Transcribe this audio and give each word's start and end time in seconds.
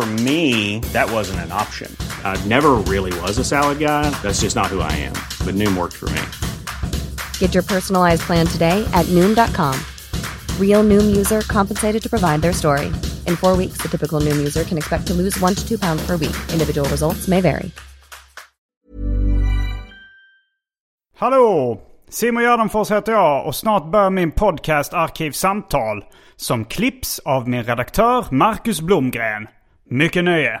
For 0.00 0.06
me, 0.06 0.78
that 0.94 1.12
wasn't 1.12 1.40
an 1.40 1.52
option. 1.52 1.94
I 2.24 2.42
never 2.48 2.80
really 2.88 3.12
was 3.20 3.36
a 3.36 3.44
salad 3.44 3.78
guy. 3.78 4.08
That's 4.22 4.40
just 4.40 4.56
not 4.56 4.68
who 4.68 4.80
I 4.80 4.90
am. 4.92 5.12
But 5.44 5.54
Noom 5.56 5.76
worked 5.76 5.96
for 5.96 6.08
me. 6.08 6.22
Get 7.38 7.52
your 7.52 7.62
personalized 7.62 8.22
plan 8.22 8.46
today 8.46 8.88
at 8.94 9.04
Noom.com. 9.12 9.76
Real 10.58 10.82
Noom 10.82 11.14
user 11.14 11.42
compensated 11.42 12.02
to 12.02 12.08
provide 12.08 12.40
their 12.40 12.54
story. 12.54 12.86
In 13.26 13.36
four 13.36 13.58
weeks, 13.58 13.76
the 13.82 13.88
typical 13.88 14.22
Noom 14.22 14.38
user 14.38 14.64
can 14.64 14.78
expect 14.78 15.06
to 15.08 15.12
lose 15.12 15.38
one 15.38 15.54
to 15.54 15.68
two 15.68 15.76
pounds 15.78 16.02
per 16.06 16.16
week. 16.16 16.36
Individual 16.50 16.88
results 16.88 17.28
may 17.28 17.42
vary. 17.42 17.70
Hallå! 21.16 21.80
Simon 22.08 22.42
Gärdenfors 22.42 22.90
heter 22.90 23.12
jag 23.12 23.46
och 23.46 23.54
snart 23.54 23.90
börjar 23.90 24.10
min 24.10 24.32
podcast 24.32 24.94
Arkivsamtal. 24.94 26.04
Som 26.36 26.64
klipps 26.64 27.18
av 27.18 27.48
min 27.48 27.62
redaktör 27.62 28.24
Marcus 28.30 28.80
Blomgren. 28.80 29.48
Mycket 29.92 30.24
nöje! 30.24 30.60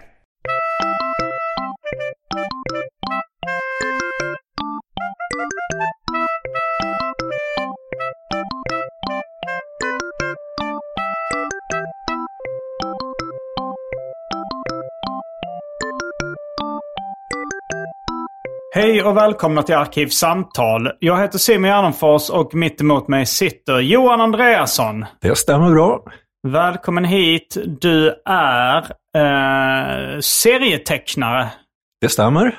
Hej 18.74 19.02
och 19.02 19.16
välkomna 19.16 19.62
till 19.62 19.74
Arkivsamtal. 19.74 20.90
Jag 20.98 21.20
heter 21.20 21.38
Simon 21.38 21.70
Gärdenfors 21.70 22.30
och 22.30 22.54
mitt 22.54 22.80
emot 22.80 23.08
mig 23.08 23.26
sitter 23.26 23.80
Johan 23.80 24.20
Andreasson. 24.20 25.04
Det 25.20 25.38
stämmer 25.38 25.70
bra. 25.70 26.04
Välkommen 26.48 27.04
hit. 27.04 27.56
Du 27.80 28.14
är 28.24 28.76
eh, 29.16 30.20
serietecknare 30.20 31.48
Det 32.00 32.08
stämmer. 32.08 32.54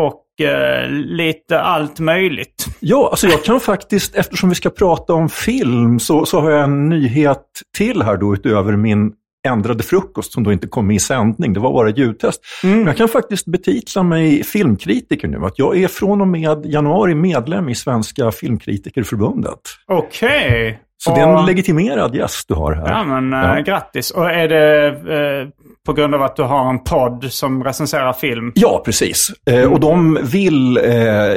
och 0.00 0.46
eh, 0.46 0.90
lite 0.90 1.60
allt 1.60 2.00
möjligt. 2.00 2.66
Ja, 2.80 3.08
alltså 3.10 3.26
jag 3.26 3.44
kan 3.44 3.60
faktiskt, 3.60 4.14
eftersom 4.14 4.48
vi 4.48 4.54
ska 4.54 4.70
prata 4.70 5.12
om 5.14 5.28
film, 5.28 5.98
så, 5.98 6.26
så 6.26 6.40
har 6.40 6.50
jag 6.50 6.64
en 6.64 6.88
nyhet 6.88 7.42
till 7.76 8.02
här 8.02 8.16
då 8.16 8.34
utöver 8.34 8.76
min 8.76 9.12
ändrade 9.48 9.82
frukost 9.82 10.32
som 10.32 10.44
då 10.44 10.52
inte 10.52 10.66
kom 10.66 10.86
med 10.86 10.96
i 10.96 10.98
sändning. 10.98 11.52
Det 11.52 11.60
var 11.60 11.72
bara 11.72 11.90
ljudtest. 11.90 12.40
Men 12.62 12.86
jag 12.86 12.96
kan 12.96 13.08
faktiskt 13.08 13.46
betitla 13.46 14.02
mig 14.02 14.42
filmkritiker 14.42 15.28
nu. 15.28 15.38
Att 15.44 15.58
jag 15.58 15.76
är 15.78 15.88
från 15.88 16.20
och 16.20 16.28
med 16.28 16.66
januari 16.66 17.14
medlem 17.14 17.68
i 17.68 17.74
Svenska 17.74 18.30
Filmkritikerförbundet. 18.30 19.60
Okej. 19.86 20.80
Så 21.04 21.14
det 21.14 21.20
är 21.20 21.38
en 21.38 21.46
legitimerad 21.46 22.14
gäst 22.14 22.48
du 22.48 22.54
har 22.54 22.72
här. 22.72 22.88
Ja, 22.88 23.04
men 23.04 23.32
eh, 23.32 23.56
Ja. 23.56 23.60
grattis. 23.62 24.10
Och 24.10 24.30
är 24.30 24.48
det 24.48 24.86
eh, 24.88 25.48
på 25.86 25.92
grund 25.92 26.14
av 26.14 26.22
att 26.22 26.36
du 26.36 26.42
har 26.42 26.70
en 26.70 26.78
podd 26.84 27.24
som 27.32 27.64
recenserar 27.64 28.12
film? 28.12 28.52
Ja, 28.54 28.82
precis. 28.84 29.30
Eh, 29.50 29.72
och 29.72 29.80
de 29.80 30.18
vill 30.22 30.76
eh, 30.76 30.82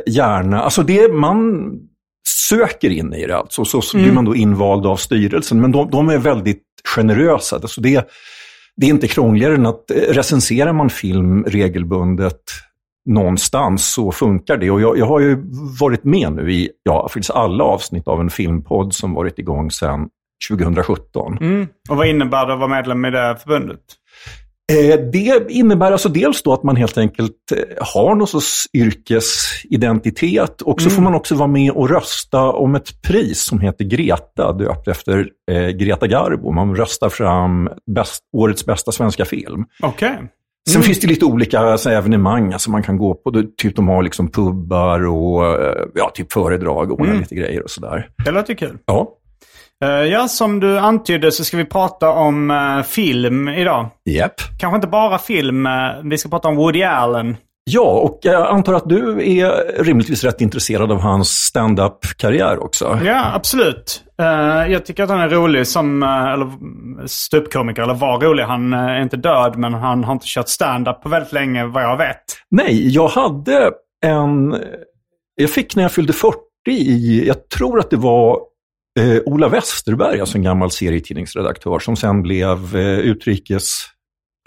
gärna, 0.08 0.62
alltså 0.62 0.84
det 0.84 1.14
man 1.14 1.72
söker 2.50 2.90
in 2.90 3.14
i 3.14 3.28
det 3.28 3.38
alltså, 3.38 3.66
så, 3.66 3.82
så 3.82 3.98
blir 3.98 4.12
man 4.12 4.26
då 4.26 4.36
invald 4.36 4.86
av 4.86 4.96
styrelsen. 4.96 5.62
Men 5.62 5.72
de, 5.72 5.90
de 5.90 6.10
är 6.10 6.18
väldigt 6.18 6.64
generösa. 6.96 7.56
Alltså 7.56 7.82
det, 7.82 8.10
det 8.78 8.86
är 8.86 8.90
inte 8.90 9.08
krångligare 9.08 9.56
än 9.56 9.66
att 9.66 9.92
eh, 9.92 9.96
recenserar 9.96 10.74
man 10.74 10.90
film 10.90 11.44
regelbundet 11.44 12.42
någonstans 13.06 13.94
så 13.94 14.12
funkar 14.12 14.58
det. 14.58 14.72
Och 14.72 14.82
jag, 14.82 14.98
jag 14.98 15.06
har 15.06 15.20
ju 15.20 15.38
varit 15.80 16.04
med 16.04 16.34
nu 16.34 16.52
i 16.54 16.70
ja, 16.84 17.08
faktiskt 17.10 17.32
alla 17.32 17.64
avsnitt 17.64 18.08
av 18.08 18.22
en 18.22 18.30
filmpodd 18.30 18.94
som 18.94 19.14
varit 19.14 19.40
igång 19.40 19.72
sedan 19.72 20.08
2017. 20.50 21.38
Mm. 21.42 21.68
Och 21.90 21.98
vad 21.98 22.08
innebär 22.08 22.46
det 22.46 22.54
att 22.54 22.60
vara 22.60 22.70
medlem 22.70 23.06
i 23.06 23.12
det 23.12 23.38
förbundet? 23.44 23.80
Eh, 24.72 25.00
Det 25.00 25.52
innebär 25.52 25.92
alltså 25.92 26.10
dels 26.10 26.44
då 26.44 26.54
att 26.54 26.64
man 26.64 26.76
helt 26.76 26.98
enkelt 26.98 27.52
eh, 27.56 27.86
har 27.94 28.16
någon 28.16 28.28
sorts 28.28 28.66
yrkesidentitet 28.74 30.62
och 30.62 30.82
så 30.82 30.90
får 30.90 31.02
man 31.02 31.16
också 31.16 31.36
vara 31.36 31.48
med 31.48 31.72
och 31.72 31.90
rösta 31.90 32.52
om 32.52 32.76
ett 32.76 33.02
pris 33.02 33.42
som 33.42 33.60
heter 33.60 33.86
Greta, 33.86 34.54
döpt 34.54 34.88
efter 34.88 35.28
eh, 35.52 35.68
Greta 35.68 36.08
Garbo. 36.08 36.52
Man 36.52 36.76
röstar 36.76 37.10
fram 37.10 37.70
bäst, 37.96 38.24
årets 38.38 38.66
bästa 38.66 38.92
svenska 38.92 39.26
film. 39.26 39.66
Okej. 39.82 40.18
Sen 40.70 40.82
finns 40.82 41.00
det 41.00 41.08
lite 41.08 41.26
olika 41.26 41.60
alltså, 41.60 41.90
evenemang 41.90 42.54
alltså 42.54 42.72
man 42.72 42.84
kan 42.84 42.98
gå 42.98 43.14
på. 43.14 43.30
Det- 43.30 43.58
Typ 43.58 43.76
de 43.76 43.88
har 43.88 44.04
liksom 44.04 44.32
pubbar 44.32 45.06
och 45.08 45.46
eh, 45.62 45.84
ja, 45.96 46.12
typ 46.14 46.32
föredrag 46.34 46.92
och 46.92 47.00
ordnar 47.00 47.16
lite 47.16 47.36
grejer 47.36 47.64
och 47.64 47.70
sådär. 47.70 48.08
Det 48.26 48.32
låter 48.32 48.54
kul. 48.54 48.78
Ja, 48.86 49.18
Eh, 49.84 49.90
ja, 49.90 50.28
som 50.28 50.60
du 50.60 50.78
antydde 50.80 51.32
så 51.32 51.44
ska 51.44 51.58
vi 51.58 51.66
prata 51.66 52.10
om 52.10 52.52
eh, 52.52 52.82
film 52.84 53.48
idag. 53.48 53.90
Japp. 54.10 54.34
Kanske 54.60 54.76
inte 54.76 54.88
bara 54.88 55.18
film. 55.18 55.68
vi 56.04 56.18
ska 56.18 56.30
prata 56.30 56.48
om 56.48 56.56
Woody 56.56 56.84
Allen. 56.84 57.38
Ja, 57.64 58.00
och 58.00 58.20
jag 58.22 58.48
antar 58.48 58.74
att 58.74 58.90
du 58.90 59.30
är 59.40 59.84
rimligtvis 59.84 60.24
rätt 60.24 60.42
intresserad 60.42 60.92
av 60.92 61.00
hans 61.00 61.30
stand-up-karriär 61.30 62.64
också. 62.64 63.00
Ja, 63.06 63.34
absolut. 63.34 64.04
Eh, 64.22 64.72
jag 64.72 64.86
tycker 64.86 65.04
att 65.04 65.10
han 65.10 65.20
är 65.20 65.30
rolig 65.30 65.68
som 65.68 66.04
eller 66.04 66.52
ståuppkomiker, 67.08 67.82
eller 67.82 67.94
var 67.94 68.20
rolig. 68.20 68.44
Han 68.44 68.74
eh, 68.74 68.80
är 68.80 69.02
inte 69.02 69.18
död, 69.18 69.58
men 69.58 69.74
han 69.74 70.04
har 70.04 70.14
inte 70.14 70.26
kört 70.28 70.48
stand-up 70.48 71.02
på 71.02 71.10
väldigt 71.10 71.34
länge 71.34 71.66
vad 71.66 71.84
jag 71.84 71.98
vet. 71.98 72.24
Nej, 72.52 72.94
jag 72.94 73.08
hade 73.08 73.72
en... 74.06 74.56
Jag 75.36 75.50
fick 75.50 75.76
när 75.76 75.84
jag 75.84 75.92
fyllde 75.92 76.14
40 76.14 76.38
i, 76.68 77.28
jag 77.28 77.50
tror 77.50 77.80
att 77.80 77.90
det 77.90 77.98
var 77.98 78.40
eh, 79.00 79.18
Ola 79.26 79.50
Westerberg, 79.50 80.20
alltså 80.20 80.38
en 80.38 80.44
gammal 80.44 80.72
serietidningsredaktör, 80.72 81.80
som 81.80 81.96
sen 81.96 82.22
blev 82.22 82.76
eh, 82.76 83.00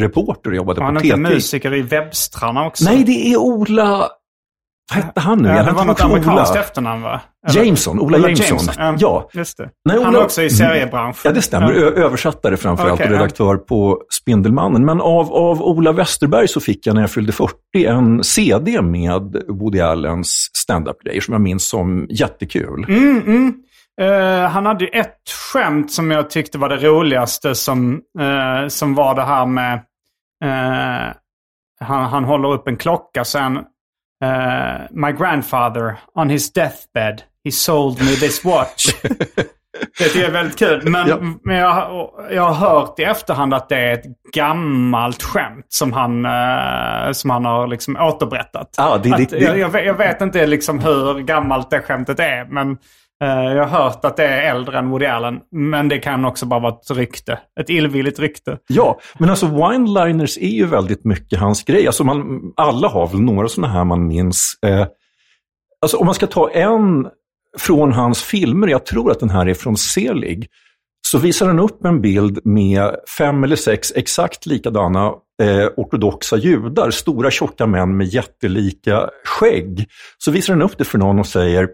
utrikesreporter 0.03 0.51
och 0.51 0.57
jobbade 0.57 0.83
han 0.85 0.95
på 0.95 1.01
är 1.01 1.05
inte 1.05 1.17
TT. 1.17 1.35
musiker 1.35 1.75
i 1.75 1.83
Webstrarna 1.83 2.67
också. 2.67 2.85
Nej, 2.85 3.05
det 3.05 3.33
är 3.33 3.37
Ola... 3.37 4.09
Vad 4.95 5.05
hette 5.05 5.21
han 5.21 5.39
nu? 5.39 5.49
Ja, 5.49 5.63
det 5.63 5.73
var 5.73 5.85
något 5.85 6.01
amerikanskt 6.01 6.51
Ola. 6.53 6.61
efternamn 6.61 7.03
va? 7.03 7.21
Eller- 7.49 7.65
Jameson, 7.65 8.01
Ola 8.01 8.19
Jameson. 8.19 8.59
Ja, 8.79 8.97
Ja. 8.99 9.29
just 9.33 9.57
det. 9.59 9.71
Nej, 9.89 9.97
han 10.03 10.09
Ola- 10.15 10.19
är 10.21 10.25
också 10.25 10.43
i 10.43 10.51
seriebranschen. 10.51 11.21
Ja, 11.25 11.31
det 11.33 11.43
stämmer. 11.43 11.73
Ö- 11.73 11.91
Översättare 12.05 12.57
framförallt 12.57 12.93
Okej, 12.93 13.07
och 13.07 13.13
ja. 13.13 13.17
redaktör 13.19 13.57
på 13.57 14.01
Spindelmannen. 14.23 14.85
Men 14.85 15.01
av, 15.01 15.33
av 15.33 15.63
Ola 15.63 15.93
Westerberg 15.93 16.49
så 16.49 16.61
fick 16.61 16.87
jag 16.87 16.95
när 16.95 17.01
jag 17.01 17.11
fyllde 17.11 17.33
40 17.33 17.53
en 17.87 18.25
CD 18.25 18.83
med 18.83 19.37
Woody 19.49 19.81
Allens 19.81 20.51
stand-up-grejer 20.53 21.21
som 21.21 21.33
jag 21.33 21.41
minns 21.41 21.69
som 21.69 22.07
jättekul. 22.11 22.85
Mm, 22.89 23.23
mm. 23.27 23.55
Eh, 24.01 24.49
han 24.51 24.67
hade 24.67 24.85
ju 24.85 24.91
ett 24.91 25.31
skämt 25.53 25.93
som 25.93 26.11
jag 26.11 26.31
tyckte 26.31 26.59
var 26.59 26.69
det 26.69 26.77
roligaste 26.77 27.55
som, 27.55 28.01
eh, 28.21 28.69
som 28.69 28.95
var 28.95 29.15
det 29.15 29.23
här 29.25 29.47
med... 29.47 29.75
eh, 30.45 31.15
han, 31.81 32.05
han 32.05 32.25
håller 32.25 32.53
upp 32.53 32.69
en 32.69 32.77
klocka 32.77 33.25
sen. 33.25 33.57
Uh, 34.25 34.81
My 34.91 35.13
grandfather 35.13 35.97
on 36.15 36.31
his 36.31 36.53
deathbed 36.53 37.23
he 37.45 37.51
sold 37.53 37.99
me 38.01 38.07
this 38.07 38.45
watch. 38.45 38.87
det 39.03 40.05
tycker 40.05 40.19
jag 40.21 40.29
är 40.29 40.33
väldigt 40.33 40.59
kul. 40.59 40.89
Men, 40.91 41.09
Ja. 41.09 41.17
men 41.45 41.57
jag, 41.57 42.11
jag 42.31 42.43
har 42.43 42.55
hört 42.71 42.99
i 42.99 43.03
efterhand 43.03 43.55
att 43.55 43.69
det 43.69 43.77
är 43.79 43.93
ett 43.93 44.05
gammalt 44.35 45.23
skämt 45.23 45.67
som 45.69 45.93
han, 45.93 46.27
som 47.15 47.31
han 47.31 47.45
har 47.45 47.67
liksom 47.67 47.97
återberättat. 47.97 48.75
Ja, 48.77 48.99
det- 49.03 49.09
det- 49.09 49.15
Att 49.23 49.31
det- 49.31 49.39
jag, 49.39 49.59
jag, 49.59 49.69
vet- 49.69 49.87
jag 49.87 49.95
vet 49.95 50.21
inte 50.21 50.47
liksom 50.47 50.79
hur 50.79 51.19
gammalt 51.21 51.71
det 51.71 51.81
skämtet 51.83 52.21
är. 52.21 52.45
Men 52.45 52.79
Eh, 53.25 53.53
jag 53.53 53.67
har 53.67 53.85
hört 53.85 54.05
att 54.05 54.17
det 54.17 54.25
är 54.25 54.51
äldre 54.55 54.79
än 54.79 54.91
Woody 54.91 55.07
Allen. 55.07 55.41
Men 55.51 55.89
det 55.89 55.99
kan 55.99 56.25
också 56.25 56.47
bara 56.47 56.61
vara 56.61 56.73
ett 56.73 56.91
rykte. 56.91 57.39
Ett 57.61 57.71
illvilligt 57.71 58.19
rykte. 58.19 58.59
Ja, 58.67 59.01
men 59.19 59.31
alltså 59.31 59.47
wineliners 59.47 60.39
är 60.39 60.49
ju 60.49 60.67
väldigt 60.67 61.05
mycket 61.05 61.41
hans 61.41 61.65
grej. 61.65 61.87
Alltså 61.87 62.05
man, 62.05 62.41
alla 62.57 62.89
har 62.89 63.07
väl 63.07 63.21
några 63.21 63.49
sådana 63.49 63.73
här 63.73 63.85
man 63.85 64.07
minns. 64.07 64.59
Eh, 64.67 64.87
alltså 65.81 65.97
om 65.97 66.07
man 66.07 66.15
ska 66.15 66.27
ta 66.27 66.51
en 66.51 67.07
från 67.59 67.93
hans 67.93 68.23
filmer, 68.23 68.69
jag 68.69 68.87
tror 68.87 69.11
att 69.11 69.21
den 69.21 69.31
här 69.31 69.49
är 69.49 69.55
från 69.55 69.77
Selig, 69.77 70.49
så 71.07 71.19
visar 71.19 71.47
han 71.47 71.59
upp 71.59 71.85
en 71.85 72.01
bild 72.01 72.41
med 72.45 72.97
fem 73.19 73.45
eller 73.45 73.57
sex 73.57 73.93
exakt 73.97 74.47
likadana 74.47 75.07
eh, 75.43 75.67
ortodoxa 75.77 76.37
judar, 76.37 76.91
stora 76.91 77.31
tjocka 77.31 77.67
män 77.67 77.97
med 77.97 78.07
jättelika 78.07 79.11
skägg. 79.25 79.87
Så 80.19 80.31
visar 80.31 80.53
han 80.53 80.63
upp 80.63 80.79
det 80.79 80.85
för 80.85 80.99
någon 80.99 81.19
och 81.19 81.27
säger 81.27 81.69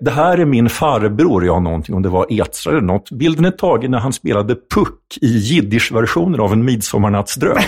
det 0.00 0.10
här 0.10 0.38
är 0.38 0.44
min 0.44 0.68
farbror, 0.68 1.44
ja 1.46 1.60
någonting, 1.60 1.94
om 1.94 2.02
det 2.02 2.08
var 2.08 2.26
Etra 2.30 2.70
eller 2.70 2.80
något. 2.80 3.10
Bilden 3.10 3.44
är 3.44 3.50
tagen 3.50 3.90
när 3.90 3.98
han 3.98 4.12
spelade 4.12 4.54
Puck 4.74 5.18
i 5.20 5.26
jiddisch-versioner 5.36 6.38
av 6.38 6.52
En 6.52 6.64
midsommarnattsdröm. 6.64 7.56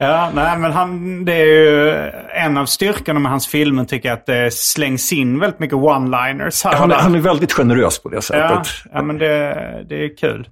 Ja, 0.00 0.30
nej 0.34 0.58
men 0.58 0.72
han, 0.72 1.24
det 1.24 1.32
är 1.32 1.44
ju 1.46 1.90
en 2.34 2.56
av 2.56 2.66
styrkorna 2.66 3.20
med 3.20 3.30
hans 3.30 3.46
filmer 3.46 3.84
tycker 3.84 4.08
jag 4.08 4.18
att 4.18 4.26
det 4.26 4.54
slängs 4.54 5.12
in 5.12 5.38
väldigt 5.38 5.60
mycket 5.60 5.76
one-liners. 5.76 6.66
och 6.66 6.72
Han, 6.74 6.90
han 6.90 7.14
är 7.14 7.18
väldigt 7.20 7.52
generös 7.52 8.02
på 8.02 8.08
det 8.08 8.16
Ja, 8.16 8.20
sättet. 8.20 8.68
ja 8.92 9.02
men 9.02 9.18
det, 9.18 9.54
det 9.88 10.04
är 10.04 10.16
kul. 10.16 10.48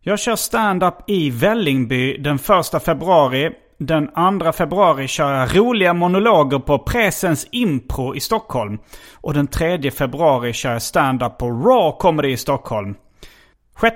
Jag 0.00 0.18
kör 0.18 0.36
stand-up 0.36 0.94
i 1.06 1.30
Vällingby 1.30 2.18
den 2.18 2.38
första 2.38 2.80
februari. 2.80 3.50
Den 3.86 4.08
2 4.40 4.52
februari 4.52 5.08
kör 5.08 5.34
jag 5.34 5.56
roliga 5.56 5.94
monologer 5.94 6.58
på 6.58 6.78
Presens 6.78 7.46
Impro 7.50 8.14
i 8.14 8.20
Stockholm. 8.20 8.78
Och 9.20 9.34
den 9.34 9.46
3 9.46 9.90
februari 9.90 10.52
kör 10.52 10.72
jag 10.72 10.82
stand-up 10.82 11.38
på 11.38 11.46
Raw 11.46 11.96
Comedy 11.98 12.28
i 12.28 12.36
Stockholm. 12.36 12.94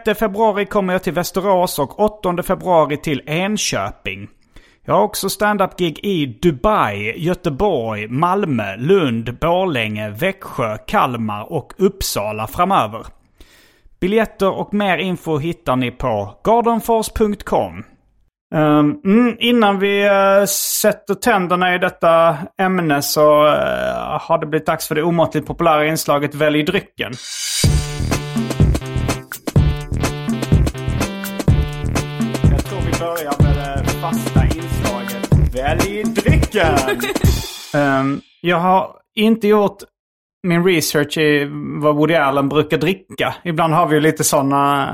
6 0.04 0.18
februari 0.18 0.66
kommer 0.66 0.92
jag 0.92 1.02
till 1.02 1.12
Västerås 1.12 1.78
och 1.78 2.00
8 2.00 2.42
februari 2.42 2.96
till 2.96 3.22
Enköping. 3.26 4.28
Jag 4.84 4.94
har 4.94 5.02
också 5.02 5.28
stand-up-gig 5.28 5.98
i 6.02 6.26
Dubai, 6.26 7.14
Göteborg, 7.16 8.08
Malmö, 8.08 8.76
Lund, 8.76 9.38
Borlänge, 9.38 10.10
Växjö, 10.10 10.78
Kalmar 10.86 11.52
och 11.52 11.72
Uppsala 11.76 12.46
framöver. 12.46 13.06
Biljetter 14.00 14.50
och 14.50 14.74
mer 14.74 14.98
info 14.98 15.38
hittar 15.38 15.76
ni 15.76 15.90
på 15.90 16.34
gardenfors.com. 16.44 17.84
Um, 18.54 19.00
mm, 19.04 19.36
innan 19.38 19.78
vi 19.78 20.08
uh, 20.08 20.44
sätter 20.46 21.14
tänderna 21.14 21.74
i 21.74 21.78
detta 21.78 22.38
ämne 22.60 23.02
så 23.02 23.46
uh, 23.46 23.52
har 24.20 24.38
det 24.38 24.46
blivit 24.46 24.66
dags 24.66 24.88
för 24.88 24.94
det 24.94 25.02
omåttligt 25.02 25.46
populära 25.46 25.86
inslaget 25.86 26.34
Välj 26.34 26.62
drycken. 26.62 27.12
Jag 32.50 32.64
tror 32.64 32.80
vi 32.80 32.98
börjar 32.98 33.42
med 33.42 33.56
det 33.56 33.90
fasta 33.90 34.44
inslaget 34.44 35.54
Välj 35.54 36.02
drycken. 36.02 36.78
um, 37.74 38.20
jag 38.40 38.56
har 38.56 38.90
inte 39.14 39.48
gjort 39.48 39.78
min 40.42 40.64
research 40.64 41.18
i 41.18 41.48
vad 41.82 41.96
Woody 41.96 42.14
Allen 42.14 42.48
brukar 42.48 42.78
dricka. 42.78 43.34
Ibland 43.44 43.74
har 43.74 43.86
vi 43.86 43.94
ju 43.94 44.00
lite 44.00 44.24
sådana 44.24 44.88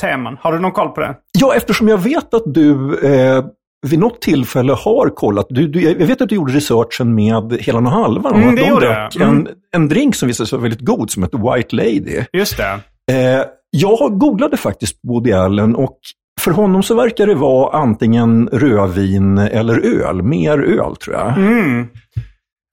teman. 0.00 0.36
Har 0.40 0.52
du 0.52 0.58
någon 0.58 0.72
koll 0.72 0.88
på 0.88 1.00
det? 1.00 1.16
Ja, 1.38 1.54
eftersom 1.54 1.88
jag 1.88 1.98
vet 1.98 2.34
att 2.34 2.42
du 2.46 2.98
eh, 2.98 3.44
vid 3.86 3.98
något 3.98 4.20
tillfälle 4.20 4.72
har 4.72 5.08
kollat. 5.08 5.46
Du, 5.50 5.68
du, 5.68 5.80
jag 5.80 6.06
vet 6.06 6.20
att 6.20 6.28
du 6.28 6.34
gjorde 6.34 6.52
researchen 6.52 7.14
med 7.14 7.52
Helan 7.60 7.86
och 7.86 7.92
Halvan. 7.92 8.34
Mm, 8.34 8.48
att 8.48 8.56
det 8.56 8.62
de 8.62 8.68
gjorde 8.68 8.86
drack. 8.86 9.16
Mm. 9.16 9.28
en, 9.28 9.48
en 9.72 9.88
drink 9.88 10.14
som 10.14 10.26
visade 10.26 10.46
sig 10.46 10.56
vara 10.56 10.62
väldigt 10.62 10.86
god 10.86 11.10
som 11.10 11.22
heter 11.22 11.54
White 11.54 11.76
Lady. 11.76 12.24
Just 12.32 12.56
det. 12.56 12.80
Eh, 13.12 13.44
jag 13.70 14.18
googlade 14.18 14.56
faktiskt 14.56 14.98
Woody 15.08 15.32
Allen 15.32 15.76
och 15.76 15.98
för 16.40 16.50
honom 16.50 16.82
så 16.82 16.94
verkar 16.94 17.26
det 17.26 17.34
vara 17.34 17.78
antingen 17.78 18.48
rödvin 18.52 19.38
eller 19.38 19.78
öl. 19.78 20.22
Mer 20.22 20.58
öl 20.58 20.96
tror 20.96 21.16
jag. 21.16 21.38
Mm. 21.38 21.80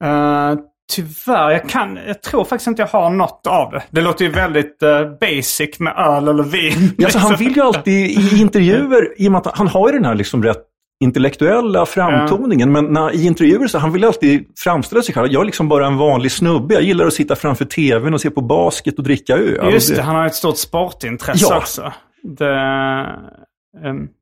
Uh, 0.04 0.58
tyvärr, 0.92 1.50
jag, 1.50 1.68
kan, 1.68 1.98
jag 2.06 2.22
tror 2.22 2.44
faktiskt 2.44 2.66
inte 2.66 2.82
jag 2.82 2.86
har 2.86 3.10
något 3.10 3.46
av 3.46 3.70
det. 3.72 3.82
Det 3.90 4.00
låter 4.00 4.24
ju 4.24 4.30
väldigt 4.30 4.82
eh, 4.82 5.00
basic 5.20 5.78
med 5.78 5.94
öl 5.96 6.28
eller 6.28 6.42
vin. 6.42 6.94
Alltså, 7.04 7.18
han 7.18 7.36
vill 7.36 7.56
ju 7.56 7.62
alltid 7.66 8.10
i 8.10 8.40
intervjuer, 8.40 9.14
i 9.16 9.28
och 9.28 9.32
med 9.32 9.38
att 9.46 9.58
han 9.58 9.68
har 9.68 9.88
ju 9.88 9.94
den 9.94 10.04
här 10.04 10.14
liksom 10.14 10.42
rätt 10.42 10.62
intellektuella 11.04 11.86
framtoningen, 11.86 12.72
men 12.72 12.84
när, 12.84 13.14
i 13.14 13.26
intervjuer 13.26 13.66
så 13.66 13.78
han 13.78 13.92
vill 13.92 14.04
alltid 14.04 14.46
framställa 14.58 15.02
sig 15.02 15.14
själv. 15.14 15.32
Jag 15.32 15.40
är 15.40 15.44
liksom 15.44 15.68
bara 15.68 15.86
en 15.86 15.96
vanlig 15.96 16.32
snubbe. 16.32 16.74
Jag 16.74 16.82
gillar 16.82 17.06
att 17.06 17.14
sitta 17.14 17.36
framför 17.36 17.64
tvn 17.64 18.14
och 18.14 18.20
se 18.20 18.30
på 18.30 18.40
basket 18.40 18.98
och 18.98 19.04
dricka 19.04 19.36
öl. 19.36 19.72
Just 19.72 19.96
det, 19.96 20.02
han 20.02 20.16
har 20.16 20.26
ett 20.26 20.34
stort 20.34 20.58
sportintresse 20.58 21.46
Ja. 21.50 21.56
också. 21.56 21.92
Det, 22.22 22.54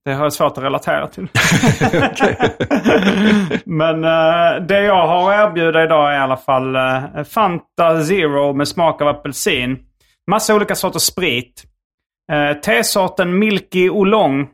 det 0.04 0.12
har 0.12 0.22
jag 0.22 0.32
svårt 0.32 0.58
att 0.58 0.64
relatera 0.64 1.08
till. 1.08 1.28
Men 3.64 4.04
eh, 4.04 4.66
det 4.66 4.82
jag 4.82 5.06
har 5.06 5.32
att 5.32 5.48
erbjuda 5.50 5.84
idag 5.84 6.12
är 6.12 6.16
i 6.16 6.20
alla 6.20 6.36
fall 6.36 6.76
eh, 6.76 7.24
Fanta 7.24 8.02
Zero 8.04 8.52
med 8.52 8.68
smak 8.68 9.02
av 9.02 9.08
apelsin. 9.08 9.78
Massa 10.30 10.54
olika 10.54 10.74
sorters 10.74 11.02
sprit. 11.02 11.64
Uh, 12.32 12.60
tesorten 12.60 13.38
Milky 13.38 13.90
Oolong. 13.90 14.48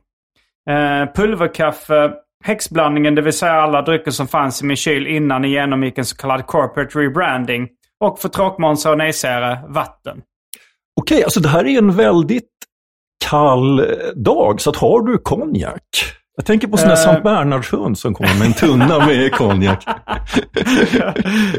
Pulverkaffe. 1.14 2.12
Häxblandningen, 2.44 3.14
det 3.14 3.22
vill 3.22 3.32
säga 3.32 3.52
alla 3.52 3.82
drycker 3.82 4.10
som 4.10 4.28
fanns 4.28 4.62
i 4.62 4.66
min 4.66 4.76
kyl 4.76 5.06
innan 5.06 5.42
ni 5.42 5.48
genomgick 5.48 5.98
en 5.98 6.04
så 6.04 6.16
kallad 6.16 6.46
corporate 6.46 6.98
rebranding. 6.98 7.68
Och 8.00 8.18
för 8.18 8.28
tråkmånsar 8.28 8.90
och 8.90 8.98
nejsägare, 8.98 9.58
vatten. 9.68 10.22
Okej, 11.00 11.24
alltså 11.24 11.40
det 11.40 11.48
här 11.48 11.66
är 11.66 11.78
en 11.78 11.92
väldigt 11.92 12.57
kall 13.24 13.86
dag, 14.16 14.60
så 14.60 14.70
att 14.70 14.76
har 14.76 15.02
du 15.02 15.18
konjak? 15.18 15.82
Jag 16.36 16.46
tänker 16.46 16.68
på 16.68 16.76
sån 16.76 16.88
där 16.88 16.94
Eh. 16.96 17.02
Sankt 17.02 17.22
Bernhardshund 17.22 17.98
som 17.98 18.14
kommer 18.14 18.38
med 18.38 18.46
en 18.46 18.52
tunna 18.52 19.06
med 19.06 19.32
konjak. 19.34 19.84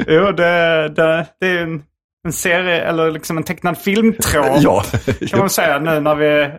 jo, 0.06 0.32
det, 0.32 0.88
det, 0.88 1.26
det 1.40 1.46
är 1.46 1.62
en, 1.62 1.82
en 2.26 2.32
serie, 2.32 2.80
eller 2.80 3.10
liksom 3.10 3.36
en 3.36 3.42
tecknad 3.42 3.78
filmtråd. 3.78 4.58
ja. 4.60 4.82
Kan 5.30 5.38
man 5.38 5.50
säga 5.50 5.78
nu 5.78 6.00
när 6.00 6.14
vi... 6.14 6.50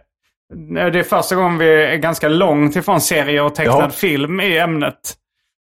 Det 0.92 1.00
är 1.00 1.04
första 1.04 1.36
gången 1.36 1.58
vi 1.58 1.84
är 1.84 1.96
ganska 1.96 2.28
långt 2.30 2.76
ifrån 2.76 3.02
serier 3.02 3.44
och 3.44 3.56
tecknad 3.56 3.84
Ja. 3.84 3.90
film 3.90 4.40
i 4.40 4.58
ämnet. 4.58 5.16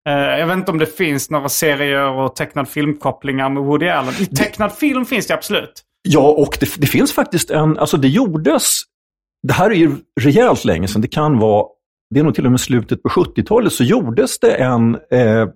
Eh, 0.08 0.14
jag 0.14 0.46
vet 0.46 0.56
inte 0.56 0.70
om 0.70 0.78
det 0.78 0.96
finns 0.96 1.30
några 1.30 1.48
serier 1.48 2.10
och 2.10 2.36
tecknad 2.36 2.68
filmkopplingar 2.68 3.48
med 3.48 3.62
Woody 3.62 3.88
Allen. 3.88 4.14
I 4.20 4.26
tecknad 4.26 4.72
film 4.72 5.04
finns 5.04 5.26
det 5.26 5.34
absolut. 5.34 5.82
Ja, 6.08 6.20
och 6.20 6.56
det, 6.60 6.68
det 6.78 6.86
finns 6.86 7.12
faktiskt 7.12 7.50
en, 7.50 7.78
alltså 7.78 7.96
det 7.96 8.08
gjordes, 8.08 8.80
det 9.42 9.52
här 9.52 9.70
är 9.70 9.74
ju 9.74 9.96
rejält 10.20 10.64
länge 10.64 10.88
sedan, 10.88 11.02
det 11.02 11.08
kan 11.08 11.38
vara, 11.38 11.66
det 12.14 12.20
är 12.20 12.24
nog 12.24 12.34
till 12.34 12.46
och 12.46 12.50
med 12.50 12.60
slutet 12.60 13.02
på 13.02 13.08
70-talet, 13.08 13.72
så 13.72 13.84
gjordes 13.84 14.38
det 14.38 14.54
en 14.54 14.98
eh, 15.10 15.48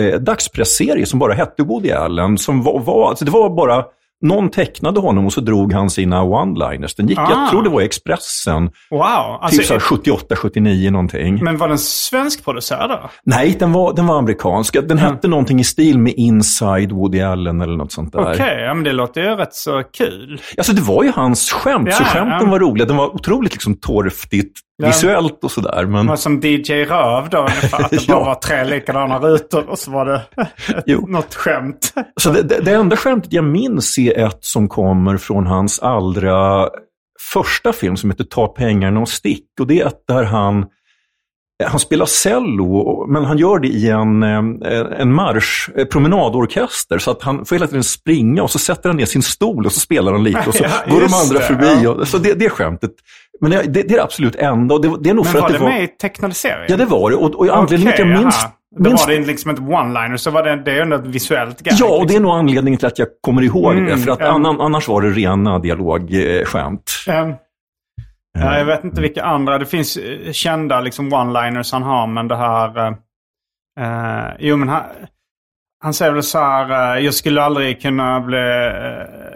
eh, 0.00 0.20
dagspressserie 0.20 1.06
som 1.06 1.18
bara 1.18 1.32
hette 1.32 1.62
Woody 1.62 1.90
Allen. 1.90 2.38
Som 2.38 2.62
var, 2.62 2.80
var, 2.80 3.08
alltså 3.08 3.24
det 3.24 3.30
var 3.30 3.50
bara, 3.50 3.84
någon 4.22 4.50
tecknade 4.50 5.00
honom 5.00 5.26
och 5.26 5.32
så 5.32 5.40
drog 5.40 5.72
han 5.72 5.90
sina 5.90 6.22
one-liners. 6.22 6.94
Den 6.96 7.08
gick, 7.08 7.18
Ah. 7.18 7.26
jag 7.30 7.50
tror 7.50 7.62
det 7.62 7.68
var 7.68 7.80
i 7.80 7.84
Expressen, 7.84 8.70
Wow. 8.90 9.00
Alltså, 9.00 9.58
typ 9.58 9.66
så 9.66 9.72
här 9.72 9.80
78, 9.80 10.36
79 10.36 10.90
någonting. 10.90 11.44
men 11.44 11.56
var 11.56 11.68
den 11.68 11.78
svensk 11.78 12.44
producerad 12.44 12.90
då? 12.90 13.10
Nej, 13.24 13.56
den 13.58 13.72
var, 13.72 13.92
den 13.94 14.06
var 14.06 14.18
amerikansk. 14.18 14.76
Den 14.88 14.98
hette 14.98 15.28
någonting 15.28 15.60
i 15.60 15.64
stil 15.64 15.98
med 15.98 16.12
Inside 16.16 16.92
Woody 16.92 17.20
Allen 17.20 17.60
eller 17.60 17.76
något 17.76 17.92
sånt 17.92 18.12
där. 18.12 18.32
Okej, 18.32 18.62
ja, 18.66 18.74
men 18.74 18.84
det 18.84 18.92
låter 18.92 19.20
ju 19.20 19.28
rätt 19.36 19.54
så 19.54 19.82
kul. 19.92 20.40
Alltså 20.58 20.72
det 20.72 20.82
var 20.82 21.04
ju 21.04 21.12
hans 21.12 21.50
skämt, 21.50 21.94
så 21.94 22.02
Ja, 22.02 22.06
skämten 22.08 22.38
ja. 22.46 22.50
var 22.50 22.58
roliga. 22.60 22.86
Den 22.86 22.96
var 22.96 23.14
otroligt 23.14 23.52
liksom 23.52 23.74
torftigt 23.74 24.58
Ja. 24.78 24.86
visuellt 24.86 25.44
och 25.44 25.50
sådär. 25.50 25.86
Men 25.86 26.06
var 26.06 26.16
som 26.16 26.40
DJ 26.40 26.72
Röv 26.84 27.28
då 27.30 27.38
ungefär. 27.38 27.84
Att 27.84 27.90
det 27.90 27.96
bara 28.08 28.18
Ja. 28.18 28.24
var 28.24 28.34
tre 28.34 28.64
likadana 28.64 29.18
rutor 29.18 29.70
och 29.70 29.78
så 29.78 29.90
var 29.90 30.04
det 30.06 30.22
Jo. 30.86 31.06
något 31.08 31.34
skämt. 31.34 31.92
så 32.20 32.30
det, 32.30 32.42
det, 32.42 32.60
det 32.60 32.72
enda 32.72 32.96
skämtet 32.96 33.32
jag 33.32 33.44
minns 33.44 33.98
är 33.98 34.18
ett 34.26 34.38
som 34.40 34.68
kommer 34.68 35.16
från 35.16 35.46
hans 35.46 35.78
allra 35.80 36.68
första 37.32 37.72
film 37.72 37.96
som 37.96 38.10
heter 38.10 38.24
Ta 38.24 38.46
pengarna 38.46 39.00
och 39.00 39.08
stick. 39.08 39.44
Och 39.60 39.66
det 39.66 39.80
är 39.80 39.86
ett 39.86 40.04
där 40.08 40.22
han 40.24 40.64
han 41.64 41.80
spelar 41.80 42.06
cello, 42.06 43.06
men 43.08 43.24
han 43.24 43.38
gör 43.38 43.58
det 43.58 43.68
i 43.68 43.90
en, 43.90 44.22
eh, 44.22 45.00
en 45.00 45.14
marsch, 45.14 45.68
eh, 45.76 45.84
promenadorkester. 45.84 46.98
Så 46.98 47.10
att 47.10 47.22
han 47.22 47.44
får 47.44 47.56
hela 47.56 47.66
tiden 47.66 47.84
springa 47.84 48.42
och 48.42 48.50
så 48.50 48.58
sätter 48.58 48.88
han 48.88 48.96
ner 48.96 49.04
sin 49.04 49.22
stol 49.22 49.66
och 49.66 49.72
så 49.72 49.80
spelar 49.80 50.12
han 50.12 50.24
lite 50.24 50.42
och 50.46 50.54
så 50.54 50.64
Ja, 50.86 50.94
går 50.94 51.00
de 51.00 51.14
andra 51.14 51.38
det, 51.38 51.44
förbi. 51.44 51.82
ja. 51.84 51.90
Och, 51.90 52.08
så 52.08 52.18
det, 52.18 52.34
det 52.34 52.50
skämtet. 52.50 52.90
Men 53.40 53.50
det, 53.50 53.62
det, 53.62 53.68
det 53.82 53.94
är 53.94 53.96
det 53.96 54.02
absolut 54.02 54.34
enda. 54.36 54.74
Och 54.74 54.82
det, 54.82 54.96
det 55.00 55.10
är 55.10 55.14
nog 55.14 55.24
Men 55.24 55.32
för 55.32 55.40
var 55.40 55.46
att 55.46 55.52
det 55.52 55.58
det 55.58 55.64
var... 55.64 55.70
med 55.70 55.82
i 55.82 55.86
tecknade 55.86 56.34
serien? 56.34 56.66
Ja, 56.68 56.76
det 56.76 56.84
var 56.84 57.10
det. 57.10 57.16
Och, 57.16 57.34
och 57.34 57.56
anledningen 57.56 57.94
till 57.94 58.04
att 58.04 58.08
jag 58.10 58.22
minns... 58.22 58.46
Då 58.76 58.82
minns 58.90 59.06
var 59.06 59.12
det 59.12 59.26
liksom 59.26 59.50
ett 59.50 59.58
one-liner, 59.58 60.16
så 60.16 60.30
var 60.30 60.42
det, 60.42 60.56
det 60.56 60.72
är 60.72 60.82
ändå 60.82 60.96
ett 60.96 61.06
visuellt 61.06 61.60
gag. 61.62 61.74
ja, 61.78 61.86
och 61.86 61.92
det 61.92 62.02
är 62.02 62.06
liksom. 62.06 62.22
nog 62.22 62.32
anledningen 62.32 62.78
till 62.78 62.86
att 62.86 62.98
jag 62.98 63.08
kommer 63.20 63.42
ihåg 63.42 63.74
det. 63.74 63.80
Mm, 63.80 63.98
För 63.98 64.10
att 64.10 64.20
annan, 64.20 64.60
annars 64.60 64.88
var 64.88 65.02
det 65.02 65.10
rena 65.10 65.58
dialogskämt. 65.58 66.92
Ja, 67.06 68.58
jag 68.58 68.64
vet 68.64 68.84
inte 68.84 69.00
vilka 69.00 69.22
andra. 69.24 69.58
Det 69.58 69.66
finns 69.66 69.96
eh, 69.96 70.32
kända 70.32 70.80
liksom 70.80 71.14
one-liners 71.14 71.72
han 71.72 71.82
har, 71.82 72.06
men 72.06 72.28
det 72.28 72.36
här... 72.36 72.88
eh, 73.80 74.34
jo, 74.38 74.56
men 74.56 74.68
han, 74.68 74.82
han 75.82 75.94
säger 75.94 76.12
väl 76.12 76.22
så 76.22 76.38
här. 76.38 76.96
jag 76.98 77.14
skulle 77.14 77.42
aldrig 77.42 77.82
kunna 77.82 78.20
bli 78.20 78.38
eh, 78.38 79.26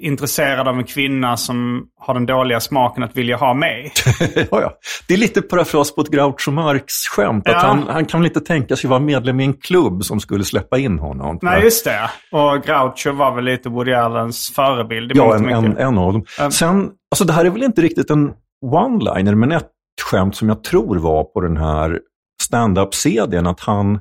intresserad 0.00 0.68
av 0.68 0.78
en 0.78 0.84
kvinna 0.84 1.36
som 1.36 1.84
har 2.00 2.14
den 2.14 2.26
dåliga 2.26 2.60
smaken 2.60 3.02
att 3.02 3.16
vilja 3.16 3.36
ha 3.36 3.54
mig. 3.54 3.92
ja, 4.34 4.46
ja. 4.50 4.72
Det 5.08 5.14
är 5.14 5.18
lite 5.18 5.42
parafras 5.42 5.94
på 5.94 6.00
ett 6.00 6.08
Groucho 6.10 6.50
Marx 6.50 6.94
skämt. 6.94 7.48
Att 7.48 7.52
Ja. 7.52 7.58
han, 7.58 7.82
han 7.88 8.04
kan 8.04 8.20
väl 8.20 8.26
inte 8.26 8.40
tänka 8.40 8.76
sig 8.76 8.90
vara 8.90 9.00
medlem 9.00 9.40
i 9.40 9.44
en 9.44 9.54
klubb 9.54 10.04
som 10.04 10.20
skulle 10.20 10.44
släppa 10.44 10.78
in 10.78 10.98
honom. 10.98 11.38
Nej, 11.42 11.62
just 11.62 11.84
det. 11.84 12.10
Och 12.32 12.62
Groucho 12.64 13.12
var 13.12 13.34
väl 13.34 13.44
lite 13.44 13.68
Woody 13.68 13.92
Allens 13.92 14.52
förebild 14.56 15.12
Ja, 15.14 15.34
en, 15.36 15.48
en, 15.48 15.76
en 15.76 15.98
av 15.98 16.12
dem. 16.12 16.24
Um, 16.42 16.50
Sen, 16.50 16.90
alltså 17.10 17.24
det 17.24 17.32
här 17.32 17.44
är 17.44 17.50
väl 17.50 17.62
inte 17.62 17.82
riktigt 17.82 18.10
en 18.10 18.32
one-liner, 18.66 19.34
men 19.34 19.52
ett 19.52 19.68
skämt 20.10 20.36
som 20.36 20.48
jag 20.48 20.64
tror 20.64 20.96
var 20.96 21.24
på 21.24 21.40
den 21.40 21.56
här 21.56 21.98
stand-up-CDn, 22.42 23.46
att 23.46 23.60
han, 23.60 23.98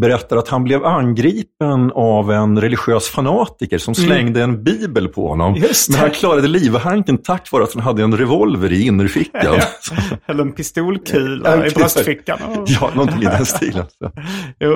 berättar 0.00 0.36
att 0.36 0.48
han 0.48 0.64
blev 0.64 0.84
angripen 0.84 1.92
av 1.94 2.32
en 2.32 2.60
religiös 2.60 3.08
fanatiker 3.08 3.78
som 3.78 3.94
slängde 3.94 4.42
en 4.42 4.64
bibel 4.64 5.08
på 5.08 5.28
honom. 5.28 5.54
Mm. 5.54 5.70
Men 5.90 5.98
han 5.98 6.10
klarade 6.10 6.48
livhanken 6.48 7.18
tack 7.18 7.52
vare 7.52 7.64
att 7.64 7.74
han 7.74 7.82
hade 7.82 8.02
en 8.02 8.16
revolver 8.16 8.72
i 8.72 8.86
innerfickan. 8.86 9.60
Eller 10.26 10.42
en 10.42 10.52
pistolkula 10.52 11.56
Ja, 11.56 11.66
i 11.66 11.70
bröstfickan. 11.70 12.38
ja, 12.66 12.90
någonting 12.94 13.22
i 13.22 13.24
den 13.24 13.46
stilen. 13.46 13.86
Jo, 14.60 14.70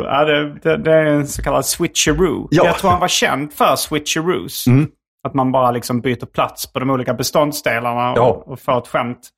det, 0.63 0.77
det, 0.77 0.93
är 0.93 1.05
en 1.05 1.27
så 1.27 1.43
kallad 1.43 1.67
switcheroo. 1.67 2.49
Ja. 2.51 2.65
Jag 2.65 2.79
tror 2.79 2.91
han 2.91 3.01
var 3.01 3.09
känd 3.09 3.53
för 3.53 3.77
switcheroos. 3.77 4.67
Mm. 4.67 4.87
Att 5.27 5.35
man 5.35 5.53
bara 5.53 5.71
liksom 5.71 6.01
byter 6.01 6.27
plats 6.27 6.73
på 6.73 6.79
de 6.79 6.91
olika 6.91 7.15
beståndsdelarna 7.15 8.13
och, 8.13 8.49
och 8.49 8.61
får 8.61 8.79
ett 8.79 8.89
skämt. 8.89 9.31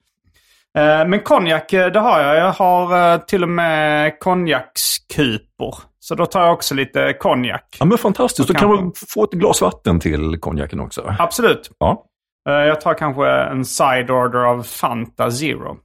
Eh, 0.76 1.06
Men 1.08 1.20
konjak, 1.20 1.72
eh, 1.72 1.86
det 1.86 2.00
har 2.00 2.20
jag. 2.20 2.36
Jag 2.36 2.52
har 2.52 3.12
eh, 3.12 3.18
till 3.20 3.42
och 3.42 3.48
med 3.48 4.18
konjakskupor. 4.18 5.74
Så 5.98 6.14
då 6.14 6.26
tar 6.26 6.42
jag 6.44 6.52
också 6.52 6.74
lite 6.74 7.12
konjak. 7.12 7.76
Ja, 7.78 7.84
men 7.84 7.98
fantastiskt. 7.98 8.48
Då 8.48 8.54
kan 8.54 8.68
man 8.68 8.92
få 9.08 9.24
ett 9.24 9.30
glas 9.30 9.62
vatten 9.62 10.00
till 10.00 10.38
konjaken 10.40 10.80
också. 10.80 11.14
Absolut. 11.18 11.70
Ja. 11.78 12.02
Jag 12.44 12.80
tar 12.80 12.94
kanske 12.94 13.28
en 13.28 13.64
side 13.64 14.10
order 14.10 14.38
av 14.38 14.62
Fanta 14.62 15.30
Zero. 15.30 15.76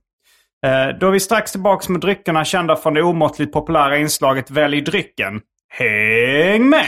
Då 1.00 1.08
är 1.08 1.12
vi 1.12 1.20
strax 1.20 1.52
tillbaka 1.52 1.92
med 1.92 2.02
dryckerna 2.02 2.46
kända 2.46 2.76
från 2.76 2.94
det 2.94 3.02
omåttligt 3.02 3.54
populära 3.54 3.98
inslaget 3.98 4.52
Välj 4.52 4.82
drycken. 4.82 5.42
Häng 5.70 6.70
med! 6.70 6.86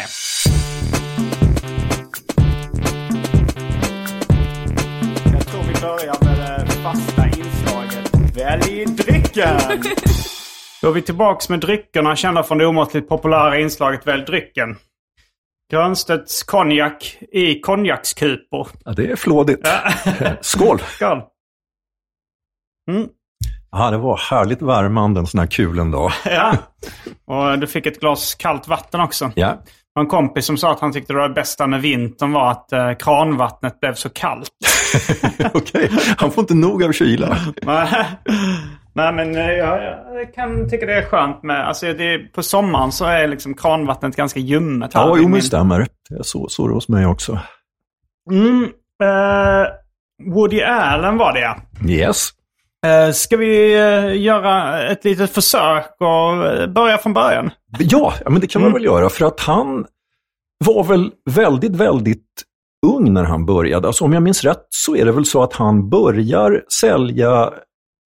Jag 5.33 5.48
tror 5.48 5.62
vi 5.63 5.81
börjar 5.81 6.25
med 6.25 6.65
det 6.67 6.72
fasta 6.72 7.12
Välj 8.43 8.85
drycken! 8.85 9.59
Då 10.81 10.89
är 10.89 10.91
vi 10.91 11.01
tillbaka 11.01 11.45
med 11.50 11.59
dryckerna 11.59 12.15
kända 12.15 12.43
från 12.43 12.57
det 12.57 12.65
omåttligt 12.65 13.09
populära 13.09 13.59
inslaget 13.59 14.07
Välj 14.07 14.25
drycken. 14.25 14.75
Grönstedts 15.71 16.43
konjak 16.43 17.17
i 17.31 17.59
konjakskupor. 17.59 18.67
Ja, 18.85 18.91
det 18.91 19.12
är 19.12 19.15
flådigt. 19.15 19.67
Skål! 20.41 20.79
Skål! 20.79 21.21
Mm. 22.91 23.07
Ja, 23.71 23.91
det 23.91 23.97
var 23.97 24.17
härligt 24.17 24.62
värmande 24.62 25.19
en 25.19 25.27
sån 25.27 25.39
här 25.39 25.47
kul 25.47 25.79
en 25.79 25.91
dag. 25.91 26.12
Ja. 26.25 26.57
Och 27.25 27.59
du 27.59 27.67
fick 27.67 27.85
ett 27.85 28.00
glas 28.00 28.35
kallt 28.35 28.67
vatten 28.67 29.01
också. 29.01 29.31
Ja. 29.35 29.63
En 30.00 30.07
kompis 30.07 30.45
som 30.45 30.57
sa 30.57 30.71
att 30.71 30.79
han 30.79 30.93
tyckte 30.93 31.13
det 31.13 31.19
var 31.19 31.27
det 31.27 31.33
bästa 31.33 31.67
med 31.67 31.81
vintern 31.81 32.31
var 32.31 32.51
att 32.51 32.71
eh, 32.71 32.93
kranvattnet 32.93 33.79
blev 33.79 33.93
så 33.93 34.09
kallt. 34.09 34.50
Okej, 35.53 35.91
han 36.17 36.31
får 36.31 36.41
inte 36.41 36.55
nog 36.55 36.83
av 36.83 36.91
kyla. 36.91 37.38
Nej, 38.95 39.13
men 39.13 39.35
eh, 39.35 39.51
jag, 39.51 39.83
jag 40.15 40.33
kan 40.33 40.69
tycka 40.69 40.85
det 40.85 40.93
är 40.93 41.05
skönt 41.05 41.43
med... 41.43 41.67
Alltså 41.67 41.93
det, 41.93 42.17
på 42.17 42.43
sommaren 42.43 42.91
så 42.91 43.05
är 43.05 43.27
liksom 43.27 43.53
kranvattnet 43.53 44.15
ganska 44.15 44.39
ljummet. 44.39 44.93
här 44.93 45.07
Ja, 45.07 45.17
jo 45.17 45.27
men 45.27 45.41
stämmer. 45.41 45.88
Det 46.09 46.15
är 46.15 46.23
så, 46.23 46.67
det 46.67 46.73
hos 46.73 46.89
mig 46.89 47.05
också. 47.05 47.39
Mm, 48.31 48.63
eh, 49.03 49.67
Woody 50.33 50.62
Allen 50.62 51.17
var 51.17 51.33
det 51.33 51.39
ja. 51.39 51.57
Yes. 51.88 52.29
Eh, 52.86 53.12
ska 53.12 53.38
vi 53.38 53.74
eh, 53.75 54.22
göra 54.22 54.82
ett 54.88 55.06
litet 55.06 55.32
försök 55.32 55.96
och 56.00 56.46
eh, 56.46 56.68
börja 56.68 56.98
från 56.98 57.13
början? 57.13 57.50
Ja, 57.80 58.13
men 58.30 58.40
det 58.40 58.48
kan 58.48 58.62
man 58.62 58.70
Mm. 58.72 58.74
väl 58.82 58.86
göra. 58.86 59.10
För 59.10 59.25
att 59.25 59.40
han 59.40 59.86
var 60.66 60.84
väl 60.84 61.12
väldigt, 61.30 61.75
väldigt 61.75 62.25
ung 62.88 63.13
när 63.13 63.24
han 63.24 63.46
började. 63.46 63.88
Alltså, 63.88 64.06
om 64.06 64.13
jag 64.13 64.24
minns 64.24 64.44
rätt 64.44 64.66
så 64.70 64.96
är 64.96 65.06
det 65.06 65.12
väl 65.12 65.25
så 65.25 65.44
att 65.44 65.54
han 65.54 65.90
börjar 65.90 66.63
sälja 66.82 67.54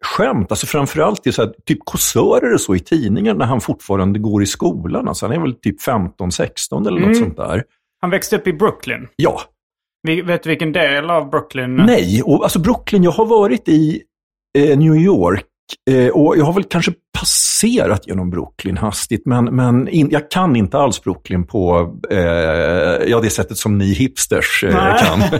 skämt, 0.05 0.51
alltså 0.51 0.67
framförallt 0.67 1.27
i 1.27 1.31
så 1.31 1.41
här, 1.43 1.53
typ 1.65 1.79
kåsörer 1.85 2.53
och 2.53 2.61
så 2.61 2.75
i 2.75 2.79
tidningar 2.79 3.33
när 3.33 3.45
han 3.45 3.61
fortfarande 3.61 4.19
går 4.19 4.43
i 4.43 4.45
skolan. 4.45 5.07
Alltså 5.07 5.25
han 5.25 5.35
är 5.35 5.39
väl 5.41 5.53
typ 5.53 5.81
15-16 5.81 6.87
eller 6.87 6.99
något 6.99 7.07
Mm. 7.07 7.15
sånt 7.15 7.37
där. 7.37 7.63
Han 8.01 8.09
växte 8.09 8.35
upp 8.35 8.47
i 8.47 8.53
Brooklyn. 8.53 9.07
Ja, 9.15 9.41
Vi, 10.03 10.21
vet 10.21 10.43
du 10.43 10.49
vilken 10.49 10.71
del 10.71 11.09
av 11.09 11.29
Brooklyn? 11.29 11.75
nej, 11.75 12.21
och 12.25 12.43
alltså 12.43 12.59
Brooklyn, 12.59 13.03
jag 13.03 13.11
har 13.11 13.25
varit 13.25 13.67
i 13.69 14.01
New 14.55 14.95
York 14.95 15.45
eh, 15.89 16.07
och 16.07 16.37
jag 16.37 16.45
har 16.45 16.53
väl 16.53 16.63
kanske 16.63 16.93
passerat 17.19 18.07
genom 18.07 18.29
Brooklyn 18.29 18.77
hastigt, 18.77 19.25
men, 19.25 19.45
men 19.45 19.87
in, 19.87 20.09
jag 20.11 20.31
kan 20.31 20.55
inte 20.55 20.77
alls 20.77 21.03
Brooklyn 21.03 21.47
på 21.47 21.95
eh, 22.11 22.17
ja, 23.07 23.19
det 23.21 23.29
sättet 23.29 23.57
som 23.57 23.77
ni 23.77 23.93
hipsters 23.93 24.63
eh, 24.63 24.97
kan. 24.97 25.23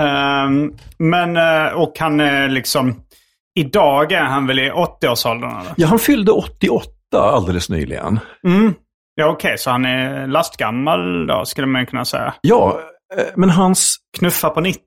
Ehm, 0.00 0.72
men, 0.98 1.36
eh, 1.36 1.72
och 1.72 1.92
han 1.98 2.20
är 2.20 2.48
liksom... 2.48 2.94
Idag 3.56 4.12
är 4.12 4.22
han 4.22 4.46
väl 4.46 4.58
i 4.58 4.70
80-årsåldern 4.70 5.50
eller? 5.50 5.72
ja, 5.76 5.86
han 5.86 5.98
fyllde 5.98 6.32
88 6.32 6.90
alldeles 7.12 7.68
nyligen. 7.68 8.20
Mm. 8.46 8.74
Ja 9.14 9.26
okej, 9.26 9.58
så 9.58 9.70
han 9.70 9.84
är 9.84 10.26
lastgammal 10.26 11.26
då 11.26 11.44
skulle 11.44 11.66
man 11.66 11.86
kunna 11.86 12.04
säga. 12.04 12.34
Ja, 12.40 12.68
eh, 12.68 12.84
men 13.36 13.50
hans, 13.50 13.96
Knuffa 14.18 14.50
på 14.50 14.60
90. 14.60 14.80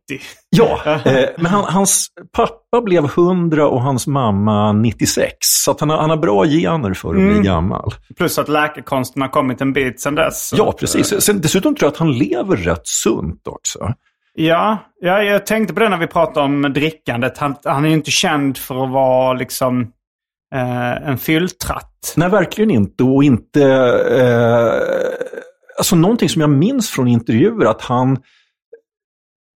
ja, 0.50 0.80
eh, 1.06 1.30
men 1.38 1.46
han, 1.46 1.64
hans 1.64 2.08
pappa 2.36 2.82
blev 2.82 3.06
100 3.06 3.68
och 3.68 3.82
hans 3.82 4.08
mamma 4.08 4.72
96. 4.74 5.32
Så 5.42 5.72
att 5.72 5.80
han, 5.80 5.90
har, 5.90 5.98
han 5.98 6.10
har 6.10 6.18
bra 6.18 6.46
gener 6.46 6.94
för 6.94 7.10
att 7.10 7.16
Mm. 7.16 7.34
bli 7.34 7.44
gammal. 7.48 7.92
Plus 8.18 8.38
att 8.40 8.50
läkekonsten 8.50 9.22
har 9.22 9.30
kommit 9.30 9.62
en 9.62 9.74
bit 9.74 10.02
sedan 10.02 10.16
dess. 10.16 10.54
Ja, 10.58 10.70
att, 10.70 10.78
precis. 10.78 11.22
Sen, 11.22 11.42
dessutom 11.42 11.76
tror 11.76 11.88
jag 11.88 11.92
att 11.94 12.00
han 12.00 12.12
lever 12.18 12.56
rätt 12.58 12.88
sunt 12.88 13.48
också. 13.48 13.94
Ja, 14.34 14.78
ja, 15.02 15.24
jag 15.24 15.46
tänkte 15.46 15.74
på 15.74 15.80
det 15.80 15.90
när 15.90 15.98
vi 15.98 16.08
pratade 16.08 16.46
om 16.46 16.62
drickandet. 16.62 17.38
Han, 17.38 17.56
han 17.64 17.86
är 17.86 17.90
ju 17.90 17.94
inte 17.96 18.12
känd 18.12 18.58
för 18.58 18.84
att 18.84 18.92
vara 18.92 19.34
liksom 19.34 19.82
eh, 20.56 21.10
en 21.10 21.18
fylltratt. 21.18 22.14
Nej, 22.16 22.30
verkligen 22.30 22.72
inte. 22.72 23.04
Och 23.04 23.24
inte... 23.24 23.64
Eh, 24.12 24.74
alltså 25.78 25.96
någonting 25.96 26.30
som 26.30 26.42
jag 26.42 26.50
minns 26.50 26.90
från 26.90 27.08
intervjuer 27.08 27.66
att 27.66 27.82
han 27.82 28.18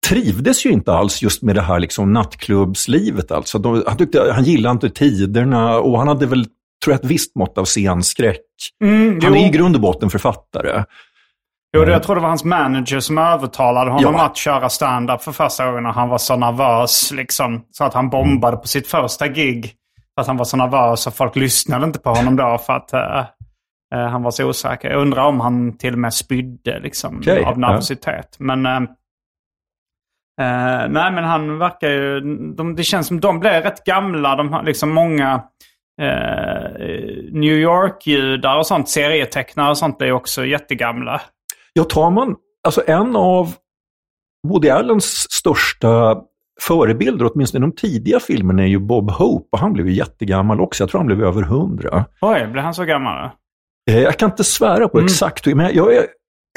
trivdes 0.08 0.66
ju 0.66 0.70
inte 0.70 0.92
alls 0.92 1.22
just 1.22 1.42
med 1.42 1.54
det 1.54 1.62
här 1.62 1.80
liksom 1.80 2.12
nattklubbslivet. 2.12 3.30
Alltså. 3.32 3.58
De, 3.58 3.84
han, 3.86 3.96
tyckte, 3.96 4.32
han 4.32 4.44
gillade 4.44 4.72
inte 4.72 4.90
tiderna 4.90 5.78
och 5.78 5.98
han 5.98 6.08
hade 6.08 6.26
väl, 6.26 6.44
tror 6.84 6.92
jag, 6.94 6.94
ett 6.94 7.04
visst 7.10 7.36
mått 7.36 7.58
av 7.58 7.64
scenskräck. 7.64 8.40
Mm, 8.84 9.20
Han 9.22 9.34
är 9.36 9.46
i 9.46 9.50
grund 9.50 9.74
och 9.76 9.82
botten 9.82 10.10
författare. 10.10 10.84
jo, 11.76 11.84
jag 11.84 12.02
tror 12.02 12.14
det 12.16 12.20
var 12.22 12.28
hans 12.28 12.44
manager 12.44 13.00
som 13.00 13.18
övertalade 13.18 13.90
honom 13.90 14.14
Ja. 14.14 14.24
att 14.26 14.36
köra 14.36 14.68
stand-up 14.68 15.22
för 15.22 15.32
första 15.32 15.66
gången 15.66 15.82
när 15.82 15.92
han 15.92 16.08
var 16.08 16.18
så 16.18 16.36
nervös. 16.36 17.12
Liksom, 17.12 17.64
så 17.70 17.84
att 17.84 17.94
han 17.94 18.10
bombade 18.10 18.56
på 18.56 18.66
sitt 18.68 18.86
första 18.86 19.28
gig. 19.28 19.72
För 20.14 20.20
att 20.20 20.26
han 20.26 20.36
var 20.36 20.44
så 20.44 20.56
nervös 20.56 21.06
och 21.06 21.14
folk 21.14 21.36
lyssnade 21.36 21.84
inte 21.86 21.98
på 21.98 22.10
honom 22.10 22.36
då 22.36 22.58
för 22.66 22.72
att 22.72 22.92
eh, 22.92 23.00
eh, 23.00 23.24
han 23.98 24.22
var 24.22 24.30
så 24.30 24.48
osäker. 24.48 24.90
Jag 24.90 25.00
undrar 25.02 25.26
om 25.26 25.40
han 25.40 25.78
till 25.78 25.92
och 25.92 25.98
med 25.98 26.14
spydde 26.14 26.80
liksom, 26.80 27.18
Okej, 27.18 27.44
av 27.44 27.58
nervositet. 27.58 28.36
Men, 28.38 28.66
eh, 28.66 28.76
eh, 30.40 30.88
nej, 30.88 31.12
men 31.12 31.24
han 31.24 31.58
verkar 31.58 31.88
ju... 31.88 32.20
De, 32.54 32.76
det 32.76 32.84
känns 32.84 33.06
som 33.06 33.20
de 33.20 33.40
blev 33.40 33.62
rätt 33.62 33.84
gamla. 33.84 34.36
De 34.36 34.52
har 34.52 34.62
liksom 34.62 34.94
många 34.94 35.42
eh, 36.02 36.82
New 37.32 37.58
York-judar 37.58 38.58
och 38.58 38.66
sånt, 38.66 38.88
serietecknare 38.88 39.70
och 39.70 39.78
sånt 39.78 39.98
blir 39.98 40.12
också 40.12 40.44
jättegamla. 40.44 41.20
Ja, 41.72 41.84
tar 41.84 42.10
man, 42.10 42.36
alltså 42.64 42.82
en 42.86 43.16
av 43.16 43.54
Woody 44.48 44.68
Allens 44.68 45.32
största 45.32 46.16
förebilder, 46.60 47.30
åtminstone 47.32 47.66
i 47.66 47.68
de 47.70 47.76
tidiga 47.76 48.20
filmerna, 48.20 48.62
är 48.62 48.66
ju 48.66 48.78
Bob 48.78 49.10
Hope. 49.10 49.48
Och 49.52 49.58
han 49.58 49.72
blev 49.72 49.88
ju 49.88 49.92
jättegammal 49.94 50.60
också. 50.60 50.82
Jag 50.82 50.90
tror 50.90 50.98
han 50.98 51.06
blev 51.06 51.22
över 51.24 51.42
hundra. 51.42 52.04
Oj, 52.20 52.46
blev 52.46 52.64
han 52.64 52.74
så 52.74 52.84
gammal? 52.84 53.30
Eh, 53.90 54.00
Jag 54.00 54.18
kan 54.18 54.30
inte 54.30 54.44
svära 54.44 54.88
på 54.88 54.98
Mm. 54.98 55.06
exakt, 55.06 55.46
men 55.46 55.74
jag 55.74 55.94
är 55.94 56.06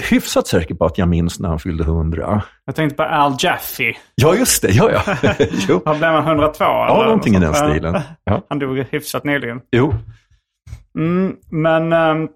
hyfsat 0.10 0.48
säker 0.48 0.75
på 0.75 0.86
att 0.86 0.98
jag 0.98 1.08
minns 1.08 1.39
när 1.39 1.50
han 1.50 1.60
fyllde 1.60 1.84
100. 1.84 2.41
Jag 2.65 2.75
tänkte 2.75 2.96
på 2.96 3.03
Al 3.03 3.36
Jaffe. 3.39 3.94
Ja, 4.15 4.36
just 4.36 4.62
det. 4.62 4.72
Ja, 4.72 4.91
ja. 4.91 5.15
jo. 5.67 5.82
Han 5.86 5.98
blev 5.98 6.10
han 6.12 6.25
102? 6.27 6.63
Ja, 6.63 6.96
eller 6.96 7.03
någonting 7.05 7.36
i 7.36 7.39
den 7.39 7.53
stilen. 7.53 8.01
Ja. 8.24 8.41
Han 8.50 8.60
dog 8.60 8.77
hyfsat 8.77 9.24
nyligen. 9.24 9.62
Jo. 9.72 9.94
Mm, 10.98 11.36
men... 11.51 11.94
ehm, 11.94 12.27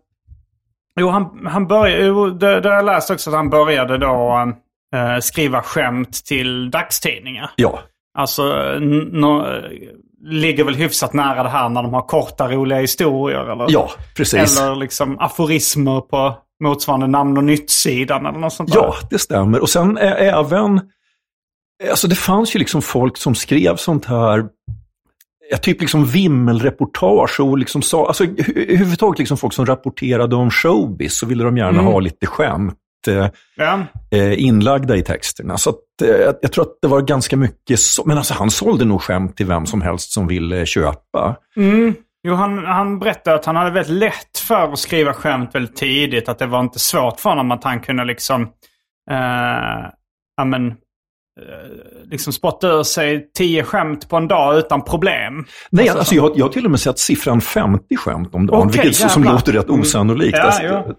jo, 1.00 1.10
han, 1.10 1.46
han 1.48 1.68
började... 1.68 2.06
Jo, 2.06 2.30
det, 2.30 2.60
det 2.62 2.70
jag 2.70 2.86
läst 2.86 3.10
också 3.12 3.30
att 3.30 3.36
han 3.36 3.50
började 3.50 3.98
då 3.98 4.52
eh, 4.96 5.20
skriva 5.22 5.62
skämt 5.62 6.26
till 6.26 6.72
dagstidningar. 6.72 7.50
Ja. 7.56 7.80
Alltså, 8.18 8.44
ligger 10.24 10.64
väl 10.64 10.76
hyfsat 10.76 11.14
nära 11.14 11.44
det 11.44 11.50
här 11.50 11.70
när 11.70 11.84
de 11.84 11.94
har 11.94 12.02
korta 12.02 12.48
roliga 12.48 12.80
historier. 12.80 13.52
Eller, 13.52 13.66
ja, 13.70 13.90
precis. 14.18 14.60
eller 14.62 14.76
liksom 14.76 15.20
aforismer 15.20 16.02
på 16.02 16.38
motsvarande 16.64 17.08
namn 17.08 17.38
och 17.38 17.44
nytt-sidan 17.44 18.26
eller 18.26 18.40
något 18.40 18.54
sånt 18.54 18.70
där. 18.72 18.80
Ja, 18.80 18.96
det 19.10 19.20
stämmer. 19.20 19.60
Och 19.62 19.70
sen 19.70 19.98
ä- 19.98 20.02
även, 20.16 20.82
alltså 21.90 22.08
det 22.08 22.16
fanns 22.16 22.56
ju 22.56 22.60
liksom 22.60 22.82
folk 22.82 23.18
som 23.18 23.36
skrev 23.36 23.76
sånt 23.76 24.06
här, 24.06 24.46
ja, 25.52 25.58
typ 25.58 25.82
liksom 25.82 26.06
vimmelreportage 26.06 27.40
och 27.40 27.58
liksom 27.58 27.82
sa, 27.82 28.08
alltså 28.08 28.24
hu- 28.24 28.58
överhuvudtaget 28.70 29.20
liksom 29.20 29.38
folk 29.38 29.54
som 29.54 29.66
rapporterade 29.66 30.36
om 30.36 30.52
showbiz 30.52 31.18
så 31.18 31.26
ville 31.26 31.44
de 31.44 31.58
gärna 31.58 31.80
Mm. 31.80 31.86
ha 31.86 32.00
lite 32.00 32.28
skämt 32.28 32.76
Ja. 33.56 33.80
eh, 34.12 34.44
inlagda 34.44 34.96
i 34.96 35.04
texterna. 35.04 35.58
Så 35.58 35.70
att, 35.70 35.76
eh, 36.04 36.34
jag 36.42 36.52
tror 36.52 36.64
att 36.66 36.78
det 36.82 36.88
var 36.88 37.02
ganska 37.02 37.38
mycket 37.38 37.80
så, 37.80 38.04
men 38.06 38.18
alltså 38.18 38.34
han 38.34 38.50
sålde 38.52 38.86
nog 38.86 39.02
skämt 39.02 39.38
till 39.38 39.46
vem 39.46 39.66
som 39.66 39.82
helst 39.82 40.12
som 40.12 40.28
ville 40.28 40.66
köpa. 40.66 41.36
Mm. 41.58 41.94
Jo, 42.24 42.34
han, 42.34 42.66
han 42.66 43.00
berättade 43.00 43.36
att 43.36 43.46
han 43.46 43.56
hade 43.56 43.72
väldigt 43.72 43.96
lätt 43.96 44.38
för 44.48 44.74
att 44.74 44.80
skriva 44.80 45.14
skämt 45.14 45.56
väldigt 45.56 45.76
tidigt. 45.76 46.30
Att 46.30 46.40
det 46.40 46.46
var 46.46 46.60
inte 46.60 46.80
svårt 46.80 47.20
för 47.20 47.30
honom 47.30 47.52
att 47.52 47.64
han 47.64 47.80
kunde 47.80 48.06
liksom... 48.06 48.42
Eh, 49.12 49.88
ja, 50.38 50.46
men, 50.46 50.68
eh, 50.68 50.74
liksom 52.04 52.34
spotta 52.34 52.68
ur 52.68 52.84
sig 52.84 53.32
tio 53.38 53.64
skämt 53.64 54.10
på 54.10 54.18
en 54.18 54.28
dag 54.28 54.58
utan 54.58 54.82
problem. 54.84 55.46
Nej, 55.72 55.90
alltså, 55.90 56.16
jag, 56.16 56.32
jag 56.36 56.46
har 56.46 56.50
till 56.52 56.66
och 56.66 56.72
med 56.72 56.80
sett 56.80 57.00
siffran 57.00 57.42
50 57.42 57.96
skämt 57.98 58.36
om 58.36 58.46
dagen, 58.48 58.68
Okej, 58.68 58.82
vilket 58.84 59.12
som 59.12 59.22
jävlar. 59.24 59.34
låter 59.34 59.52
rätt 59.54 59.70
Mm. 59.70 59.82
osannolikt. 59.82 60.38
Ja, 60.38 60.44
Alltså. 60.44 60.94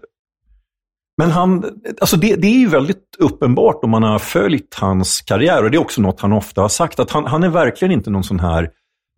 Men 1.17 1.31
han, 1.31 1.65
alltså 2.01 2.17
det, 2.17 2.35
det 2.35 2.47
är 2.47 2.59
ju 2.59 2.67
väldigt 2.67 3.15
uppenbart 3.19 3.83
om 3.83 3.89
man 3.89 4.03
har 4.03 4.19
följt 4.19 4.75
hans 4.75 5.21
karriär 5.21 5.63
och 5.63 5.71
det 5.71 5.77
är 5.77 5.81
också 5.81 6.01
något 6.01 6.21
han 6.21 6.33
ofta 6.33 6.61
har 6.61 6.69
sagt, 6.69 6.99
att 6.99 7.11
han, 7.11 7.25
han 7.25 7.43
är 7.43 7.49
verkligen 7.49 7.91
inte 7.91 8.09
någon 8.09 8.23
sån 8.23 8.39
här 8.39 8.69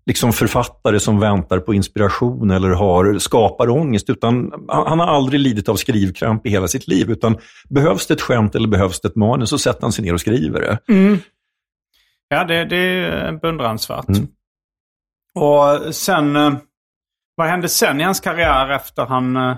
liksom 0.06 0.34
författare 0.34 1.00
som 1.00 1.20
väntar 1.20 1.60
på 1.60 1.74
inspiration 1.74 2.52
eller 2.52 2.70
har 2.70 3.20
skapar 3.20 3.70
ångest, 3.70 4.10
utan 4.10 4.52
han, 4.68 4.88
han 4.88 5.00
har 5.00 5.08
aldrig 5.08 5.40
lidit 5.40 5.70
av 5.70 5.76
skrivkramp 5.76 6.46
i 6.46 6.50
hela 6.50 6.68
sitt 6.68 6.88
liv, 6.88 7.12
utan 7.12 7.38
behövs 7.70 8.08
det 8.08 8.14
ett 8.14 8.22
skämt 8.22 8.56
eller 8.56 8.68
behövs 8.68 9.02
det 9.02 9.08
ett 9.08 9.16
manus 9.16 9.50
så 9.50 9.58
sätter 9.58 9.82
han 9.82 9.92
sig 9.92 10.06
ner 10.06 10.14
och 10.14 10.22
skriver 10.22 10.62
det. 10.62 10.80
Ja, 12.28 12.44
det, 12.44 12.66
det 12.66 12.78
är 12.78 13.32
beundransvärt. 13.32 14.10
Mm. 14.10 14.28
Och 15.36 15.96
sen, 15.96 16.36
eh, 16.36 16.54
vad 17.36 17.48
hände 17.48 17.70
sen 17.70 18.00
i 18.00 18.04
hans 18.04 18.20
karriär 18.20 18.70
efter 18.70 19.06
han 19.06 19.36
eh, 19.36 19.44
eh, 19.50 19.58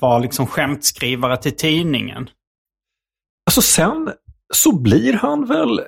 var 0.00 0.20
liksom 0.20 0.46
skämtskrivare 0.46 1.36
till 1.36 1.56
tidningen? 1.56 2.30
Alltså 3.46 3.62
sen 3.62 4.12
så 4.54 4.78
blir 4.78 5.12
han 5.12 5.46
väl 5.46 5.78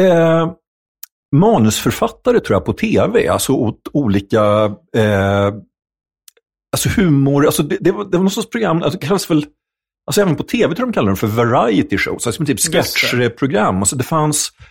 eh, 0.00 0.52
manusförfattare 1.36 2.40
tror 2.40 2.54
jag 2.54 2.64
på 2.64 2.72
tv, 2.72 3.28
alltså 3.28 3.52
åt 3.52 3.88
olika 3.92 4.64
eh, 4.96 5.54
alltså 6.72 6.88
humor, 6.96 7.46
alltså 7.46 7.62
det, 7.62 7.76
det, 7.80 7.92
var, 7.92 8.04
det 8.04 8.16
var 8.16 8.24
någon 8.24 8.30
sorts 8.30 8.50
program, 8.50 8.82
alltså 8.82 8.98
det 8.98 9.06
kallas 9.06 9.30
väl, 9.30 9.46
alltså 10.06 10.20
även 10.20 10.36
på 10.36 10.42
tv 10.42 10.74
tror 10.74 10.86
jag 10.86 10.88
de 10.88 10.92
kallar 10.92 11.06
dem 11.06 11.16
för 11.16 11.26
variety 11.26 11.98
shows, 11.98 12.26
alltså 12.26 12.44
typ 12.44 12.60
sketchprogram. 12.60 13.76
Alltså 13.78 13.96
det 13.96 14.04
fanns, 14.04 14.52
eh, 14.58 14.64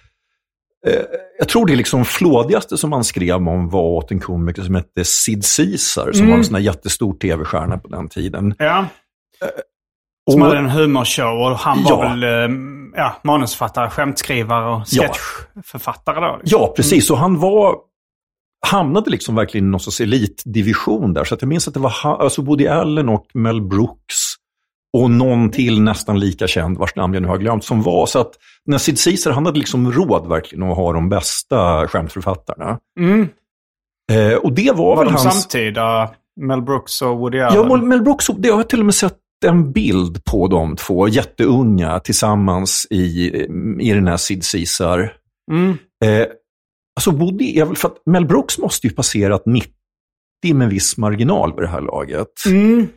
jag 1.40 1.48
tror 1.50 1.66
det 1.66 1.76
liksom 1.76 2.06
flådigaste 2.06 2.78
som 2.78 2.92
han 2.92 3.04
skrev 3.04 3.36
om 3.48 3.70
var 3.70 3.82
åt 3.82 4.12
en 4.12 4.20
komiker 4.20 4.62
som 4.62 4.76
hette 4.76 5.06
Sid 5.06 5.44
Caesar, 5.58 6.12
som 6.12 6.22
Mm. 6.22 6.30
var 6.30 6.38
en 6.38 6.46
sån 6.46 6.56
här 6.56 6.62
jättestor 6.62 7.14
tv-stjärna 7.14 7.78
på 7.78 7.88
den 7.88 8.10
tiden. 8.10 8.56
Ja. 8.58 8.86
Som 10.32 10.42
Och- 10.42 10.48
hade 10.48 10.60
en 10.60 10.70
humorshow 10.70 11.40
och 11.52 11.58
han 11.58 11.84
var 11.84 11.92
Ja. 11.92 12.10
väl 12.10 12.24
eh, 12.24 12.56
ja, 12.96 13.16
manusförfattare, 13.24 13.90
skämtskrivare 13.90 14.70
och 14.76 14.82
sketchförfattare 14.88 16.20
då. 16.20 16.38
liksom. 16.42 16.60
Ja, 16.62 16.74
precis. 16.76 17.12
Och 17.12 17.18
han 17.18 17.40
var, 17.40 17.76
hamnade 18.68 19.10
liksom 19.10 19.36
verkligen 19.36 19.68
i 19.68 19.70
någon 19.70 19.80
sorts 19.80 20.02
elitdivision 20.02 21.14
där. 21.14 21.24
Så 21.24 21.38
jag 21.40 21.48
minns 21.48 21.68
att 21.68 21.74
det 21.74 21.80
var 21.80 22.04
ha- 22.04 22.24
alltså 22.24 22.42
Woody 22.42 22.68
Allen 22.68 23.10
och 23.10 23.28
Mel 23.34 23.62
Brooks 23.62 24.16
och 24.98 25.12
någon 25.12 25.52
till 25.52 25.82
nästan 25.82 26.20
lika 26.20 26.48
känd, 26.48 26.78
vars 26.78 26.96
namn 26.96 27.14
jag 27.14 27.22
nu 27.24 27.28
har 27.28 27.38
glömt, 27.38 27.64
som 27.64 27.82
var. 27.82 28.06
Så 28.06 28.20
att 28.20 28.32
när 28.66 28.78
Sid 28.78 29.04
Caesar, 29.04 29.32
han 29.32 29.46
hade 29.46 29.60
liksom 29.60 29.92
råd 29.92 30.28
verkligen 30.28 30.64
att 30.64 30.78
ha 30.78 30.94
de 30.94 31.10
bästa 31.10 31.88
skämtförfattarna. 31.88 32.80
Mm. 33.00 33.28
Eh, 34.12 34.34
och 34.34 34.54
det 34.54 34.72
var, 34.72 34.96
Var 34.96 34.98
väl 34.98 35.14
de 35.14 35.22
hans... 35.22 35.42
samtida? 35.42 36.10
Mel 36.42 36.62
Brooks 36.62 37.02
och 37.02 37.18
Woody 37.18 37.40
Allen? 37.40 37.70
Ja, 37.70 37.78
Mel 37.78 38.02
Brooks, 38.02 38.28
det 38.28 38.48
jag 38.48 38.56
har 38.56 38.64
till 38.64 38.80
och 38.80 38.86
med 38.86 38.96
sett 38.96 39.18
en 39.46 39.72
bild 39.72 40.26
på 40.26 40.48
de 40.48 40.76
två, 40.76 41.08
jätteunga, 41.08 42.00
tillsammans 42.00 42.88
i, 42.90 43.28
i 43.80 43.94
den 43.94 44.08
här 44.08 44.18
Sid 44.18 44.44
Caesar. 44.52 45.14
Mm. 45.52 45.78
Eh, 46.06 46.28
alltså 46.96 47.12
Woody 47.12 47.60
är 47.60 47.66
väl, 47.66 47.76
för 47.76 47.88
att 47.88 47.98
Mel 48.06 48.26
Brooks 48.26 48.58
måste 48.58 48.88
ju 48.88 48.94
passerat 48.94 49.46
90 49.46 49.74
med 50.54 50.70
viss 50.70 50.98
marginal 50.98 51.54
vid 51.56 51.64
det 51.64 51.68
här 51.68 51.82
laget. 51.82 52.46
Mm. 52.46 52.88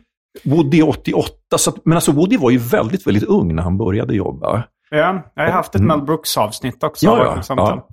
Woody 0.43 0.79
är 0.79 0.89
88, 0.89 1.33
så 1.57 1.69
att, 1.69 1.85
men 1.85 1.95
alltså 1.95 2.11
Woody 2.11 2.37
var 2.37 2.49
ju 2.51 2.57
väldigt, 2.57 3.07
väldigt 3.07 3.23
ung 3.23 3.55
när 3.55 3.63
han 3.63 3.77
började 3.77 4.15
jobba. 4.15 4.63
Ja, 4.89 5.31
jag 5.35 5.43
har 5.43 5.51
haft 5.51 5.75
ett 5.75 5.81
Mm. 5.81 5.97
Mel 5.97 6.05
Brooks-avsnitt 6.07 6.83
också. 6.83 7.05
Ja, 7.05 7.41
ja. 7.49 7.87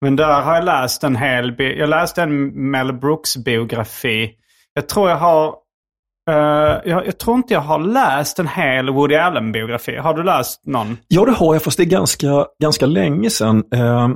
Men 0.00 0.16
där 0.16 0.42
har 0.42 0.54
jag 0.54 0.64
läst 0.64 1.04
en 1.04 1.16
hel... 1.16 1.54
Jag 1.58 1.88
läste 1.88 2.22
en 2.22 2.46
Mel 2.70 2.92
Brooks-biografi. 2.92 4.30
Jag 4.74 4.88
tror 4.88 5.10
jag 5.10 5.16
har... 5.16 5.46
eh, 6.30 6.80
jag, 6.84 7.06
jag 7.06 7.18
tror 7.18 7.36
inte 7.36 7.54
jag 7.54 7.60
har 7.60 7.78
läst 7.78 8.38
en 8.38 8.48
hel 8.48 8.90
Woody 8.90 9.14
Allen-biografi. 9.14 9.96
Har 9.96 10.14
du 10.14 10.22
läst 10.22 10.66
någon? 10.66 10.96
Ja, 11.08 11.24
det 11.24 11.32
har 11.32 11.54
jag, 11.54 11.62
fast 11.62 11.76
det 11.76 11.82
är 11.82 11.86
ganska, 11.86 12.46
ganska 12.62 12.86
länge 12.86 13.30
sedan. 13.30 13.64
Eh, 13.74 14.08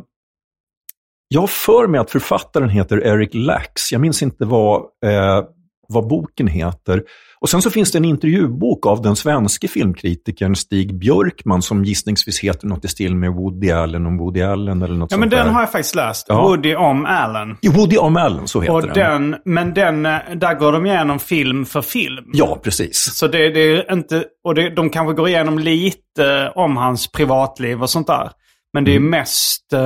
jag 1.29 1.41
har 1.41 1.47
för 1.49 1.87
mig 1.87 2.01
att 2.01 2.11
författaren 2.11 2.69
heter 2.69 3.05
Eric 3.07 3.31
Lax. 3.35 3.93
Jag 3.93 4.01
minns 4.01 4.23
inte 4.23 4.45
vad, 4.45 4.81
eh, 5.05 5.45
vad 5.89 6.09
boken 6.09 6.47
heter. 6.47 7.03
Och 7.41 7.49
sen 7.49 7.63
så 7.63 7.71
finns 7.71 7.93
det 7.93 7.99
en 7.99 8.05
intervjubok 8.05 8.87
av 8.87 9.03
den 9.03 9.17
svenske 9.17 9.69
filmkritikern 9.69 10.55
Stig 10.57 10.99
Björkman 10.99 11.63
som 11.63 11.85
gissningsvis 11.85 12.41
heter 12.41 12.67
något 12.67 12.85
i 12.85 12.89
stil 12.89 13.17
med 13.17 13.33
Woody 13.33 13.71
Allen 13.71 14.07
om 14.07 14.19
Woody 14.19 14.43
Allen 14.43 14.83
eller 14.83 14.95
något 14.95 15.11
Ja, 15.11 15.15
sånt 15.15 15.21
men 15.21 15.29
den 15.29 15.47
där. 15.47 15.53
har 15.53 15.61
jag 15.61 15.73
faktiskt 15.73 15.95
läst. 15.95 16.27
Ja. 16.29 16.43
Woody 16.43 16.75
om 16.75 17.07
Allen. 17.07 17.57
Jo, 17.63 17.73
Woody 17.73 17.97
om 17.97 18.17
Allen, 18.17 18.49
så 18.49 18.61
heter 18.61 18.75
Och 18.75 18.83
den. 18.83 18.95
den, 19.31 19.37
men 19.45 19.75
den, 19.75 20.07
eh, 20.07 20.19
där 20.37 20.55
går 20.55 20.73
de 20.73 20.87
igenom 20.87 21.19
film 21.19 21.65
för 21.67 21.83
film. 21.83 22.25
Ja, 22.33 22.61
precis. 22.65 23.15
Så 23.15 23.27
det, 23.27 23.51
det 23.51 23.61
är 23.61 23.93
inte, 23.93 24.25
och 24.45 24.55
det, 24.55 24.71
de 24.71 24.91
kanske 24.91 25.15
går 25.15 25.29
igenom 25.29 25.59
lite 25.59 26.53
om 26.55 26.77
hans 26.77 27.13
privatliv 27.13 27.83
och 27.83 27.91
sånt 27.91 28.07
där. 28.07 28.31
Men 28.73 28.85
det 28.85 28.91
är 28.93 28.97
Mm. 28.97 29.11
mest 29.11 29.73
eh, 29.73 29.81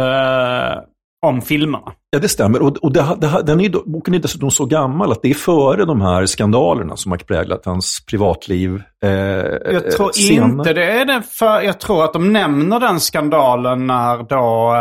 om 1.26 1.42
filmerna. 1.42 1.92
Ja, 2.10 2.18
det 2.18 2.28
stämmer. 2.28 2.62
Och, 2.62 2.76
och 2.76 2.92
det, 2.92 3.16
det, 3.20 3.42
den 3.46 3.60
är, 3.60 3.68
boken 3.90 4.14
är 4.14 4.18
dessutom 4.18 4.50
så 4.50 4.64
gammal 4.64 5.12
att 5.12 5.22
det 5.22 5.30
är 5.30 5.34
före 5.34 5.84
de 5.84 6.00
här 6.00 6.26
skandalerna 6.26 6.96
som 6.96 7.10
har 7.12 7.18
präglat 7.18 7.64
hans 7.66 8.04
privatliv. 8.10 8.82
Eh, 9.04 9.10
Jag 9.10 9.90
tror 9.90 10.12
senare. 10.12 10.50
inte 10.50 10.72
det 10.72 10.84
är 11.00 11.04
det 11.04 11.22
för, 11.22 11.60
jag 11.60 11.80
tror 11.80 12.04
att 12.04 12.12
de 12.12 12.32
nämner 12.32 12.80
den 12.80 13.00
skandalen 13.00 13.86
när 13.86 14.16
då, 14.22 14.74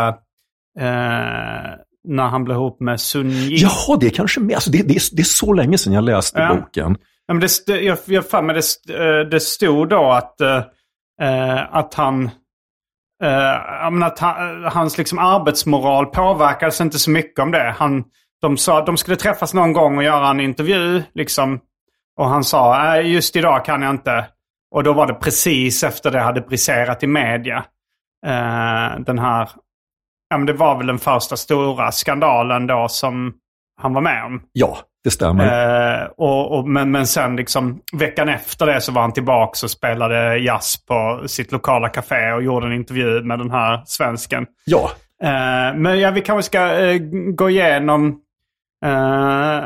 eh, 0.80 1.74
när 2.08 2.28
han 2.28 2.44
blev 2.44 2.56
ihop 2.56 2.80
med 2.80 3.00
Sun 3.00 3.30
Yi. 3.30 3.56
Jaha, 3.62 3.96
det 4.00 4.06
är 4.06 4.10
kanske 4.10 4.40
med. 4.40 4.54
Alltså 4.54 4.70
det, 4.70 4.78
det, 4.88 4.94
är, 4.94 5.16
det 5.16 5.22
är 5.22 5.24
så 5.24 5.52
länge 5.52 5.78
sedan 5.78 5.92
jag 5.92 6.04
läste 6.04 6.40
Ja. 6.40 6.54
boken. 6.54 6.96
Ja, 7.26 7.34
men 7.34 7.40
det, 7.66 7.80
jag, 7.80 7.98
jag 8.04 8.28
fan, 8.30 8.46
men 8.46 8.54
det, 8.56 8.94
eh, 8.94 9.28
det 9.30 9.40
stod 9.40 9.88
då 9.88 10.10
att, 10.10 10.40
eh, 10.40 10.56
eh, 11.22 11.76
att 11.76 11.94
han... 11.94 12.30
Uh, 13.22 13.30
jag 13.82 13.92
menar 13.92 14.06
att 14.06 14.18
han, 14.18 14.64
eh, 14.64 14.72
hans 14.72 14.98
liksom 14.98 15.18
arbetsmoral 15.18 16.06
påverkades 16.06 16.80
inte 16.80 16.98
så 16.98 17.10
mycket 17.10 17.38
om 17.38 17.50
det. 17.50 17.74
Han, 17.78 18.04
de 18.40 18.56
sa 18.56 18.78
att 18.78 18.86
de 18.86 18.96
skulle 18.96 19.16
träffas 19.16 19.54
någon 19.54 19.72
gång 19.72 19.96
och 19.96 20.04
göra 20.04 20.30
en 20.30 20.40
intervju. 20.40 21.02
Liksom, 21.14 21.60
och 22.16 22.28
han 22.28 22.44
sa 22.44 22.96
äh, 22.96 23.10
just 23.10 23.36
idag 23.36 23.64
kan 23.64 23.82
jag 23.82 23.90
inte. 23.90 24.26
Och 24.70 24.84
då 24.84 24.92
var 24.92 25.06
det 25.06 25.14
precis 25.14 25.84
efter 25.84 26.10
det 26.10 26.20
hade 26.20 26.40
briserat 26.40 27.02
i 27.02 27.06
media. 27.06 27.56
Uh, 28.26 29.00
den 29.00 29.18
här... 29.18 29.50
Ja, 30.28 30.36
men 30.36 30.46
det 30.46 30.52
var 30.52 30.76
väl 30.76 30.86
den 30.86 30.98
första 30.98 31.36
stora 31.36 31.92
skandalen 31.92 32.66
då 32.66 32.88
som 32.88 33.34
han 33.82 33.92
var 33.92 34.00
med 34.00 34.24
om. 34.24 34.42
Ja, 34.52 34.78
det 35.04 35.10
stämmer. 35.10 36.02
Eh, 36.02 36.06
och, 36.16 36.58
och, 36.58 36.68
men, 36.68 36.90
men 36.90 37.06
sen 37.06 37.36
liksom 37.36 37.80
veckan 37.92 38.28
efter 38.28 38.66
det 38.66 38.80
så 38.80 38.92
var 38.92 39.02
han 39.02 39.12
tillbaka 39.12 39.66
och 39.66 39.70
spelade 39.70 40.38
jazz 40.38 40.86
på 40.86 41.22
sitt 41.26 41.52
lokala 41.52 41.88
café 41.88 42.32
och 42.32 42.42
gjorde 42.42 42.66
en 42.66 42.72
intervju 42.72 43.22
med 43.22 43.38
den 43.38 43.50
här 43.50 43.82
svensken. 43.86 44.46
ja, 44.64 44.90
Eh, 45.22 45.76
men 45.76 46.00
ja, 46.00 46.10
vi 46.10 46.20
kanske 46.20 46.42
ska 46.42 46.80
eh, 46.80 46.98
gå 47.34 47.50
igenom... 47.50 48.20
Eh, 48.84 49.64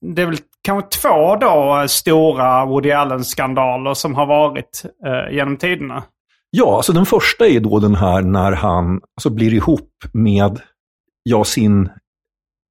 det 0.00 0.22
är 0.22 0.26
väl 0.26 0.38
kanske 0.62 0.98
två 1.00 1.36
då 1.36 1.84
stora 1.88 2.66
Woody 2.66 2.90
Allen-skandaler 2.90 3.94
som 3.94 4.14
har 4.14 4.26
varit 4.26 4.84
eh, 5.06 5.34
genom 5.34 5.56
tiderna. 5.56 6.02
ja, 6.50 6.76
alltså 6.76 6.92
den 6.92 7.06
första 7.06 7.46
är 7.46 7.60
då 7.60 7.78
den 7.78 7.94
här 7.94 8.22
när 8.22 8.52
han 8.52 9.00
alltså, 9.16 9.30
blir 9.30 9.54
ihop 9.54 9.90
med 10.12 10.60
ja, 11.22 11.44
sin 11.44 11.88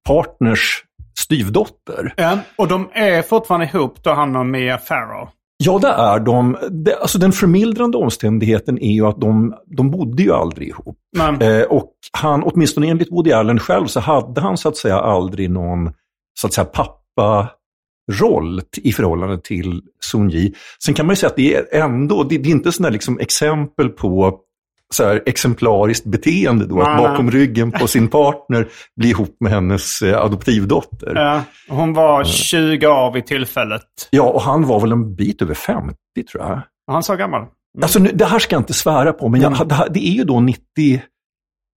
partners 0.08 0.84
styvdotter. 1.18 2.14
Ja. 2.16 2.38
Och 2.56 2.68
de 2.68 2.88
är 2.92 3.22
fortfarande 3.22 3.66
ihop 3.66 4.02
då 4.02 4.10
han 4.10 4.36
och 4.36 4.46
Mia 4.46 4.78
Farrow. 4.78 5.28
Ja, 5.64 5.78
det 5.78 5.88
är 5.88 6.18
de. 6.20 6.56
Det, 6.70 6.96
alltså 6.96 7.18
den 7.18 7.32
förmildrande 7.32 7.98
omständigheten 7.98 8.78
är 8.78 8.92
ju 8.92 9.06
att 9.06 9.20
de, 9.20 9.54
de 9.66 9.90
bodde 9.90 10.22
ju 10.22 10.32
aldrig 10.32 10.68
ihop. 10.68 10.98
Eh, 11.42 11.62
och 11.62 11.92
han, 12.12 12.42
åtminstone 12.42 12.88
enligt 12.88 13.12
Woody 13.12 13.32
Allen 13.32 13.58
själv, 13.58 13.86
så 13.86 14.00
hade 14.00 14.40
han 14.40 14.56
så 14.56 14.68
att 14.68 14.76
säga 14.76 14.98
aldrig 14.98 15.50
någon 15.50 15.92
så 16.40 16.46
att 16.46 16.52
säga 16.52 16.64
pappa-roll 16.64 18.60
t- 18.60 18.80
i 18.84 18.92
förhållande 18.92 19.38
till 19.40 19.82
Sun 20.00 20.30
Yi. 20.30 20.54
Sen 20.84 20.94
kan 20.94 21.06
man 21.06 21.12
ju 21.12 21.16
säga 21.16 21.30
att 21.30 21.36
det 21.36 21.54
är 21.54 21.80
ändå, 21.82 22.22
det, 22.22 22.38
det 22.38 22.48
är 22.48 22.52
inte 22.52 22.72
sådana 22.72 22.92
liksom 22.92 23.18
exempel 23.18 23.88
på 23.88 24.40
så 24.94 25.04
här 25.04 25.22
exemplariskt 25.26 26.04
beteende 26.04 26.66
då, 26.66 26.80
att 26.80 26.98
bakom 26.98 27.30
ryggen 27.30 27.72
på 27.72 27.86
sin 27.86 28.08
partner 28.08 28.68
bli 28.96 29.08
ihop 29.10 29.36
med 29.40 29.52
hennes 29.52 30.02
eh, 30.02 30.18
adoptivdotter. 30.22 31.12
ja, 31.14 31.42
hon 31.68 31.92
var 31.94 32.24
20 32.24 32.86
år 32.86 33.12
vid 33.12 33.26
tillfället. 33.26 33.82
Ja, 34.10 34.22
och 34.22 34.42
han 34.42 34.66
var 34.66 34.80
väl 34.80 34.92
en 34.92 35.14
bit 35.14 35.42
över 35.42 35.54
50 35.54 35.94
tror 36.32 36.44
jag. 36.44 36.60
Han 36.92 37.02
så 37.02 37.16
gammal? 37.16 37.46
Alltså, 37.82 37.98
nu, 37.98 38.10
det 38.14 38.24
här 38.24 38.38
ska 38.38 38.54
jag 38.56 38.60
inte 38.60 38.74
svära 38.74 39.12
på, 39.12 39.28
men 39.28 39.40
jag, 39.40 39.68
det, 39.68 39.74
här, 39.74 39.88
det 39.90 40.08
är 40.08 40.12
ju 40.12 40.24
då 40.24 40.40
90, 40.40 40.62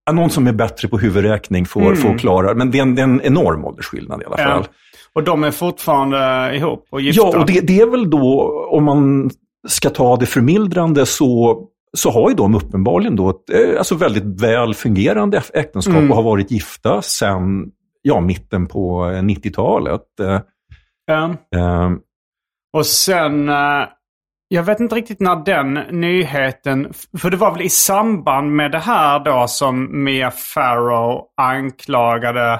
Ja, 0.06 0.12
någon 0.13 0.30
som 0.30 0.47
är 0.47 0.52
bättre 0.54 0.88
på 0.88 0.97
huvudräkning 0.97 1.65
får, 1.65 1.82
Mm. 1.82 1.95
får 1.95 2.17
klara 2.17 2.54
Men 2.54 2.71
det 2.71 2.78
är, 2.78 2.82
en, 2.82 2.95
det 2.95 3.02
är 3.02 3.04
en 3.04 3.21
enorm 3.21 3.65
åldersskillnad 3.65 4.21
i 4.21 4.26
alla 4.26 4.38
fall. 4.38 4.65
Ja. 4.67 4.74
Och 5.13 5.24
de 5.24 5.43
är 5.43 5.52
fortfarande 5.52 6.52
ihop 6.56 6.88
och 6.91 7.02
gifta? 7.02 7.21
Ja, 7.21 7.39
och 7.39 7.45
det, 7.45 7.60
det 7.62 7.80
är 7.80 7.86
väl 7.88 8.10
då, 8.10 8.52
om 8.71 8.84
man 8.84 9.30
ska 9.67 9.89
ta 9.89 10.15
det 10.17 10.26
förmildrande, 10.26 11.06
så, 11.06 11.60
så 11.98 12.12
har 12.12 12.30
ju 12.30 12.36
de 12.36 12.56
uppenbarligen 12.56 13.16
då 13.16 13.30
ett 13.30 13.50
eh, 13.54 13.78
alltså 13.78 13.96
väldigt 13.96 14.42
väl 14.42 14.74
fungerande 14.74 15.42
äktenskap 15.54 15.96
Mm. 15.96 16.10
och 16.12 16.16
har 16.16 16.24
varit 16.24 16.52
gifta 16.52 17.02
sedan 17.02 17.72
ja, 18.02 18.20
mitten 18.20 18.68
på 18.68 19.06
eh, 19.10 19.22
90-talet. 19.22 20.20
Eh, 20.22 20.40
Ja. 21.06 21.24
eh, 21.56 21.92
Och 22.78 22.86
sen, 22.86 23.50
eh, 23.50 23.84
jag 24.48 24.64
vet 24.64 24.80
inte 24.80 24.96
riktigt 24.96 25.20
när 25.20 25.36
den 25.36 25.74
nyheten, 25.74 26.94
för 27.18 27.30
det 27.30 27.38
var 27.38 27.52
väl 27.52 27.62
i 27.62 27.70
samband 27.70 28.52
med 28.56 28.72
det 28.72 28.80
här 28.80 29.20
då 29.20 29.48
som 29.48 30.04
Mia 30.04 30.32
Farrow 30.32 31.22
anklagade 31.42 32.60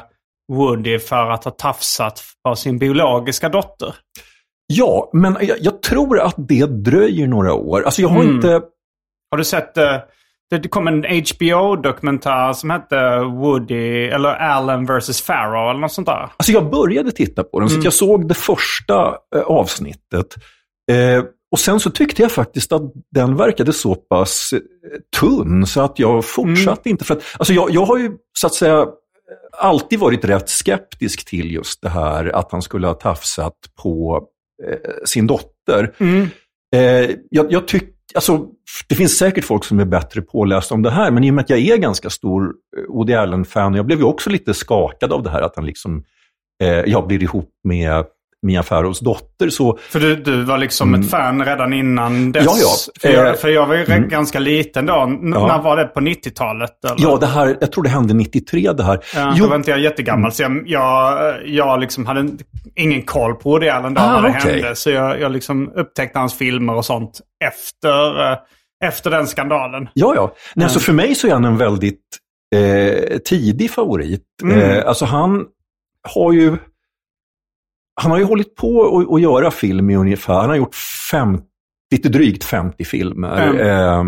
Woody 0.54 1.00
för 1.00 1.30
att 1.32 1.44
ha 1.44 1.52
tafsat 1.52 2.22
på 2.44 2.56
sin 2.56 2.78
biologiska 2.80 3.50
dotter. 3.50 3.96
ja, 4.74 5.10
men 5.13 5.38
jag, 5.41 5.58
jag 5.62 5.82
tror 5.82 6.20
att 6.20 6.36
det 6.38 6.65
dröjer 6.65 7.28
några 7.28 7.54
år. 7.54 7.84
Alltså 7.84 8.02
jag 8.02 8.10
har 8.10 8.22
Mm. 8.24 8.36
inte... 8.36 8.62
Har 9.32 9.38
du 9.38 9.44
sett, 9.44 9.78
eh, 9.78 9.98
det 10.62 10.70
kom 10.70 10.88
en 10.88 11.04
HBO-dokumentär 11.04 12.54
som 12.54 12.70
hette 12.70 13.20
Woody, 13.20 14.06
eller 14.08 14.30
Allen 14.30 14.86
vs. 14.86 15.22
Farrow 15.22 15.70
eller 15.70 15.80
något 15.80 15.91
sånt 15.91 16.08
där. 16.08 16.30
Alltså 16.38 16.52
jag 16.52 16.70
började 16.72 17.12
titta 17.12 17.44
på 17.44 17.60
den, 17.60 17.70
så 17.70 17.78
att 17.78 17.84
jag 17.84 17.94
såg 17.94 18.28
det 18.28 18.34
första 18.34 19.15
eh, 19.36 19.41
avsnittet. 19.41 20.36
Eh, 20.91 21.24
och 21.52 21.60
sen 21.60 21.80
så 21.80 21.89
tyckte 21.89 22.22
jag 22.22 22.32
faktiskt 22.32 22.72
att 22.72 22.82
den 23.12 23.36
verkade 23.38 23.74
så 23.74 23.96
pass 23.96 24.54
eh, 24.54 24.60
tunn 25.20 25.65
så 25.65 25.82
att 25.82 26.00
jag 26.00 26.26
fortsatte 26.26 26.89
inte. 26.89 27.06
För 27.06 27.13
att, 27.15 27.24
alltså 27.38 27.54
jag, 27.54 27.72
jag 27.72 27.86
har 27.86 27.98
ju 27.98 28.12
så 28.39 28.48
att 28.48 28.54
säga 28.54 28.86
alltid 29.58 30.00
varit 30.00 30.26
rätt 30.26 30.50
skeptisk 30.50 31.26
till 31.26 31.52
just 31.52 31.82
det 31.82 31.89
här 31.89 32.36
att 32.36 32.52
han 32.52 32.62
skulle 32.62 32.88
ha 32.88 32.94
tafsat 32.94 33.54
på 33.84 34.24
eh, 34.67 34.91
sin 35.06 35.28
dotter. 35.28 35.94
Eh, 36.76 37.15
jag, 37.30 37.52
jag 37.52 37.67
tycker, 37.67 37.90
alltså, 38.15 38.47
det 38.89 38.95
finns 38.95 39.17
säkert 39.17 39.45
folk 39.45 39.63
som 39.63 39.80
är 39.80 39.86
bättre 39.86 40.21
pålästa 40.21 40.76
om 40.76 40.82
det 40.82 40.91
här, 40.91 41.12
men 41.12 41.24
i 41.24 41.30
och 41.30 41.34
med 41.34 41.41
att 41.43 41.50
jag 41.50 41.60
är 41.60 41.78
ganska 41.78 42.10
stor 42.10 42.43
eh, 42.78 42.93
Woody 42.93 43.13
Allen-fan, 43.13 43.74
jag 43.74 43.86
blev 43.86 44.00
ju 44.00 44.06
också 44.06 44.30
lite 44.30 44.54
skakad 44.54 45.13
av 45.13 45.24
det 45.24 45.30
här 45.30 45.41
att 45.41 45.56
han 45.56 45.65
liksom, 45.65 46.04
eh, 46.63 46.69
jag 46.69 47.08
blir 47.08 47.24
ihop 47.24 47.52
med 47.63 48.06
Mia 48.45 48.63
Farrows 48.63 48.99
dotter. 48.99 49.49
Så 49.49 49.77
För 49.89 49.99
du, 49.99 50.15
du 50.15 50.43
var 50.43 50.58
liksom 50.58 50.93
ett 50.93 51.10
fan 51.10 51.45
redan 51.45 51.73
innan 51.73 52.32
dess. 52.32 52.47
Mm. 52.47 52.56
Ja, 52.62 52.63
ja. 52.63 52.91
För 53.01 53.10
jag, 53.10 53.27
Eh, 53.27 53.34
för 53.36 53.49
jag 53.49 53.67
var 53.67 53.75
ju 53.75 53.84
mm. 53.86 54.10
ganska 54.10 54.39
liten 54.39 54.86
då. 54.86 54.93
N- 55.01 55.32
Ja. 55.34 55.47
När 55.47 55.62
var 55.62 55.77
det? 55.77 55.84
På 55.86 55.99
90-talet? 55.99 56.86
Eller? 56.86 56.95
ja, 56.97 57.17
det 57.17 57.25
här, 57.25 57.58
jag 57.60 57.71
tror 57.71 57.84
det 57.84 57.89
hände 57.89 58.13
93 58.13 58.71
det 58.71 58.84
här. 58.84 58.99
Ja, 59.15 59.34
Jo, 59.36 59.43
Då 59.43 59.49
var 59.49 59.56
inte 59.56 59.71
jag 59.71 59.80
jättegammal. 59.80 60.32
Så 60.32 60.43
jag, 60.43 60.63
jag, 60.65 61.34
jag 61.47 61.80
liksom 61.80 62.06
hade 62.06 62.30
ingen 62.75 63.01
koll 63.01 63.34
på 63.36 63.49
Woody 63.49 63.67
Allen 63.67 63.93
då 63.93 64.01
Ah, 64.01 64.21
när 64.21 64.30
det 64.30 64.36
okej. 64.39 64.54
hände. 64.62 64.75
Så 64.75 64.89
jag, 64.89 65.21
jag 65.21 65.32
liksom 65.32 65.71
upptäckte 65.75 66.19
hans 66.19 66.34
filmer 66.38 66.75
och 66.75 66.86
sånt 66.86 67.19
efter, 67.45 68.32
eh, 68.32 68.38
efter 68.84 69.10
den 69.10 69.27
skandalen. 69.27 69.89
Ja, 69.93 70.13
ja. 70.15 70.36
Nej, 70.56 70.63
alltså 70.63 70.80
för 70.80 70.93
mig 70.93 71.15
så 71.15 71.27
är 71.27 71.32
han 71.32 71.45
en 71.45 71.58
väldigt 71.58 71.99
eh, 72.56 73.17
tidig 73.17 73.71
favorit. 73.71 74.23
Mm. 74.43 74.60
Eh, 74.60 74.88
alltså 74.88 75.06
han 75.06 75.45
har 76.15 76.32
ju 76.34 76.58
han 78.01 78.12
har 78.12 78.17
ju 78.17 78.23
hållit 78.23 78.56
på 78.56 78.97
att- 79.15 79.21
göra 79.21 79.51
film 79.51 79.89
i 79.89 79.95
ungefär, 79.95 80.34
han 80.34 80.49
har 80.49 80.56
gjort 80.56 80.75
fem, 81.12 81.41
lite 81.91 82.10
drygt 82.10 82.43
50 82.43 82.86
filmer. 82.86 83.47
Mm. 83.47 83.60
Eh, 83.67 84.04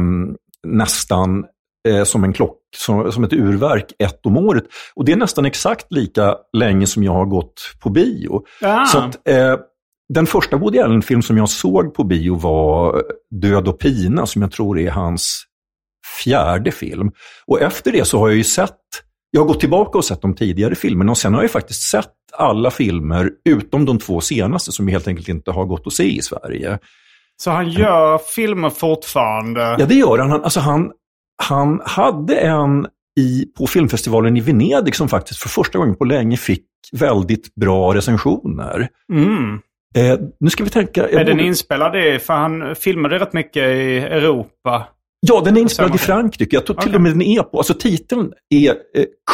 nästan 0.68 1.46
eh, 1.90 2.04
som 2.04 2.24
en 2.24 2.34
klock, 2.34 2.58
som, 2.76 3.12
som 3.12 3.24
ett 3.24 3.34
urverk, 3.34 3.92
ett 4.00 4.26
om 4.26 4.38
året. 4.38 4.64
Och 4.96 5.06
det 5.06 5.12
är 5.12 5.16
nästan 5.18 5.46
exakt 5.46 5.92
lika 5.92 6.36
länge 6.58 6.88
som 6.88 7.04
jag 7.04 7.14
har 7.14 7.26
gått 7.26 7.62
på 7.80 7.90
bio. 7.90 8.46
Ah. 8.62 8.86
Så 8.86 8.98
att, 8.98 9.28
eh, 9.28 9.56
den 10.14 10.26
första 10.26 10.58
Woody 10.58 10.80
Allen-film 10.80 11.22
som 11.22 11.38
jag 11.38 11.50
såg 11.50 11.94
på 11.94 12.04
bio 12.04 12.36
var 12.36 13.04
Död 13.32 13.68
och 13.68 13.80
pina, 13.80 14.26
som 14.26 14.42
jag 14.42 14.52
tror 14.52 14.80
är 14.80 14.92
hans 14.92 15.44
fjärde 16.24 16.72
film. 16.72 17.12
Och 17.48 17.62
efter 17.62 17.92
det 17.92 18.06
så 18.06 18.20
har 18.20 18.28
jag 18.28 18.38
ju 18.38 18.44
sett, 18.44 18.78
jag 19.36 19.42
har 19.42 19.48
gått 19.48 19.60
tillbaka 19.60 19.98
och 19.98 20.06
sett 20.06 20.22
de 20.22 20.36
tidigare 20.36 20.76
filmerna 20.76 21.12
och 21.12 21.18
sen 21.18 21.34
har 21.34 21.42
jag 21.42 21.52
faktiskt 21.52 21.82
sett 21.82 22.12
alla 22.38 22.72
filmer 22.72 23.30
utom 23.50 23.86
de 23.86 24.00
två 24.00 24.22
senaste 24.22 24.72
som 24.72 24.88
helt 24.88 25.08
enkelt 25.08 25.30
inte 25.30 25.52
har 25.52 25.66
gått 25.66 25.88
att 25.88 25.94
se 25.94 26.04
i 26.04 26.22
Sverige. 26.22 26.80
Så 27.38 27.52
han 27.52 27.70
gör 27.70 28.18
filmer 28.36 28.70
fortfarande? 28.70 29.62
Ja, 29.80 29.86
det 29.86 29.96
gör 29.96 30.18
han. 30.18 30.32
Han, 30.32 30.44
alltså 30.44 30.60
han, 30.60 30.92
han 31.44 31.82
hade 31.86 32.36
en 32.36 32.88
i, 33.20 33.46
på 33.58 33.68
filmfestivalen 33.68 34.38
i 34.38 34.42
Venedig 34.42 34.96
som 34.96 35.10
faktiskt 35.10 35.40
för 35.40 35.50
första 35.50 35.78
gången 35.78 35.96
på 35.96 36.06
länge 36.06 36.38
fick 36.38 36.66
väldigt 36.92 37.56
bra 37.56 37.94
recensioner. 37.94 38.88
Mm. 39.14 39.60
Eh, 39.96 40.20
nu 40.40 40.50
ska 40.50 40.64
vi 40.64 40.70
tänka... 40.70 41.10
Är 41.10 41.26
den 41.26 41.38
borde- 41.38 41.48
inspelad 41.48 41.96
i, 41.96 42.20
för 42.20 42.34
han 42.34 42.76
filmade 42.76 43.20
rätt 43.20 43.34
mycket 43.34 43.64
i 43.64 43.98
Europa. 43.98 44.88
Ja, 45.26 45.42
den 45.46 45.58
är 45.58 45.62
inspelad 45.62 45.96
i. 45.96 45.98
Frankrike. 45.98 46.56
Jag 46.56 46.66
tror 46.66 46.76
till 46.76 46.90
Okej. 46.90 46.96
och 46.96 47.02
med 47.02 47.12
den 47.12 47.22
är 47.22 47.44
på, 47.44 47.58
alltså 47.58 47.74
titeln 47.74 48.32
är 48.50 48.70
eh, 48.70 48.76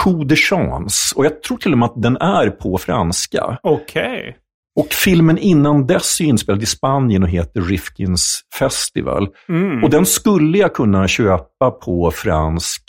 Coup 0.03 0.27
de 0.27 0.35
chance 0.35 1.15
och 1.15 1.25
jag 1.25 1.41
tror 1.43 1.57
till 1.57 1.71
och 1.71 1.77
med 1.77 1.85
att 1.85 2.01
den 2.01 2.17
är 2.17 2.49
på 2.49 2.77
franska. 2.77 3.57
Okej. 3.63 4.35
Och 4.79 4.87
filmen 4.93 5.37
innan 5.37 5.87
dess 5.87 6.21
är 6.21 6.25
inspelad 6.25 6.63
i 6.63 6.65
Spanien 6.65 7.23
och 7.23 7.29
heter 7.29 7.61
Rifkins 7.61 8.41
Festival. 8.59 9.27
Mm. 9.49 9.83
Och 9.83 9.89
den 9.89 10.05
skulle 10.05 10.57
jag 10.57 10.73
kunna 10.73 11.07
köpa 11.07 11.71
på 11.71 12.11
fransk 12.11 12.83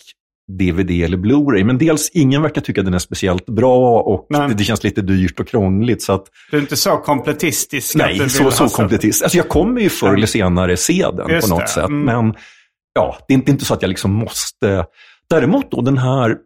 DVD 0.59 0.91
eller 0.91 1.17
Blu-ray, 1.17 1.65
men 1.65 1.79
dels 1.79 2.11
ingen 2.15 2.43
verkar 2.43 2.61
tycka 2.61 2.83
den 2.83 2.95
är 2.95 2.99
speciellt 2.99 3.47
bra 3.47 4.01
och 4.01 4.27
det, 4.31 4.55
det 4.55 4.65
känns 4.65 4.85
lite 4.85 5.03
dyrt 5.03 5.41
och 5.41 5.49
krångligt. 5.49 6.03
Så 6.03 6.13
att, 6.13 6.25
Du 6.51 6.57
är 6.57 6.61
inte 6.61 6.77
så 6.77 6.97
kompletistisk? 6.97 7.95
att 7.95 7.99
nej, 8.07 8.29
så, 8.31 8.51
så 8.51 8.69
sett- 8.69 8.77
kompletist. 8.77 9.23
Alltså 9.23 9.39
jag 9.39 9.49
kommer 9.49 9.81
ju 9.81 9.89
förr 9.89 10.15
eller 10.15 10.27
senare 10.27 10.77
se 10.77 11.07
den 11.17 11.29
Just 11.31 11.49
på 11.49 11.55
något 11.55 11.63
det, 11.67 11.69
sätt. 11.73 11.89
mm. 11.89 12.01
Men 12.25 12.35
ja, 12.95 13.17
det 13.29 13.35
är 13.35 13.39
inte, 13.39 13.51
inte 13.51 13.65
så 13.65 13.75
att 13.75 13.83
jag 13.83 13.89
liksom 13.89 14.13
måste. 14.13 14.87
Däremot 15.31 15.71
då 15.71 15.81
den 15.81 15.99
här 15.99 16.37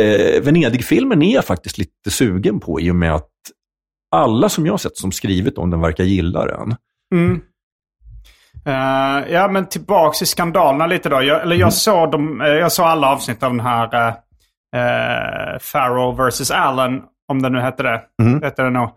eh, 0.00 0.42
Venedig-filmen 0.42 1.22
är 1.22 1.34
jag 1.34 1.44
faktiskt 1.44 1.78
lite 1.78 2.10
sugen 2.10 2.60
på 2.60 2.80
i 2.80 2.90
och 2.90 2.96
med 2.96 3.14
att 3.14 3.30
alla 4.16 4.48
som 4.48 4.66
jag 4.66 4.80
sett 4.80 4.96
som 4.96 5.12
skrivit 5.12 5.58
om 5.58 5.70
den 5.70 5.80
verkar 5.80 6.04
gilla 6.04 6.44
den. 6.46 6.76
Mm. 7.14 7.40
Eh, 8.66 9.32
ja, 9.32 9.48
men 9.48 9.66
tillbaks 9.68 10.18
till 10.18 10.26
skandalerna 10.26 10.86
lite 10.86 11.08
då. 11.08 11.22
Jag, 11.22 11.42
eller 11.42 11.56
jag, 11.56 11.66
Mm. 11.66 11.70
såg 11.70 12.10
dem, 12.10 12.40
eh, 12.40 12.48
jag 12.48 12.72
såg 12.72 12.86
alla 12.86 13.08
avsnitt 13.12 13.42
av 13.42 13.50
den 13.50 13.60
här 13.60 14.08
uh, 14.76 15.58
Farrow 15.60 16.16
vs. 16.28 16.50
Allen, 16.50 17.02
om 17.28 17.42
det 17.42 17.48
nu 17.50 17.60
hette 17.60 17.82
det. 17.82 18.02
Mm. 18.22 18.42
Hette 18.42 18.62
det 18.62 18.70
nog. 18.70 18.90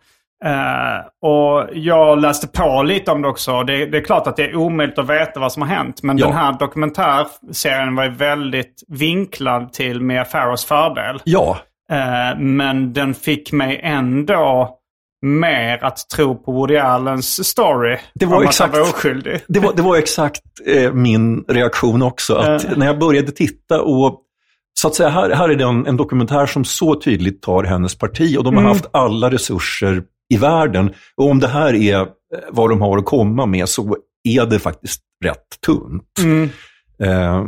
Eh, 0.46 1.30
och 1.30 1.70
jag 1.74 2.20
läste 2.22 2.48
på 2.48 2.84
lite 2.84 3.12
om 3.12 3.22
det 3.22 3.28
också. 3.28 3.64
Det, 3.64 3.86
det 3.86 3.98
är 3.98 4.02
klart 4.02 4.28
att 4.28 4.36
det 4.38 4.44
är 4.44 4.56
omöjligt 4.56 5.00
att 5.00 5.10
veta 5.10 5.40
vad 5.40 5.52
som 5.52 5.62
har 5.62 5.70
hänt. 5.70 6.04
Men 6.04 6.18
Ja. 6.18 6.26
den 6.26 6.36
här 6.36 6.56
dokumentärserien 6.60 7.96
var 7.96 8.04
ju 8.04 8.10
väldigt 8.12 8.84
vinklad 8.88 9.74
till 9.74 10.02
Mia 10.02 10.26
Farrows 10.26 10.66
fördel. 10.66 11.22
Ja, 11.24 11.58
Eh, 11.92 12.40
men 12.40 12.94
den 12.94 13.14
fick 13.14 13.52
mig 13.52 13.80
ändå 13.84 14.76
mer 15.22 15.84
att 15.84 16.10
tro 16.16 16.36
på 16.44 16.52
Woody 16.52 16.78
Allens 16.78 17.48
story. 17.48 17.98
Det 18.16 18.26
var 18.26 18.44
exakt- 18.44 18.74
var 18.74 18.82
oskyldig. 18.82 19.40
det 19.48 19.60
var, 19.60 19.74
det 19.76 19.82
var 19.82 19.96
exakt 19.98 20.42
eh, 20.68 20.94
min 20.94 21.44
reaktion 21.48 22.02
också. 22.02 22.36
Att 22.36 22.66
Eh. 22.66 22.72
när 22.78 22.86
jag 22.86 23.00
började 23.00 23.32
titta 23.32 23.82
och 23.82 24.22
så 24.74 24.88
att 24.88 24.96
säga, 24.96 25.10
här, 25.10 25.30
här 25.30 25.50
är 25.50 25.56
det 25.56 25.64
en, 25.64 25.88
en 25.88 25.98
dokumentär 25.98 26.46
som 26.46 26.66
så 26.66 26.96
tydligt 26.96 27.42
tar 27.42 27.64
hennes 27.64 27.98
parti 27.98 28.38
och 28.38 28.44
de 28.44 28.54
har 28.56 28.62
Mm. 28.62 28.72
haft 28.74 28.90
alla 28.92 29.32
resurser 29.32 30.04
i 30.34 30.38
världen. 30.38 30.94
Och 31.16 31.30
om 31.30 31.40
det 31.40 31.48
här 31.48 31.74
är 31.74 32.00
eh, 32.00 32.08
vad 32.50 32.70
de 32.70 32.82
har 32.82 32.98
att 32.98 33.06
komma 33.06 33.46
med 33.46 33.70
så 33.70 33.98
är 34.24 34.46
det 34.46 34.60
faktiskt 34.60 35.02
rätt 35.26 35.62
tunt. 35.66 36.20
Mm. 36.20 36.50
Eh, 37.04 37.44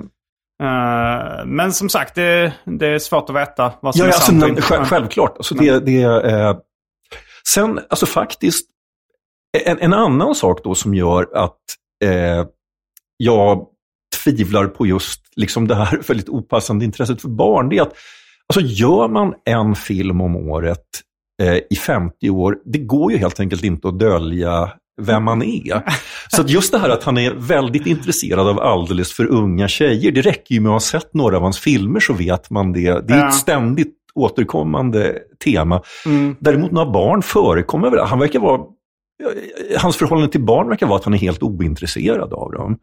men 1.46 1.74
som 1.74 1.90
sagt, 1.90 2.16
det, 2.16 2.54
det 2.66 2.88
är 2.88 3.00
svårt 3.00 3.30
att 3.30 3.36
veta 3.36 3.74
vad 3.82 3.96
som 3.96 4.00
Ja, 4.00 4.06
är 4.06 4.14
alltså, 4.14 4.32
sant 4.32 4.54
nej, 4.54 4.62
själv, 4.62 4.86
självklart. 4.86 5.38
Alltså, 5.38 5.56
det, 5.56 5.80
det, 5.80 6.02
eh, 6.02 6.58
sen, 7.48 7.80
alltså 7.90 8.06
faktiskt, 8.06 8.68
en, 9.66 9.80
en 9.80 9.94
annan 9.94 10.36
sak 10.36 10.64
då 10.64 10.76
som 10.76 10.96
gör 10.96 11.30
att 11.34 11.58
jag 13.18 13.68
tvivlar 14.24 14.68
på 14.68 14.86
just 14.86 15.22
liksom 15.36 15.68
det 15.68 15.76
här 15.76 15.98
väldigt 16.08 16.30
opassande 16.30 16.86
intresset 16.86 17.22
för 17.22 17.30
barn, 17.30 17.70
det 17.70 17.78
är 17.78 17.82
att 17.82 17.96
alltså, 18.48 18.62
gör 18.62 19.08
man 19.08 19.34
en 19.46 19.76
film 19.76 20.22
om 20.22 20.36
året 20.36 20.86
eh, 21.42 21.60
i 21.70 21.76
50 21.76 22.30
år, 22.30 22.58
det 22.66 22.78
går 22.78 23.12
ju 23.12 23.18
helt 23.18 23.40
enkelt 23.40 23.64
inte 23.64 23.88
att 23.88 24.00
dölja 24.00 24.70
vem 25.02 25.24
man 25.24 25.44
är. 25.44 25.84
Så 26.30 26.44
just 26.48 26.72
det 26.72 26.80
här 26.80 26.90
att 26.90 27.04
han 27.04 27.18
är 27.18 27.32
väldigt 27.32 27.88
intresserad 27.88 28.48
av 28.48 28.60
alldeles 28.60 29.14
för 29.14 29.26
unga 29.26 29.68
tjejer, 29.68 30.12
det 30.12 30.22
räcker 30.22 30.56
ju 30.56 30.62
med 30.62 30.70
att 30.70 30.74
ha 30.74 30.80
sett 30.80 31.14
några 31.14 31.38
av 31.38 31.44
hans 31.44 31.60
filmer 31.60 32.00
så 32.00 32.14
vet 32.14 32.50
man 32.50 32.74
det. 32.74 33.08
Det 33.08 33.14
är 33.14 33.28
ett 33.28 33.34
ständigt 33.34 33.96
återkommande 34.16 35.18
tema. 35.44 35.82
Mm. 36.06 36.36
Däremot 36.40 36.72
några 36.72 36.92
barn 36.92 37.22
förekommer 37.22 37.90
väl, 37.90 38.00
han 38.00 38.20
verkar 38.20 38.40
vara, 38.40 38.62
hans 39.80 39.98
förhållande 39.98 40.32
till 40.32 40.44
barn 40.44 40.70
verkar 40.70 40.88
vara 40.88 40.98
att 40.98 41.04
han 41.04 41.14
är 41.14 41.18
helt 41.18 41.44
ointresserad 41.44 42.34
av 42.34 42.52
dem. 42.52 42.78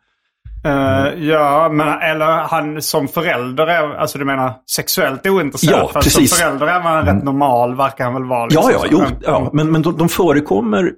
Eh, 0.64 1.25
ja, 1.25 1.68
men 1.73 2.01
eller 2.01 2.27
han 2.27 2.83
som 2.83 3.09
förälder 3.09 3.66
är, 3.66 3.94
alltså 3.94 4.18
du 4.18 4.25
menar 4.25 4.55
sexuellt 4.71 5.27
ointresserad? 5.27 5.79
Ja, 5.81 5.90
Fast 5.92 6.05
precis. 6.05 6.31
som 6.31 6.38
förälder 6.38 6.66
är 6.66 6.83
man 6.83 7.07
rätt 7.07 7.25
normal, 7.25 7.77
verkar 7.77 8.05
han 8.05 8.14
väl 8.14 8.25
vara. 8.25 8.47
liksom. 8.47 8.71
Ja, 8.73 8.81
ja, 8.83 8.88
jo, 8.90 8.99
mm. 8.99 9.12
ja. 9.21 9.51
Men, 9.53 9.73
men 9.73 9.83
de, 9.83 9.97
de 9.97 10.09
förekommer 10.09 10.92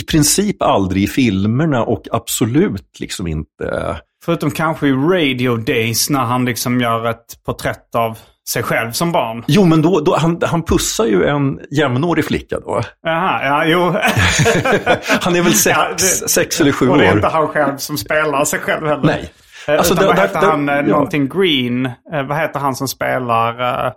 i 0.00 0.02
princip 0.02 0.62
aldrig 0.62 1.02
i 1.02 1.06
filmerna 1.06 1.84
och 1.84 2.02
absolut 2.12 3.00
liksom 3.00 3.26
inte... 3.26 3.96
Förutom 4.24 4.50
kanske 4.50 4.88
i 4.88 4.92
Radio 4.92 5.56
Days 5.56 6.10
när 6.10 6.24
han 6.24 6.44
liksom 6.44 6.80
gör 6.80 7.10
ett 7.10 7.44
porträtt 7.46 7.94
av 7.94 8.18
sig 8.48 8.62
själv 8.62 8.92
som 8.92 9.12
barn. 9.12 9.44
Jo, 9.46 9.64
men 9.64 9.82
då, 9.82 10.00
då, 10.00 10.16
han, 10.16 10.40
han 10.42 10.62
pussar 10.62 11.04
ju 11.04 11.24
en 11.26 11.60
jämnårig 11.70 12.24
flicka 12.24 12.60
då. 12.60 12.80
Jaha, 13.02 13.44
ja, 13.44 13.64
jo. 13.66 13.78
Han 15.20 15.36
är 15.36 15.42
väl 15.42 15.54
sex, 15.54 15.76
Ja, 15.78 15.88
det- 15.92 16.28
sex 16.28 16.60
eller 16.60 16.72
sju 16.72 16.88
Och 16.88 16.98
det 16.98 17.04
är 17.06 17.10
år. 17.10 17.16
inte 17.16 17.28
han 17.28 17.48
själv 17.48 17.76
som 17.76 17.98
spelar 17.98 18.44
sig 18.44 18.58
själv 18.60 18.86
heller. 18.86 19.02
Nej. 19.04 19.32
Eh, 19.68 19.74
Alltså, 19.78 19.94
utan 19.94 20.06
där- 20.06 20.12
vad 20.14 20.22
heter 20.22 20.40
där- 20.40 20.46
han? 20.50 20.68
eh, 20.68 20.74
ja. 20.74 20.82
Någonting 20.82 21.28
Green. 21.28 21.86
Eh, 21.86 22.22
vad 22.28 22.36
heter 22.38 22.60
han 22.60 22.74
som 22.74 22.88
spelar 22.88 23.60
uh, 23.86 23.92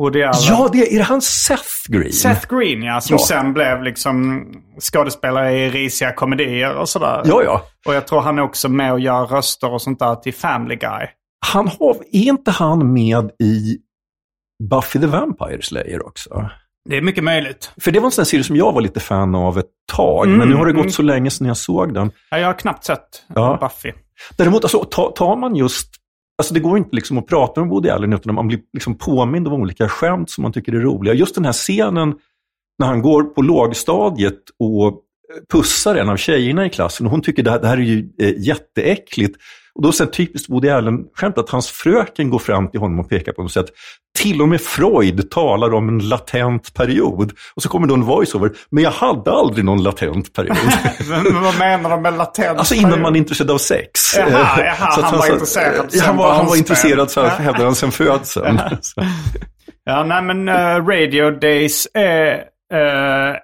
Woody 0.00 0.22
Allen? 0.22 0.40
Ja, 0.48 0.68
det, 0.72 0.94
är 0.94 0.98
det 0.98 1.04
han 1.04 1.22
Seth 1.22 1.68
Green? 1.88 2.12
Seth 2.12 2.46
Green 2.54 2.82
ja, 2.82 3.00
som 3.00 3.16
Ja. 3.20 3.24
sen 3.26 3.52
blev 3.52 3.82
liksom 3.82 4.44
skådespelare 4.80 5.52
i 5.52 5.70
risiga 5.70 6.12
komedier 6.12 6.74
och 6.74 6.88
sådär. 6.88 7.22
Ja, 7.24 7.42
ja. 7.44 7.62
Och 7.86 7.94
jag 7.94 8.06
tror 8.06 8.20
han 8.20 8.38
är 8.38 8.42
också 8.42 8.68
med 8.68 8.92
och 8.92 9.00
gör 9.00 9.26
röster 9.26 9.72
och 9.72 9.82
sånt 9.82 9.98
där 9.98 10.14
till 10.14 10.34
Family 10.34 10.76
Guy. 10.76 11.06
Han 11.46 11.68
har, 11.68 11.94
är 12.12 12.28
inte 12.28 12.50
han 12.50 12.92
med 12.92 13.30
i 13.42 13.76
Buffy 14.70 15.00
the 15.00 15.06
Vampire 15.06 15.62
Slayer 15.62 16.06
också? 16.06 16.50
Det 16.88 16.96
är 16.96 17.02
mycket 17.02 17.24
möjligt. 17.24 17.70
För 17.80 17.90
det 17.90 17.98
var 18.00 18.06
en 18.06 18.12
sån 18.12 18.26
serie 18.26 18.44
som 18.44 18.56
jag 18.56 18.72
var 18.72 18.80
lite 18.80 19.00
fan 19.00 19.34
av 19.34 19.58
ett 19.58 19.70
tag, 19.92 20.26
Mm, 20.26 20.38
men 20.38 20.48
nu 20.48 20.54
har 20.54 20.66
det 20.66 20.72
gått 20.72 20.80
mm. 20.80 20.92
så 20.92 21.02
länge 21.02 21.30
sedan 21.30 21.46
jag 21.46 21.56
såg 21.56 21.94
den. 21.94 22.10
Ja, 22.30 22.38
jag 22.38 22.46
har 22.46 22.58
knappt 22.58 22.84
sett 22.84 23.22
Ja. 23.34 23.58
Buffy. 23.60 23.92
Däremot, 24.36 24.64
alltså, 24.64 24.84
tar, 24.84 25.10
tar 25.10 25.36
man 25.36 25.56
just... 25.56 25.88
Alltså 26.38 26.54
det 26.54 26.60
går 26.60 26.78
inte 26.78 26.96
liksom 26.96 27.18
att 27.18 27.26
prata 27.26 27.60
om 27.60 27.68
Woody 27.68 27.88
Allen 27.88 28.12
utan 28.12 28.34
man 28.34 28.48
blir 28.48 28.60
liksom 28.72 28.94
påmind 28.98 29.48
om 29.48 29.52
olika 29.54 29.88
skämt 29.88 30.30
som 30.30 30.42
man 30.42 30.52
tycker 30.52 30.72
är 30.72 30.80
roliga. 30.80 31.14
Just 31.14 31.34
den 31.34 31.44
här 31.44 31.52
scenen 31.52 32.14
när 32.78 32.86
han 32.86 33.02
går 33.02 33.22
på 33.22 33.42
lågstadiet 33.42 34.40
och 34.58 35.00
pussar 35.52 35.94
en 35.94 36.08
av 36.08 36.16
tjejerna 36.16 36.66
i 36.66 36.70
klassen 36.70 37.06
och 37.06 37.12
hon 37.12 37.22
tycker 37.22 37.42
det 37.42 37.50
här, 37.50 37.60
det 37.60 37.66
här 37.68 37.76
är 37.76 37.80
ju 37.80 38.08
eh, 38.18 38.34
jätteäckligt. 38.38 39.36
Och 39.74 39.82
då 39.82 39.92
sen 39.92 40.10
typiskt 40.10 40.50
Woody 40.50 40.68
Allen-skämt 40.68 41.38
att 41.38 41.50
hans 41.50 41.70
fröken 41.70 42.30
går 42.30 42.38
fram 42.38 42.68
till 42.68 42.80
honom 42.80 43.00
och 43.00 43.08
pekar 43.08 43.32
på 43.32 43.36
honom 43.36 43.46
och 43.46 43.52
säger 43.52 43.64
att 43.64 43.72
till 44.18 44.42
och 44.42 44.48
med 44.48 44.60
Freud 44.60 45.30
talar 45.30 45.74
om 45.74 45.88
en 45.88 46.08
latent 46.08 46.74
period. 46.74 47.32
Och 47.54 47.62
så 47.62 47.68
kommer 47.68 47.86
då 47.86 47.94
en 47.94 48.02
voiceover, 48.02 48.50
men 48.70 48.84
jag 48.84 48.90
hade 48.90 49.30
aldrig 49.30 49.64
någon 49.64 49.82
latent 49.82 50.32
period. 50.32 50.56
Men 51.24 51.42
vad 51.42 51.58
menar 51.58 51.90
de 51.90 52.02
med 52.02 52.14
latent? 52.16 52.58
Alltså 52.58 52.74
innan 52.74 53.00
man 53.00 53.14
är 53.14 53.18
intresserad 53.18 53.50
av 53.50 53.58
sex. 53.58 54.16
Jaha, 54.16 54.28
jaha, 54.58 54.88
att 54.88 55.02
han 55.02 55.18
var 55.18 55.32
intresserad 55.32 55.86
Ja, 55.92 56.04
han 56.04 56.16
var, 56.16 56.34
han 56.34 56.46
var 56.46 56.56
intresserad, 56.56 57.10
så 57.10 57.20
här, 57.20 57.38
hävdar 57.38 57.64
han, 57.64 57.74
sen 57.74 57.92
födseln. 57.92 58.60
Ja, 59.84 60.04
nej 60.04 60.22
men 60.22 60.48
eh, 60.48 60.86
Radio 60.86 61.30
Days 61.30 61.88
är 61.94 62.32
eh, 62.72 63.36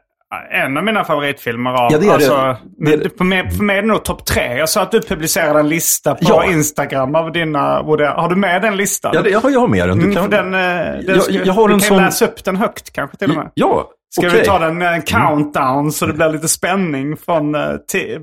en 0.52 0.76
av 0.76 0.84
mina 0.84 1.04
favoritfilmer 1.04 1.70
av... 1.70 1.92
Ja, 1.92 1.98
det 1.98 2.06
är 2.06 2.12
alltså, 2.12 2.56
Det 2.78 2.96
det. 2.96 3.18
För, 3.18 3.24
mig, 3.24 3.50
för 3.50 3.64
mig 3.64 3.78
är 3.78 3.82
det 3.82 3.88
nog 3.88 4.04
topp 4.04 4.24
tre. 4.26 4.58
Jag 4.58 4.68
sa 4.68 4.82
att 4.82 4.90
du 4.90 5.00
publicerade 5.02 5.60
en 5.60 5.68
lista 5.68 6.14
på 6.14 6.20
Ja. 6.28 6.44
Instagram 6.44 7.14
av 7.14 7.32
dina... 7.32 7.60
Har 7.60 8.28
du 8.28 8.36
med 8.36 8.62
den 8.62 8.76
listan? 8.76 9.12
Ja, 9.14 9.22
det, 9.22 9.30
jag, 9.30 9.40
har- 9.40 9.50
jag 9.50 9.60
har 9.60 9.68
med 9.68 9.88
den. 9.88 9.98
Du 9.98 10.04
Mm, 10.04 10.16
kan, 10.16 10.30
den, 10.30 10.54
eh, 10.54 10.60
den 10.60 11.04
Jag- 11.06 11.22
ska, 11.22 11.32
jag 11.32 11.52
har 11.52 11.64
en 11.68 11.70
kan 11.70 11.88
sån- 11.88 11.96
läsa 11.98 12.24
upp 12.24 12.44
den 12.44 12.56
högt 12.56 12.92
kanske 12.92 13.16
till 13.16 13.30
och 13.30 13.36
med. 13.36 13.50
Ja, 13.54 13.88
Ska 14.10 14.26
okej. 14.26 14.40
vi 14.40 14.46
ta 14.46 14.58
den 14.58 14.82
eh, 14.82 14.94
en 14.94 15.02
countdown 15.02 15.92
så 15.92 16.06
det 16.06 16.12
blir 16.12 16.28
lite 16.28 16.48
spänning 16.48 17.16
från... 17.16 17.52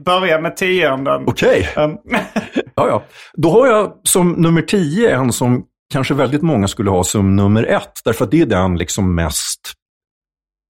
Börja 0.06 0.39
med 0.41 0.58
tionden. 0.58 1.24
Okej, 1.28 1.70
Um, 1.78 1.98
ja, 2.76 2.88
ja. 2.88 3.04
Då 3.34 3.50
har 3.52 3.68
jag 3.68 3.91
som 4.04 4.32
nummer 4.32 4.62
tio 4.62 5.15
en 5.15 5.32
som 5.32 5.63
kanske 5.94 6.13
väldigt 6.13 6.41
många 6.41 6.68
skulle 6.68 6.89
ha 6.89 7.04
som 7.04 7.36
nummer 7.36 7.63
ett. 7.63 7.91
Därför 8.06 8.26
att 8.26 8.32
det 8.32 8.41
är 8.41 8.46
den 8.46 8.78
liksom 8.78 9.15
mest 9.15 9.60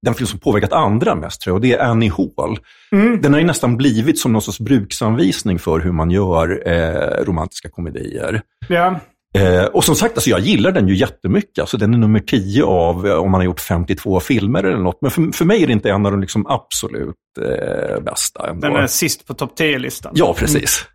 den 0.05 0.13
film 0.13 0.27
som 0.27 0.39
påverkat 0.39 0.73
andra 0.73 1.15
mest 1.15 1.41
tror 1.41 1.51
jag, 1.51 1.55
och 1.55 1.61
det 1.61 1.73
är 1.73 1.79
Annie 1.79 2.09
Hall. 2.09 2.59
Mm. 2.91 3.21
Den 3.21 3.33
har 3.33 3.39
ju 3.39 3.45
nästan 3.45 3.77
blivit 3.77 4.19
som 4.19 4.33
någon 4.33 4.41
sorts 4.41 4.59
bruksanvisning 4.59 5.59
för 5.59 5.79
hur 5.79 5.91
man 5.91 6.11
gör 6.11 6.67
eh, 6.67 7.25
romantiska 7.25 7.69
komedier. 7.69 8.41
ja. 8.67 8.99
Eh, 9.35 9.65
och 9.65 9.83
som 9.83 9.95
sagt, 9.95 10.17
alltså, 10.17 10.29
jag 10.29 10.39
gillar 10.39 10.71
den 10.71 10.87
ju 10.87 10.95
jättemycket. 10.95 11.59
Alltså, 11.59 11.77
den 11.77 11.93
är 11.93 11.97
nummer 11.97 12.19
10 12.19 12.63
av, 12.63 13.07
eh, 13.07 13.15
om 13.15 13.31
man 13.31 13.39
har 13.39 13.45
gjort 13.45 13.59
52 13.59 14.19
filmer 14.19 14.63
eller 14.63 14.77
något. 14.77 15.01
Men 15.01 15.11
för, 15.11 15.31
för 15.31 15.45
mig 15.45 15.63
är 15.63 15.67
det 15.67 15.73
inte 15.73 15.89
en 15.89 16.05
av 16.05 16.11
de 16.11 16.21
liksom 16.21 16.47
absolut 16.47 17.15
eh, 17.41 17.99
bästa. 18.01 18.49
Ändå. 18.49 18.67
Den 18.67 18.75
är 18.75 18.87
sist 18.87 19.27
på 19.27 19.33
topp 19.33 19.59
10-listan. 19.59 20.13
Ja, 20.15 20.35
precis. 20.37 20.85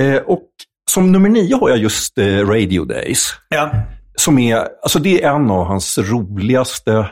Eh, 0.00 0.16
och 0.16 0.48
som 0.90 1.12
nummer 1.12 1.28
9 1.28 1.56
har 1.56 1.68
jag 1.68 1.78
just 1.78 2.18
eh, 2.18 2.24
Radio 2.24 2.84
Days. 2.84 3.34
Ja. 3.48 3.70
Som 4.16 4.38
är, 4.38 4.56
alltså 4.82 4.98
det 4.98 5.22
är 5.22 5.34
en 5.34 5.50
av 5.50 5.64
hans 5.64 5.98
roligaste... 5.98 7.10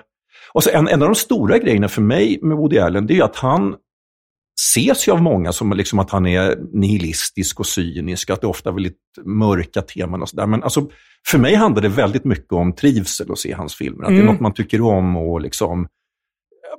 Och 0.53 0.63
så 0.65 0.71
en, 0.71 0.89
en 0.89 1.03
av 1.03 1.09
de 1.09 1.15
stora 1.15 1.59
grejerna 1.59 1.89
för 1.89 2.03
mig 2.03 2.39
med 2.43 2.57
Woody 2.57 2.79
Allen, 2.79 3.07
det 3.07 3.13
är 3.13 3.17
ju 3.17 3.23
att 3.23 3.37
han 3.37 3.75
ses 4.61 5.09
ju 5.09 5.13
av 5.13 5.23
många 5.23 5.53
som 5.53 5.73
liksom 5.73 5.99
att 5.99 6.11
han 6.11 6.27
är 6.27 6.57
nihilistisk 6.73 7.61
och 7.61 7.67
cynisk, 7.67 8.31
att 8.31 8.41
det 8.41 8.47
ofta 8.47 8.69
är 8.71 8.75
väldigt 8.75 8.99
mörka 9.25 9.83
teman 9.83 10.23
och 10.23 10.29
sådär. 10.29 10.47
Men 10.47 10.63
alltså, 10.63 10.89
för 11.29 11.39
mig 11.39 11.55
handlar 11.55 11.83
det 11.83 11.89
väldigt 11.89 12.25
mycket 12.25 12.53
om 12.53 12.73
trivsel 12.73 13.33
att 13.33 13.39
se 13.39 13.53
hans 13.53 13.75
filmer. 13.75 14.05
Att 14.05 14.09
det 14.11 14.15
är 14.17 14.21
Mm. 14.21 14.33
något 14.33 14.41
man 14.41 14.55
tycker 14.55 14.81
om 14.81 15.17
och 15.17 15.41
liksom... 15.41 15.89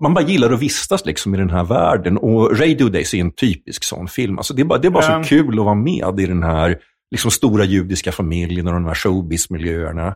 Man 0.01 0.13
bara 0.13 0.25
gillar 0.25 0.51
att 0.53 0.60
vistas 0.62 1.06
liksom 1.06 1.36
i 1.36 1.38
den 1.38 1.49
här 1.49 1.63
världen. 1.63 2.17
Och 2.17 2.60
Radio 2.60 2.89
Days 2.89 3.13
är 3.13 3.17
en 3.19 3.32
typisk 3.32 3.84
sån 3.84 4.08
film. 4.08 4.38
Alltså 4.38 4.53
det 4.53 4.62
är 4.62 4.65
bara, 4.65 4.80
det 4.80 4.88
är 4.88 4.91
bara 4.91 5.06
Ja. 5.06 5.23
så 5.23 5.30
kul 5.30 5.60
att 5.60 5.65
vara 5.65 5.75
med 5.75 6.19
i 6.19 6.25
den 6.25 6.43
här 6.43 6.77
liksom 7.12 7.32
stora 7.32 7.63
judiska 7.63 8.12
familjen 8.12 8.67
och 8.67 8.73
de 8.73 8.86
här 8.86 8.93
showbiz-miljöerna. 8.93 10.15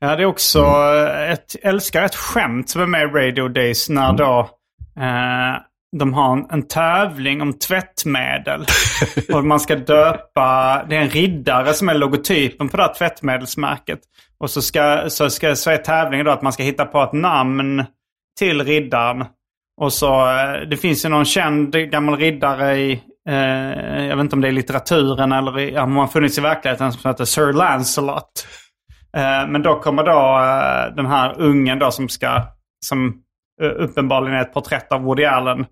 Ja, 0.00 0.16
det 0.16 0.22
är 0.22 0.26
också 0.26 0.60
Mm. 0.64 1.32
ett, 1.32 1.56
jag 1.62 1.70
älskar 1.72 2.02
ett 2.04 2.14
skämt 2.14 2.70
som 2.70 2.82
är 2.82 2.86
med 2.86 3.02
i 3.02 3.06
Radio 3.06 3.48
Days 3.48 3.88
när 3.88 4.12
då 4.12 4.50
eh, 5.00 5.60
de 5.96 6.14
har 6.14 6.32
en, 6.32 6.46
en 6.50 6.68
tävling 6.68 7.42
om 7.42 7.52
tvättmedel. 7.52 8.64
och 9.34 9.44
man 9.44 9.60
ska 9.60 9.76
döpa, 9.76 10.84
det 10.88 10.96
är 10.96 11.00
en 11.00 11.08
riddare 11.08 11.74
som 11.74 11.88
är 11.88 11.94
logotypen 11.94 12.68
på 12.68 12.76
det 12.76 12.82
här 12.82 12.94
tvättmedelsmärket. 12.94 14.00
Och 14.40 14.50
så, 14.50 14.62
ska, 14.62 15.04
så, 15.10 15.30
ska, 15.30 15.56
så 15.56 15.70
är 15.70 15.76
tävlingen 15.76 16.26
då 16.26 16.32
att 16.32 16.42
man 16.42 16.52
ska 16.52 16.62
hitta 16.62 16.84
på 16.84 17.02
ett 17.02 17.12
namn 17.12 17.84
till 18.38 18.64
riddaren. 18.64 19.24
Och 19.80 19.92
så, 19.92 20.28
eh, 20.30 20.68
det 20.70 20.76
finns 20.76 21.04
ju 21.04 21.08
någon 21.08 21.24
känd 21.24 21.90
gammal 21.90 22.16
riddare 22.16 22.76
i, 22.76 23.02
eh, 23.28 24.04
jag 24.06 24.16
vet 24.16 24.20
inte 24.24 24.36
om 24.36 24.40
det 24.40 24.48
är 24.48 24.52
litteraturen 24.52 25.32
eller 25.32 25.58
i, 25.60 25.78
om 25.78 25.96
han 25.96 26.08
funnits 26.08 26.38
i 26.38 26.40
verkligheten 26.40 26.92
som 26.92 27.08
heter 27.10 27.24
Sir 27.24 27.52
Lancelot. 27.52 28.46
Eh, 29.16 29.48
men 29.48 29.62
då 29.62 29.80
kommer 29.80 30.04
då 30.04 30.38
eh, 30.38 30.94
den 30.96 31.06
här 31.06 31.40
ungen 31.40 31.78
då 31.78 31.90
som 31.90 32.08
ska, 32.08 32.42
som 32.86 33.22
eh, 33.62 33.70
uppenbarligen 33.76 34.36
är 34.36 34.42
ett 34.42 34.54
porträtt 34.54 34.92
av 34.92 35.02
Woody 35.02 35.24
Allen. 35.24 35.66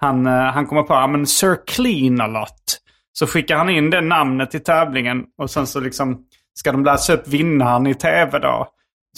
Han, 0.00 0.26
han 0.26 0.66
kommer 0.66 0.82
på, 0.82 0.94
ja 0.94 1.06
men 1.06 1.26
Sir 1.26 1.56
Clean-a-lot. 1.66 2.78
Så 3.12 3.26
skickar 3.26 3.56
han 3.56 3.70
in 3.70 3.90
det 3.90 4.00
namnet 4.00 4.50
till 4.50 4.64
tävlingen 4.64 5.24
och 5.38 5.50
sen 5.50 5.66
så 5.66 5.80
liksom 5.80 6.24
ska 6.54 6.72
de 6.72 6.84
läsa 6.84 7.12
upp 7.12 7.28
vinnaren 7.28 7.86
i 7.86 7.94
tv 7.94 8.38
då. 8.38 8.68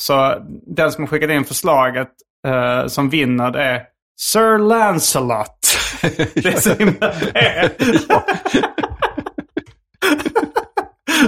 Så 0.01 0.35
den 0.67 0.93
som 0.93 1.03
har 1.03 1.09
skickat 1.09 1.31
in 1.31 1.45
förslaget 1.45 2.09
eh, 2.47 2.87
som 2.87 3.09
vinner 3.11 3.51
det 3.51 3.65
är 3.65 3.83
Sir 4.21 4.59
Lancelot. 4.59 5.59
det 6.35 6.47
är 6.47 6.61
så 6.61 6.75
himla. 6.75 7.13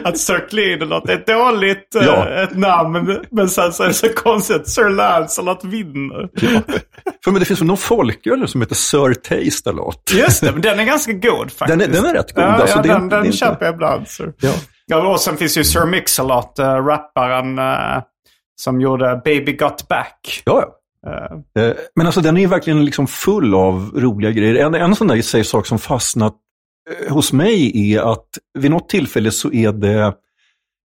Att 0.04 0.18
Sir 0.18 0.48
Clean-a-lot 0.48 1.08
är 1.08 1.14
ett 1.14 1.26
dåligt 1.26 1.94
eh, 1.94 2.04
Ja. 2.06 2.28
ett 2.28 2.56
namn. 2.56 3.18
Men 3.30 3.48
sen 3.48 3.72
så 3.72 3.82
är 3.82 3.88
det 3.88 3.94
så 3.94 4.08
konstigt 4.08 4.56
att 4.56 4.68
Sir 4.68 4.90
Lancelot 4.90 5.64
vinner. 5.64 6.28
För 7.24 7.30
men 7.30 7.40
det 7.40 7.44
finns 7.44 7.60
väl 7.60 7.66
någon 7.66 7.76
folköl 7.76 8.48
som 8.48 8.60
heter 8.60 8.74
Sir 8.74 9.14
Taste 9.14 9.70
a 9.70 9.72
lot. 9.72 10.10
Just 10.14 10.40
det, 10.44 10.52
men 10.52 10.60
den 10.60 10.78
är 10.80 10.84
ganska 10.84 11.12
god 11.12 11.52
faktiskt. 11.52 11.68
Den 11.78 11.80
är- 11.80 11.88
den 11.88 12.04
är 12.04 12.14
rätt 12.14 12.34
god. 12.34 12.44
Ja, 12.44 12.48
Alltså, 12.48 12.76
ja, 12.78 12.82
den, 12.82 13.06
är 13.06 13.10
den 13.10 13.24
inte- 13.26 13.36
köper 13.38 13.66
jag 13.66 13.74
ibland. 13.74 14.08
Så. 14.08 14.24
Ja. 14.40 14.52
Ja, 14.86 15.12
och 15.12 15.20
sen 15.20 15.36
finns 15.36 15.58
ju 15.58 15.64
Sir 15.64 15.84
Mix-a-Lot, 15.86 16.58
äh, 16.58 16.64
rapparen 16.66 17.58
äh, 17.58 18.02
som 18.60 18.80
gjorde 18.80 19.20
Baby 19.24 19.52
Got 19.56 19.88
Back. 19.88 20.42
Ja, 20.44 20.60
ja. 20.62 20.72
Men 21.96 22.06
alltså 22.06 22.20
den 22.20 22.36
är 22.36 22.40
ju 22.40 22.46
verkligen 22.46 22.84
liksom 22.84 23.06
full 23.06 23.54
av 23.54 23.90
roliga 23.94 24.30
grejer. 24.30 24.54
En, 24.66 24.74
en 24.74 24.94
sån 24.96 25.06
där 25.08 25.42
sak 25.42 25.66
som 25.66 25.78
fastnat 25.78 26.34
hos 27.08 27.32
mig 27.32 27.92
är 27.92 28.12
att 28.12 28.28
vid 28.58 28.70
något 28.70 28.88
tillfälle 28.88 29.30
så 29.30 29.52
är 29.52 29.72
det 29.72 30.14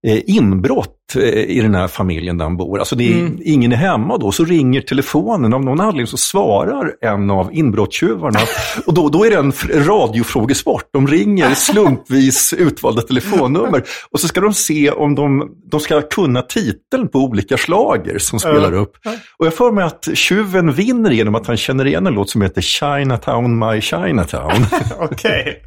eh, 0.08 0.22
inbrott 0.26 1.01
i 1.20 1.60
den 1.62 1.76
här 1.76 1.88
familjen 1.88 2.38
där 2.38 2.46
han 2.46 2.58
bor. 2.58 2.80
Alltså 2.80 2.96
det 2.96 3.14
är, 3.14 3.20
Mm. 3.22 3.38
ingen 3.44 3.72
är 3.72 3.76
hemma 3.76 4.18
då, 4.18 4.32
så 4.32 4.46
ringer 4.46 4.82
telefonen. 4.82 5.54
Av 5.54 5.64
någon 5.66 5.80
anledning 5.82 6.08
så 6.08 6.18
svarar 6.18 6.92
en 7.02 7.32
av 7.32 7.50
inbrottstjuvarna. 7.54 8.40
och 8.86 8.94
då, 8.94 9.10
då 9.10 9.26
är 9.26 9.30
det 9.30 9.38
en 9.38 9.54
radiofrågesport. 9.88 10.84
De 10.94 11.08
ringer 11.08 11.54
slumpvis 11.54 12.54
utvalda 12.58 13.02
telefonnummer. 13.02 13.84
Och 14.12 14.20
så 14.20 14.28
ska 14.28 14.42
de 14.42 14.54
se 14.54 14.92
om 14.92 15.16
de, 15.16 15.52
de 15.72 15.80
ska 15.80 16.02
kunna 16.02 16.42
titeln 16.42 17.08
på 17.08 17.20
olika 17.20 17.58
slager 17.58 18.18
som 18.20 18.40
spelar 18.40 18.74
upp. 18.74 18.92
Och 19.38 19.46
jag 19.46 19.54
får 19.54 19.72
mig 19.72 19.84
att 19.84 20.08
tjuven 20.14 20.74
vinner 20.74 21.12
genom 21.12 21.36
att 21.36 21.48
han 21.48 21.58
känner 21.58 21.88
igen 21.88 22.08
en 22.08 22.14
låt 22.14 22.30
som 22.30 22.42
heter 22.42 22.62
Chinatown 22.62 23.60
My 23.60 23.82
Chinatown. 23.82 24.66
Okej. 25.00 25.64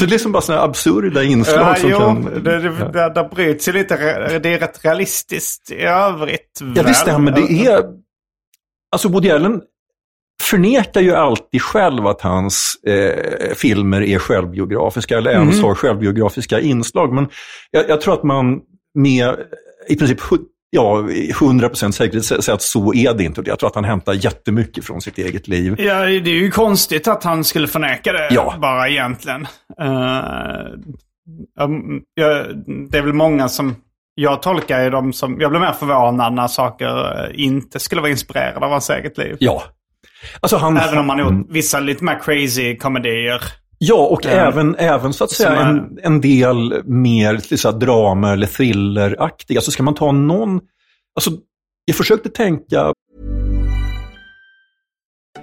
så 0.00 0.06
det 0.06 0.14
är 0.14 0.18
som 0.18 0.32
bara 0.32 0.42
sådana 0.42 0.62
absurda 0.62 1.22
inslag 1.22 1.58
Ja, 1.60 1.74
som 1.74 1.90
jo, 1.90 1.98
kan... 1.98 2.24
det, 2.24 2.58
det, 2.60 2.68
där, 2.92 3.14
där 3.14 3.34
bryts 3.34 3.68
ju 3.68 3.72
lite. 3.72 3.96
Det 4.42 4.48
rätt 4.62 4.84
realistiskt 4.84 5.70
i 5.70 5.82
övrigt. 5.82 6.58
Ja, 6.60 6.66
väl? 6.66 6.84
det 6.84 6.94
stämmer. 6.94 7.30
Det 7.32 7.66
är... 7.66 7.82
Alltså, 8.92 9.08
Woody 9.08 9.30
Allen 9.30 9.60
förnekar 10.42 11.00
ju 11.00 11.14
alltid 11.14 11.62
själv 11.62 12.06
att 12.06 12.20
hans 12.20 12.74
eh, 12.86 13.54
filmer 13.54 14.02
är 14.02 14.18
självbiografiska 14.18 15.18
eller 15.18 15.30
ens 15.30 15.56
Mhm. 15.56 15.64
har 15.64 15.74
självbiografiska 15.74 16.60
inslag. 16.60 17.12
Men 17.12 17.28
jag, 17.70 17.88
jag 17.88 18.00
tror 18.00 18.14
att 18.14 18.22
man 18.22 18.60
med 18.94 19.34
i 19.88 19.96
princip 19.96 20.18
ja, 20.70 21.02
100% 21.40 21.90
säkerhet 21.90 22.24
säger 22.24 22.52
att 22.52 22.62
så 22.62 22.94
är 22.94 23.14
det 23.14 23.24
inte. 23.24 23.42
Jag 23.46 23.58
tror 23.58 23.68
att 23.68 23.74
han 23.74 23.84
hämtar 23.84 24.12
jättemycket 24.12 24.84
från 24.84 25.00
sitt 25.00 25.18
eget 25.18 25.48
liv. 25.48 25.74
Ja, 25.78 26.04
det 26.04 26.30
är 26.30 26.34
ju 26.34 26.50
konstigt 26.50 27.08
att 27.08 27.24
han 27.24 27.44
skulle 27.44 27.66
förneka 27.68 28.12
det 28.12 28.28
Ja. 28.30 28.54
bara 28.58 28.88
egentligen. 28.88 29.46
Uh, 29.80 29.88
ja, 31.54 31.66
det 32.90 32.98
är 32.98 33.02
väl 33.02 33.12
många 33.12 33.48
som... 33.48 33.74
Jag 34.14 34.42
tolkar 34.42 34.84
ju 34.84 34.90
dem 34.90 35.12
som... 35.12 35.40
Jag 35.40 35.50
blir 35.50 35.60
mer 35.60 35.72
förvånad 35.72 36.32
när 36.32 36.48
saker 36.48 37.24
eh, 37.24 37.44
inte 37.44 37.78
skulle 37.80 38.00
vara 38.00 38.10
inspirerade 38.10 38.66
av 38.66 38.72
hans 38.72 38.90
eget 38.90 39.18
liv. 39.18 39.36
Ja. 39.40 39.62
Alltså 40.40 40.56
han, 40.56 40.76
Även 40.76 40.98
om 40.98 41.06
man 41.06 41.20
har 41.20 41.26
Mm. 41.26 41.38
gjort 41.40 41.50
vissa 41.50 41.80
lite 41.80 42.04
mer 42.04 42.18
crazy 42.22 42.76
komedier. 42.76 43.42
Ja, 43.78 43.94
och 44.06 44.20
Ja. 44.24 44.30
även, 44.30 44.76
även 44.76 45.12
så 45.12 45.24
att 45.24 45.30
säga 45.30 45.50
är- 45.50 45.68
en, 45.70 45.98
en 46.02 46.20
del 46.20 46.82
mer 46.84 47.56
så 47.56 47.70
här 47.70 47.78
drama 47.78 48.32
eller 48.32 48.46
thrilleraktiga. 48.46 49.60
Så 49.60 49.70
ska 49.70 49.82
man 49.82 49.94
ta 49.94 50.12
någon... 50.12 50.60
Alltså, 51.16 51.30
jag 51.84 51.96
försökte 51.96 52.28
tänka 52.28 52.92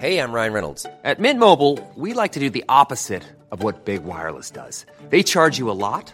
Hey, 0.02 0.18
I'm 0.20 0.34
Ryan 0.34 0.54
Reynolds. 0.54 0.86
At 1.04 1.20
Mint 1.20 1.40
Mobile, 1.40 1.78
we 1.98 2.14
like 2.24 2.34
to 2.34 2.40
do 2.40 2.50
the 2.50 2.64
opposite 2.84 3.24
of 3.52 3.64
what 3.64 3.86
Big 3.86 4.02
Wireless 4.06 4.52
does. 4.52 4.86
They 5.10 5.24
charge 5.24 5.60
you 5.60 5.70
a 5.72 5.74
lot, 5.74 6.14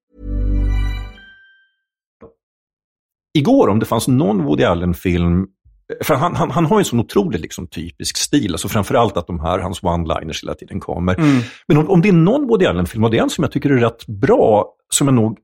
igår 3.33 3.67
om 3.67 3.79
det 3.79 3.85
fanns 3.85 4.07
någon 4.07 4.43
Woody 4.43 4.63
Allen-film 4.63 5.45
för 6.03 6.15
han, 6.15 6.35
han, 6.35 6.51
han 6.51 6.65
har 6.65 6.79
en 6.79 6.85
sån 6.85 6.99
otroligt 6.99 7.41
liksom, 7.41 7.67
typisk 7.67 8.17
stil, 8.17 8.51
alltså 8.53 8.67
framförallt 8.67 9.17
att 9.17 9.27
de 9.27 9.39
här, 9.39 9.59
hans 9.59 9.81
one-liners 9.81 10.43
hela 10.43 10.53
tiden 10.53 10.79
kommer. 10.79 11.15
Men 11.67 11.77
om, 11.77 11.89
om 11.89 12.01
det 12.01 12.09
är 12.09 12.13
någon 12.13 12.47
Woody 12.47 12.65
Allen-film, 12.65 13.03
och 13.03 13.11
det 13.11 13.17
är 13.17 13.21
en 13.23 13.29
som 13.29 13.43
jag 13.43 13.51
tycker 13.51 13.69
är 13.69 13.77
rätt 13.77 14.07
bra, 14.07 14.65
som 14.93 15.07
jag 15.07 15.13
nog 15.13 15.37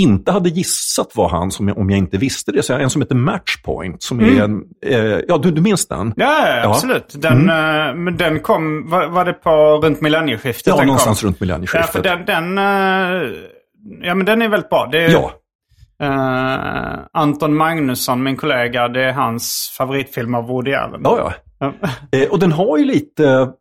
inte 0.00 0.32
hade 0.32 0.48
gissat 0.48 1.10
var 1.14 1.28
han 1.28 1.50
som 1.50 1.68
jag, 1.68 1.78
om 1.78 1.90
jag 1.90 1.98
inte 1.98 2.18
visste 2.18 2.52
det. 2.52 2.62
Så 2.62 2.74
en 2.74 2.90
som 2.90 3.02
heter 3.02 3.14
Matchpoint, 3.14 4.02
som 4.02 4.20
är 4.20 4.42
en, 4.42 4.62
eh, 4.86 4.96
ja 5.28 5.38
du, 5.38 5.50
du 5.50 5.60
minns 5.60 5.88
den? 5.88 6.12
Ja, 6.16 6.48
ja, 6.48 6.56
Ja. 6.62 6.68
absolut. 6.70 7.14
Den, 7.22 7.48
eh, 7.50 7.94
men 7.94 8.16
den 8.16 8.40
kom, 8.40 8.90
var, 8.90 9.06
var 9.08 9.24
det 9.24 9.32
på 9.32 9.50
runt 9.82 10.00
millennieskiftet? 10.00 10.66
Ja, 10.66 10.76
den 10.76 10.86
någonstans 10.86 11.20
kom? 11.20 11.26
runt 11.26 11.36
Ja, 11.40 11.44
millennieskiftet. 11.44 11.90
för 11.92 12.02
den, 12.02 12.24
den, 12.26 12.58
eh, 12.58 13.30
ja, 14.02 14.14
men 14.14 14.26
den 14.26 14.42
är 14.42 14.48
väldigt 14.48 14.70
bra. 14.70 14.88
Det 14.92 15.06
Ja, 15.06 15.32
eh, 16.02 16.98
Anton 17.12 17.56
Magnusson, 17.56 18.22
min 18.22 18.36
kollega, 18.36 18.88
det 18.88 19.04
är 19.04 19.12
hans 19.12 19.74
favoritfilm 19.78 20.34
av 20.34 20.46
Woody 20.46 20.72
Allen. 20.72 21.00
ja, 21.04 21.32
ja. 21.58 21.72
Eh, 22.12 22.30
och 22.30 22.38
den 22.38 22.52
har 22.52 22.78
ju 22.78 22.84
lite, 22.84 23.52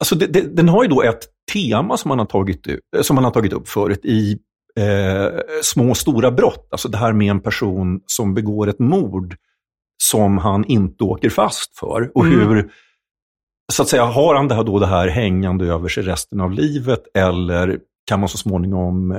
alltså 0.00 0.14
det, 0.14 0.26
det, 0.26 0.56
den 0.56 0.68
har 0.68 0.82
ju 0.82 0.88
då 0.88 1.02
ett 1.02 1.24
tema 1.52 1.96
som 1.96 2.08
man 2.08 2.18
har 2.18 2.26
tagit, 2.26 2.66
eh, 2.66 3.02
som 3.02 3.14
man 3.14 3.24
har 3.24 3.30
tagit 3.30 3.52
upp 3.52 3.68
förut 3.68 4.04
i 4.04 4.38
eh, 4.78 5.40
små 5.62 5.90
och 5.90 5.96
stora 5.96 6.30
brott. 6.30 6.68
Alltså 6.70 6.88
det 6.88 6.98
här 6.98 7.12
med 7.12 7.30
en 7.30 7.40
person 7.40 8.00
som 8.06 8.34
begår 8.34 8.68
ett 8.68 8.78
mord 8.78 9.36
som 10.02 10.38
han 10.38 10.64
inte 10.64 11.04
åker 11.04 11.30
fast 11.30 11.78
för. 11.78 12.10
Och 12.14 12.26
hur, 12.26 12.70
så 13.72 13.82
att 13.82 13.88
säga, 13.88 14.04
har 14.04 14.34
han 14.34 14.48
det 14.48 14.54
här, 14.54 14.64
då 14.64 14.78
det 14.78 14.86
här 14.86 15.08
hängande 15.08 15.66
över 15.66 15.88
sig 15.88 16.02
resten 16.02 16.40
av 16.40 16.52
livet 16.52 17.02
eller 17.14 17.78
kan 18.08 18.20
man 18.20 18.28
så 18.28 18.38
småningom 18.38 19.12
eh, 19.12 19.18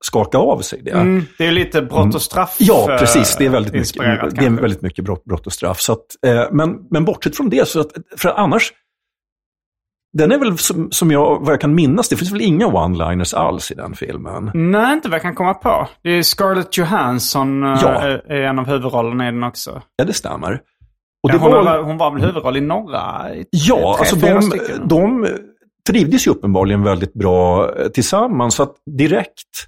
skaka 0.00 0.38
av 0.38 0.58
sig 0.58 0.82
det? 0.84 0.90
Mm, 0.90 1.24
det 1.38 1.46
är 1.46 1.52
lite 1.52 1.82
brott 1.82 2.14
och 2.14 2.22
straff. 2.22 2.56
Ja, 2.58 2.96
precis. 2.98 3.36
Det 3.36 3.46
är 3.46 3.50
väldigt 3.50 3.72
mycket, 3.74 3.96
det 4.36 4.44
är 4.46 4.50
väldigt 4.60 4.82
mycket 4.82 5.04
brott, 5.04 5.24
brott 5.24 5.46
och 5.46 5.52
straff. 5.52 5.80
Så 5.80 5.92
att, 5.92 6.06
eh, 6.26 6.42
men, 6.52 6.76
men 6.90 7.04
bortsett 7.04 7.36
från 7.36 7.50
det, 7.50 7.68
så 7.68 7.80
att, 7.80 7.90
för 8.18 8.28
annars, 8.28 8.72
den 10.18 10.32
är 10.32 10.38
väl 10.38 10.58
som, 10.58 10.90
som 10.90 11.10
jag, 11.10 11.38
vad 11.40 11.52
jag 11.52 11.60
kan 11.60 11.74
minnas, 11.74 12.08
det 12.08 12.16
finns 12.16 12.32
väl 12.32 12.40
inga 12.40 12.66
one-liners 12.66 13.34
alls 13.36 13.70
i 13.70 13.74
den 13.74 13.94
filmen. 13.94 14.50
Nej, 14.54 14.92
inte 14.92 15.08
vad 15.08 15.14
jag 15.14 15.22
kan 15.22 15.34
komma 15.34 15.54
på. 15.54 15.88
Det 16.02 16.10
är 16.10 16.22
Scarlett 16.22 16.76
Johansson 16.78 17.62
eh, 17.62 17.78
Ja. 17.82 17.88
är, 18.02 18.30
en 18.30 18.58
av 18.58 18.66
huvudrollerna 18.66 19.28
i 19.28 19.30
den 19.32 19.42
också. 19.44 19.82
Ja, 19.96 20.04
det 20.04 20.12
stämmer. 20.12 20.52
Och 21.22 21.30
Ja, 21.30 21.32
det 21.32 21.38
hon, 21.38 21.50
var, 21.50 21.82
hon 21.82 21.98
var 21.98 22.10
väl 22.10 22.22
huvudroll 22.22 22.56
i 22.56 22.60
några? 22.60 23.30
i- 23.34 23.46
ja, 23.50 23.76
tre, 23.76 23.84
alltså 23.98 24.16
de, 24.16 24.88
de 24.88 25.26
trivdes 25.92 26.26
ju 26.26 26.30
uppenbarligen 26.30 26.82
väldigt 26.82 27.12
bra 27.12 27.70
eh, 27.78 27.88
tillsammans. 27.88 28.54
Så 28.54 28.62
att 28.62 28.74
direkt 28.98 29.66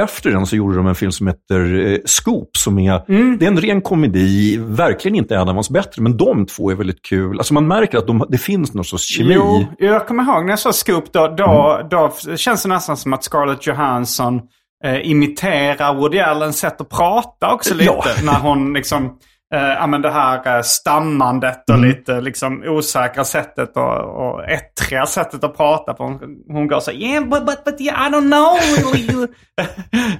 efter 0.00 0.30
den 0.30 0.46
så 0.46 0.56
gjorde 0.56 0.76
de 0.76 0.86
en 0.86 0.94
film 0.94 1.12
som 1.12 1.26
heter 1.26 1.86
eh, 1.92 1.98
Scoop, 2.04 2.56
som 2.56 2.78
är, 2.78 3.02
Mm. 3.08 3.38
det 3.38 3.44
är 3.44 3.50
en 3.50 3.60
ren 3.60 3.80
komedi, 3.80 4.56
verkligen 4.60 5.14
inte 5.14 5.34
en 5.36 5.48
av 5.48 5.54
hans 5.54 5.70
bättre, 5.70 6.02
men 6.02 6.16
de 6.16 6.46
två 6.46 6.70
är 6.70 6.74
väldigt 6.74 7.02
kul. 7.02 7.38
Alltså 7.38 7.54
man 7.54 7.66
märker 7.68 7.98
att 7.98 8.06
de, 8.06 8.26
det 8.28 8.38
finns 8.38 8.74
någon 8.74 8.84
sorts 8.84 9.04
kemi. 9.16 9.34
Jo, 9.34 9.64
jag 9.78 10.06
kommer 10.06 10.22
ihåg 10.22 10.44
när 10.44 10.52
jag 10.52 10.58
såg 10.58 10.74
Scoop 10.74 11.12
då, 11.12 11.28
då, 11.28 11.80
då 11.90 12.12
känns 12.36 12.62
det 12.62 12.68
nästan 12.68 12.96
som 12.96 13.12
att 13.12 13.24
Scarlett 13.24 13.66
Johansson 13.66 14.40
eh, 14.84 15.10
imiterar 15.10 15.94
Woody 15.94 16.18
Allens 16.18 16.58
sätt 16.58 16.80
att 16.80 16.88
prata 16.88 17.54
också 17.54 17.74
lite. 17.74 17.84
Ja. 17.84 18.04
När 18.24 18.38
hon 18.40 18.72
liksom, 18.72 19.18
ja 19.56 19.86
men 19.86 20.02
det 20.02 20.10
här 20.10 20.56
eh, 20.56 20.62
stammandet 20.62 21.70
och 21.70 21.78
lite 21.78 22.20
liksom 22.20 22.62
osäkra 22.66 23.24
sättet 23.24 23.76
och, 23.76 24.26
och 24.26 24.44
ettriga 24.44 25.06
sättet 25.06 25.44
att 25.44 25.56
prata 25.56 25.94
på. 25.94 26.20
Hon, 26.48 26.68
går 26.68 26.80
så 26.80 26.92
yeah 26.92 27.24
but, 27.24 27.46
but, 27.46 27.64
but 27.64 27.80
yeah, 27.80 28.08
I 28.08 28.10
don't 28.10 28.30
know. 28.30 28.58
really." 28.94 29.26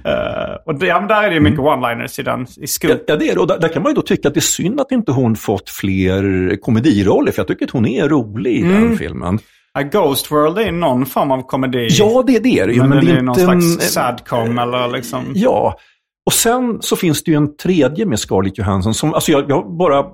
Eh, 0.05 0.55
och 0.65 0.79
det, 0.79 0.85
ja, 0.85 0.99
där 0.99 1.23
är 1.23 1.29
det 1.29 1.33
ju 1.33 1.39
mycket 1.41 1.59
one-liners 1.59 2.19
i 2.19 2.23
den, 2.23 2.47
i 2.57 2.67
Scoop. 2.67 3.03
Ja, 3.07 3.15
det 3.15 3.29
är 3.29 3.35
det. 3.35 3.41
Och 3.41 3.47
där, 3.47 3.59
där 3.59 3.67
kan 3.67 3.83
man 3.83 3.91
ju 3.91 3.95
då 3.95 4.01
tycka 4.01 4.27
att 4.27 4.33
det 4.33 4.39
är 4.39 4.41
synd 4.41 4.79
att 4.81 4.91
inte 4.91 5.11
hon 5.11 5.35
fått 5.35 5.69
fler 5.69 6.55
komediroller, 6.61 7.31
för 7.31 7.39
jag 7.39 7.47
tycker 7.47 7.65
att 7.65 7.71
hon 7.71 7.85
är 7.85 8.09
rolig 8.09 8.51
i 8.51 8.61
Mm. 8.61 8.81
den 8.81 8.97
filmen. 8.97 9.39
Ja, 9.73 9.81
Ghost 9.81 10.31
World 10.31 10.57
är 10.57 10.71
någon 10.71 11.05
form 11.05 11.31
av 11.31 11.41
komedi. 11.41 11.87
Ja, 11.91 12.23
det, 12.27 12.35
är 12.35 12.67
det 12.67 12.77
men, 12.77 12.89
Men, 12.89 13.05
det 13.05 13.11
är 13.11 13.15
är 13.17 13.21
någon 13.21 13.35
slags 13.35 13.93
sadcom 13.93 14.57
eller 14.59 14.87
liksom... 14.87 15.23
Ja, 15.35 15.77
och 16.25 16.33
sen 16.33 16.81
så 16.81 16.95
finns 16.95 17.23
det 17.23 17.31
ju 17.31 17.37
en 17.37 17.57
tredje 17.57 18.05
med 18.05 18.19
Scarlett 18.19 18.57
Johansson 18.57 18.93
som, 18.93 19.13
alltså 19.13 19.31
jag, 19.31 19.49
jag 19.49 19.77
bara, 19.77 20.05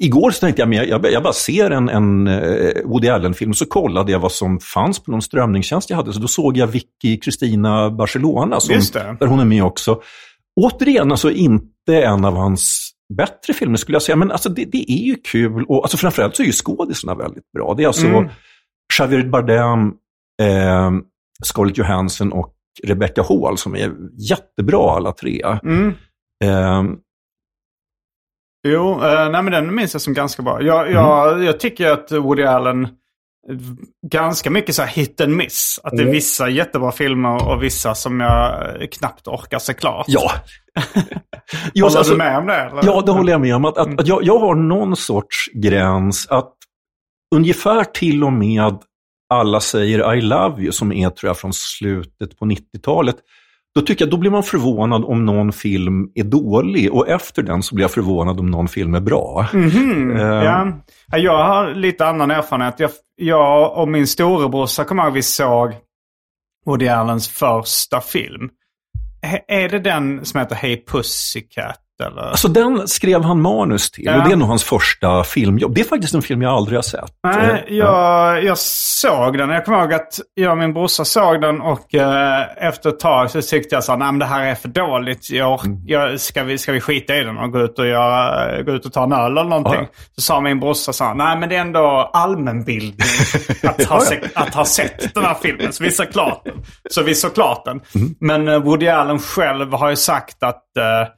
igår 0.00 0.30
så 0.30 0.40
tänkte 0.40 0.62
jag, 0.62 0.68
men 0.68 0.88
jag, 0.88 1.12
jag 1.12 1.22
bara 1.22 1.32
ser 1.32 1.70
en, 1.70 1.88
en 1.88 2.26
eh, 2.26 2.70
Woody 2.84 3.08
Allen-film, 3.08 3.54
så 3.54 3.66
kollade 3.66 4.12
jag 4.12 4.18
vad 4.18 4.32
som 4.32 4.60
fanns 4.60 4.98
på 4.98 5.10
någon 5.10 5.22
strömningstjänst 5.22 5.90
jag 5.90 5.96
hade, 5.96 6.12
så 6.12 6.20
då 6.20 6.28
såg 6.28 6.56
jag 6.56 6.66
Vicky 6.66 7.20
Kristina 7.20 7.90
Barcelona, 7.90 8.60
som, 8.60 8.74
där 9.20 9.26
hon 9.26 9.40
är 9.40 9.44
med 9.44 9.64
också. 9.64 10.00
Återigen, 10.60 11.10
alltså 11.10 11.30
inte 11.30 12.02
en 12.04 12.24
av 12.24 12.36
hans 12.36 12.90
bättre 13.16 13.52
filmer 13.52 13.76
skulle 13.76 13.96
jag 13.96 14.02
säga, 14.02 14.16
men 14.16 14.30
alltså 14.30 14.48
det, 14.48 14.64
det 14.64 14.92
är 14.92 15.04
ju 15.04 15.16
kul, 15.16 15.64
och 15.68 15.82
alltså 15.84 15.96
framförallt 15.96 16.36
så 16.36 16.42
är 16.42 16.46
ju 16.46 16.52
skådisarna 16.52 17.14
väldigt 17.14 17.52
bra. 17.52 17.74
Det 17.74 17.82
är 17.82 17.86
alltså 17.86 18.06
Mm. 18.06 18.28
Javier 18.98 19.28
Bardem, 19.28 19.92
eh, 20.42 20.90
Scarlett 21.44 21.78
Johansson 21.78 22.32
och 22.32 22.53
Rebecca 22.84 23.22
Hall 23.22 23.58
som 23.58 23.74
är 23.76 23.92
jättebra 24.30 24.90
alla 24.96 25.12
tre. 25.12 25.42
Mm. 25.64 25.88
Eh, 26.44 26.82
Jo, 28.66 28.90
eh, 28.92 29.30
nej 29.30 29.42
men 29.42 29.50
den 29.52 29.74
minns 29.74 29.94
jag 29.94 30.00
som 30.02 30.14
ganska 30.14 30.42
bra. 30.42 30.62
Jag, 30.62 30.90
jag, 30.90 31.32
Mm. 31.32 31.44
jag 31.44 31.60
tycker 31.60 31.90
att 31.90 32.12
Woody 32.12 32.42
Allen, 32.42 32.88
ganska 34.06 34.50
mycket 34.50 34.74
så 34.74 34.82
här 34.82 34.88
hit 34.88 35.20
and 35.20 35.36
miss. 35.36 35.80
Att 35.82 35.90
det 35.90 35.96
är 35.98 36.02
Mm. 36.02 36.12
vissa 36.12 36.48
jättebra 36.48 36.92
filmer 36.92 37.48
och 37.48 37.62
vissa 37.62 37.94
som 37.94 38.20
jag 38.20 38.62
knappt 38.92 39.28
orkar 39.28 39.58
se 39.58 39.74
klart. 39.74 40.04
ja. 40.08 40.30
Jo, 41.74 41.84
Håller 41.86 41.98
alltså- 41.98 42.12
du 42.12 42.18
med 42.18 42.38
om 42.38 42.46
det? 42.46 42.54
Eller? 42.56 42.82
Ja, 42.84 43.02
det 43.06 43.12
håller 43.12 43.32
jag 43.32 43.40
med 43.40 43.54
om. 43.56 43.64
Att, 43.64 43.78
att, 43.78 44.00
att 44.00 44.06
jag, 44.06 44.22
jag 44.24 44.38
har 44.38 44.54
någon 44.54 44.96
sorts 44.96 45.36
gräns 45.54 46.26
att 46.30 46.52
ungefär 47.34 47.84
till 47.84 48.24
och 48.24 48.32
med 48.32 48.78
alla 49.34 49.60
säger 49.60 50.14
I 50.14 50.20
love 50.20 50.62
you, 50.62 50.72
som 50.72 50.92
är 50.92 51.10
tror 51.10 51.28
jag 51.28 51.38
från 51.38 51.52
slutet 51.52 52.38
på 52.38 52.44
90-talet, 52.44 53.16
då 53.74 53.80
tycker 53.80 54.04
jag, 54.04 54.10
då 54.10 54.16
blir 54.16 54.30
man 54.30 54.42
förvånad 54.42 55.04
om 55.04 55.24
någon 55.26 55.52
film 55.52 56.08
är 56.14 56.24
dålig 56.24 56.92
och 56.92 57.08
efter 57.08 57.42
den 57.42 57.62
så 57.62 57.74
blir 57.74 57.84
jag 57.84 57.90
förvånad 57.90 58.40
om 58.40 58.50
någon 58.50 58.68
film 58.68 58.94
är 58.94 59.00
bra. 59.00 59.46
Mhm, 59.52 60.16
Eh, 60.16 60.22
ja. 60.22 60.72
Ja, 61.06 61.18
Jag 61.18 61.44
har 61.44 61.74
lite 61.74 62.06
annan 62.06 62.30
erfarenhet. 62.30 62.74
Jag, 62.80 62.90
jag 63.16 63.78
och 63.78 63.88
min 63.88 64.06
storebrorsa 64.06 64.84
kommer 64.84 65.04
ihåg 65.04 65.12
vi 65.12 65.22
såg 65.22 65.72
Woody 66.66 66.88
Allens 66.88 67.28
första 67.28 68.00
film. 68.00 68.48
He- 69.26 69.40
Är 69.48 69.68
det 69.68 69.78
den 69.78 70.24
som 70.24 70.40
heter 70.40 70.54
Hey 70.56 70.84
Pussycat? 70.86 71.80
Eller? 72.02 72.22
Alltså 72.22 72.48
den 72.48 72.88
skrev 72.88 73.22
han 73.24 73.40
manus 73.42 73.90
till 73.90 74.04
Ja. 74.04 74.16
och 74.18 74.24
det 74.28 74.32
är 74.32 74.36
nog 74.36 74.48
hans 74.48 74.64
första 74.64 75.24
filmjobb. 75.24 75.74
Det 75.74 75.80
är 75.80 75.84
faktiskt 75.84 76.14
en 76.14 76.22
film 76.22 76.42
jag 76.42 76.52
aldrig 76.52 76.78
har 76.78 76.82
sett. 76.82 77.12
Nej, 77.26 77.64
Eh, 77.68 77.76
jag, 77.76 78.44
jag 78.44 78.58
såg 78.58 79.38
den. 79.38 79.50
Jag 79.50 79.64
kommer 79.64 79.78
ihåg 79.80 79.92
att 79.92 80.20
jag 80.34 80.50
och 80.52 80.58
min 80.58 80.72
brorsa 80.74 81.04
såg 81.04 81.40
den 81.40 81.60
och 81.60 81.94
eh, 81.94 82.42
efter 82.68 82.88
ett 82.90 83.00
tag 83.00 83.30
så 83.30 83.42
tyckte 83.42 83.74
jag 83.74 83.84
så 83.84 83.96
nej 83.96 84.12
men 84.12 84.18
det 84.18 84.24
här 84.26 84.46
är 84.46 84.54
för 84.54 84.68
dåligt. 84.68 85.30
Jag, 85.30 85.66
Mm. 85.66 85.78
jag, 85.86 86.20
ska, 86.20 86.42
vi, 86.42 86.58
ska 86.58 86.72
vi 86.72 86.80
skita 86.80 87.16
i 87.16 87.24
den 87.24 87.38
och 87.38 87.52
gå 87.52 87.60
ut 87.60 87.78
och, 87.78 87.86
göra, 87.86 88.62
gå 88.62 88.72
ut 88.72 88.86
och 88.86 88.92
ta 88.92 89.02
en 89.04 89.12
öl 89.12 89.30
eller 89.32 89.44
någonting? 89.44 89.74
Ja. 89.92 89.98
Så 90.14 90.20
sa 90.20 90.40
min 90.40 90.60
brorsa 90.60 90.92
så 90.92 91.14
nej 91.14 91.36
men 91.38 91.48
det 91.48 91.56
är 91.56 91.60
ändå 91.60 92.10
allmänbildning 92.12 93.08
att 93.62 93.84
ha, 93.84 94.00
se, 94.00 94.20
att 94.34 94.54
ha 94.54 94.64
sett 94.64 95.14
den 95.14 95.24
här 95.24 95.36
filmen. 95.42 95.72
Så 95.72 95.84
vi 95.84 95.90
såg 95.90 96.12
klart 96.12 96.42
den. 96.44 96.54
Så 96.90 97.02
vi 97.02 97.14
såg 97.14 97.34
klart 97.34 97.64
den. 97.64 97.80
Mm. 97.94 98.14
Men 98.20 98.48
eh, 98.48 98.58
Woody 98.58 98.88
Allen 98.88 99.18
själv 99.18 99.72
har 99.72 99.90
ju 99.90 99.96
sagt 99.96 100.42
att 100.42 100.60
Eh, 100.78 101.08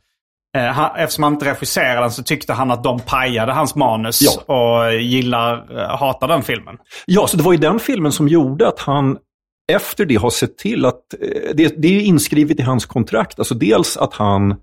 han, 0.59 0.97
eftersom 0.97 1.25
han 1.25 1.33
inte 1.33 1.47
regisserade 1.51 2.01
den 2.01 2.11
så 2.11 2.23
tyckte 2.23 2.53
han 2.53 2.71
att 2.71 2.85
de 2.85 3.01
pajade 3.01 3.53
hans 3.53 3.75
manus 3.75 4.21
Ja. 4.23 4.55
och 4.55 4.95
gillar, 4.95 5.79
eh, 5.79 5.99
hatar 5.99 6.29
den 6.29 6.43
filmen. 6.43 6.77
Ja, 7.07 7.27
så 7.27 7.37
det 7.37 7.43
var 7.43 7.53
ju 7.53 7.59
den 7.59 7.79
filmen 7.79 8.13
som 8.13 8.29
gjorde 8.29 8.69
att 8.69 8.79
han 8.81 9.19
efter 9.73 10.05
det 10.07 10.15
har 10.15 10.31
sett 10.31 10.59
till 10.59 10.85
att, 10.85 11.01
eh, 11.21 11.55
det, 11.55 11.75
det 11.83 11.89
är 11.97 12.01
inskrivet 12.01 12.61
i 12.61 12.63
hans 12.63 12.87
kontrakt, 12.87 13.39
alltså 13.39 13.55
dels 13.55 13.97
att 13.97 14.15
han 14.15 14.55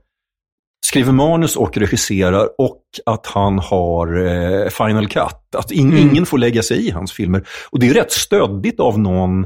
skriver 0.86 1.12
manus 1.12 1.56
och 1.56 1.78
regisserar 1.78 2.50
och 2.58 2.82
att 3.06 3.28
han 3.28 3.60
har 3.60 4.26
eh, 4.26 4.70
Final 4.70 5.08
Cut. 5.08 5.56
Att 5.58 5.72
in, 5.72 5.98
ingen 5.98 6.26
får 6.26 6.38
lägga 6.38 6.64
sig 6.64 6.88
i 6.88 6.92
hans 6.92 7.12
filmer. 7.12 7.44
Och 7.70 7.80
det 7.80 7.90
är 7.90 7.94
rätt 7.94 8.12
stöddigt 8.12 8.80
av 8.80 9.00
någon 9.00 9.46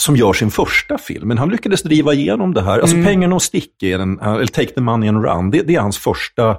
som 0.00 0.16
gör 0.16 0.32
sin 0.32 0.50
första 0.50 0.98
film. 0.98 1.28
Men 1.28 1.38
han 1.38 1.48
lyckades 1.48 1.82
driva 1.82 2.12
igenom 2.14 2.54
det 2.54 2.62
här. 2.62 2.78
Alltså 2.80 2.96
Pengarna 3.04 3.34
och 3.34 3.42
stick, 3.42 3.74
den, 3.80 4.20
eller 4.20 4.46
Take 4.46 4.70
the 4.70 4.80
money 4.80 5.08
and 5.08 5.24
run, 5.24 5.50
det, 5.50 5.62
det 5.62 5.74
är 5.74 5.80
hans 5.80 5.98
första 5.98 6.56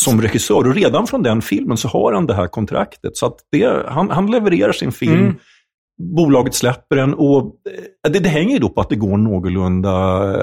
som 0.00 0.22
regissör. 0.22 0.66
Och 0.68 0.74
redan 0.74 1.06
från 1.06 1.22
den 1.22 1.42
filmen 1.42 1.76
så 1.76 1.88
har 1.88 2.12
han 2.12 2.26
det 2.26 2.34
här 2.34 2.46
kontraktet. 2.48 3.16
Så 3.16 3.26
att 3.26 3.36
det, 3.52 3.86
han, 3.88 4.10
han 4.10 4.30
levererar 4.30 4.72
sin 4.72 4.92
film, 4.92 5.12
Mm. 5.22 5.34
bolaget 6.16 6.54
släpper 6.54 6.96
den 6.96 7.14
och 7.14 7.54
eh, 8.04 8.10
det, 8.10 8.18
det 8.18 8.28
hänger 8.28 8.52
ju 8.52 8.58
då 8.58 8.68
på 8.68 8.80
att 8.80 8.88
det 8.88 8.96
går 8.96 9.16
någorlunda 9.16 9.92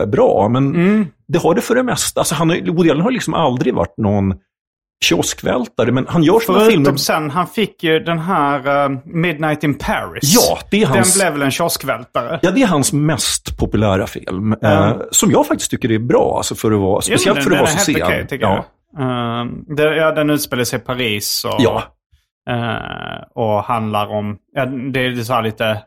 eh, 0.01 0.05
bra. 0.05 0.49
Men 0.49 0.75
Mm. 0.75 1.05
det 1.27 1.39
har 1.39 1.55
det 1.55 1.61
för 1.61 1.75
det 1.75 1.83
mesta. 1.83 2.19
Alltså 2.21 2.35
han, 2.35 2.47
Woody 2.47 2.89
Allen 2.89 3.03
har 3.03 3.11
liksom 3.11 3.33
aldrig 3.33 3.73
varit 3.73 3.97
någon 3.97 4.33
kioskvältare, 5.03 5.91
men 5.91 6.05
han 6.09 6.23
gör 6.23 6.39
sina 6.39 6.59
filmer... 6.59 6.71
Förutom 6.75 6.97
sen, 6.97 7.29
han 7.29 7.47
fick 7.47 7.83
ju 7.83 7.99
den 7.99 8.19
här 8.19 8.83
eh, 8.85 8.97
Midnight 9.05 9.63
in 9.63 9.77
Paris. 9.77 10.33
Ja, 10.35 10.59
det 10.71 10.81
är 10.83 10.87
hans... 10.87 11.13
Den 11.13 11.19
blev 11.21 11.33
väl 11.33 11.41
en 11.41 11.51
kioskvältare. 11.51 12.39
Ja, 12.41 12.51
det 12.51 12.61
är 12.61 12.67
hans 12.67 12.93
mest 12.93 13.57
populära 13.57 14.07
film. 14.07 14.55
Ja. 14.61 14.89
Eh, 14.89 14.95
som 15.11 15.31
jag 15.31 15.47
faktiskt 15.47 15.71
tycker 15.71 15.91
är 15.91 15.99
bra, 15.99 16.33
alltså 16.37 16.55
för 16.55 16.71
att 16.71 16.79
vara, 16.79 17.01
speciellt 17.01 17.37
Jo, 17.37 17.43
för 17.43 17.49
den- 17.49 17.59
att 17.59 17.61
vara 17.61 17.69
den 17.71 17.79
så 17.79 17.85
sen. 17.85 18.27
tycker 18.27 18.45
ja. 18.45 18.65
jag. 18.97 19.41
Eh, 19.41 19.45
det, 19.75 19.95
ja, 19.95 20.11
den 20.11 20.29
utspelar 20.29 20.63
sig 20.63 20.79
i 20.79 20.81
Paris 20.81 21.45
och, 21.45 21.55
Ja. 21.59 21.83
eh, 22.49 23.23
och 23.43 23.63
handlar 23.63 24.07
om... 24.07 24.37
Ja, 24.53 24.65
det 24.65 24.99
är 25.05 25.15
så 25.15 25.33
här 25.33 25.41
lite 25.43 25.77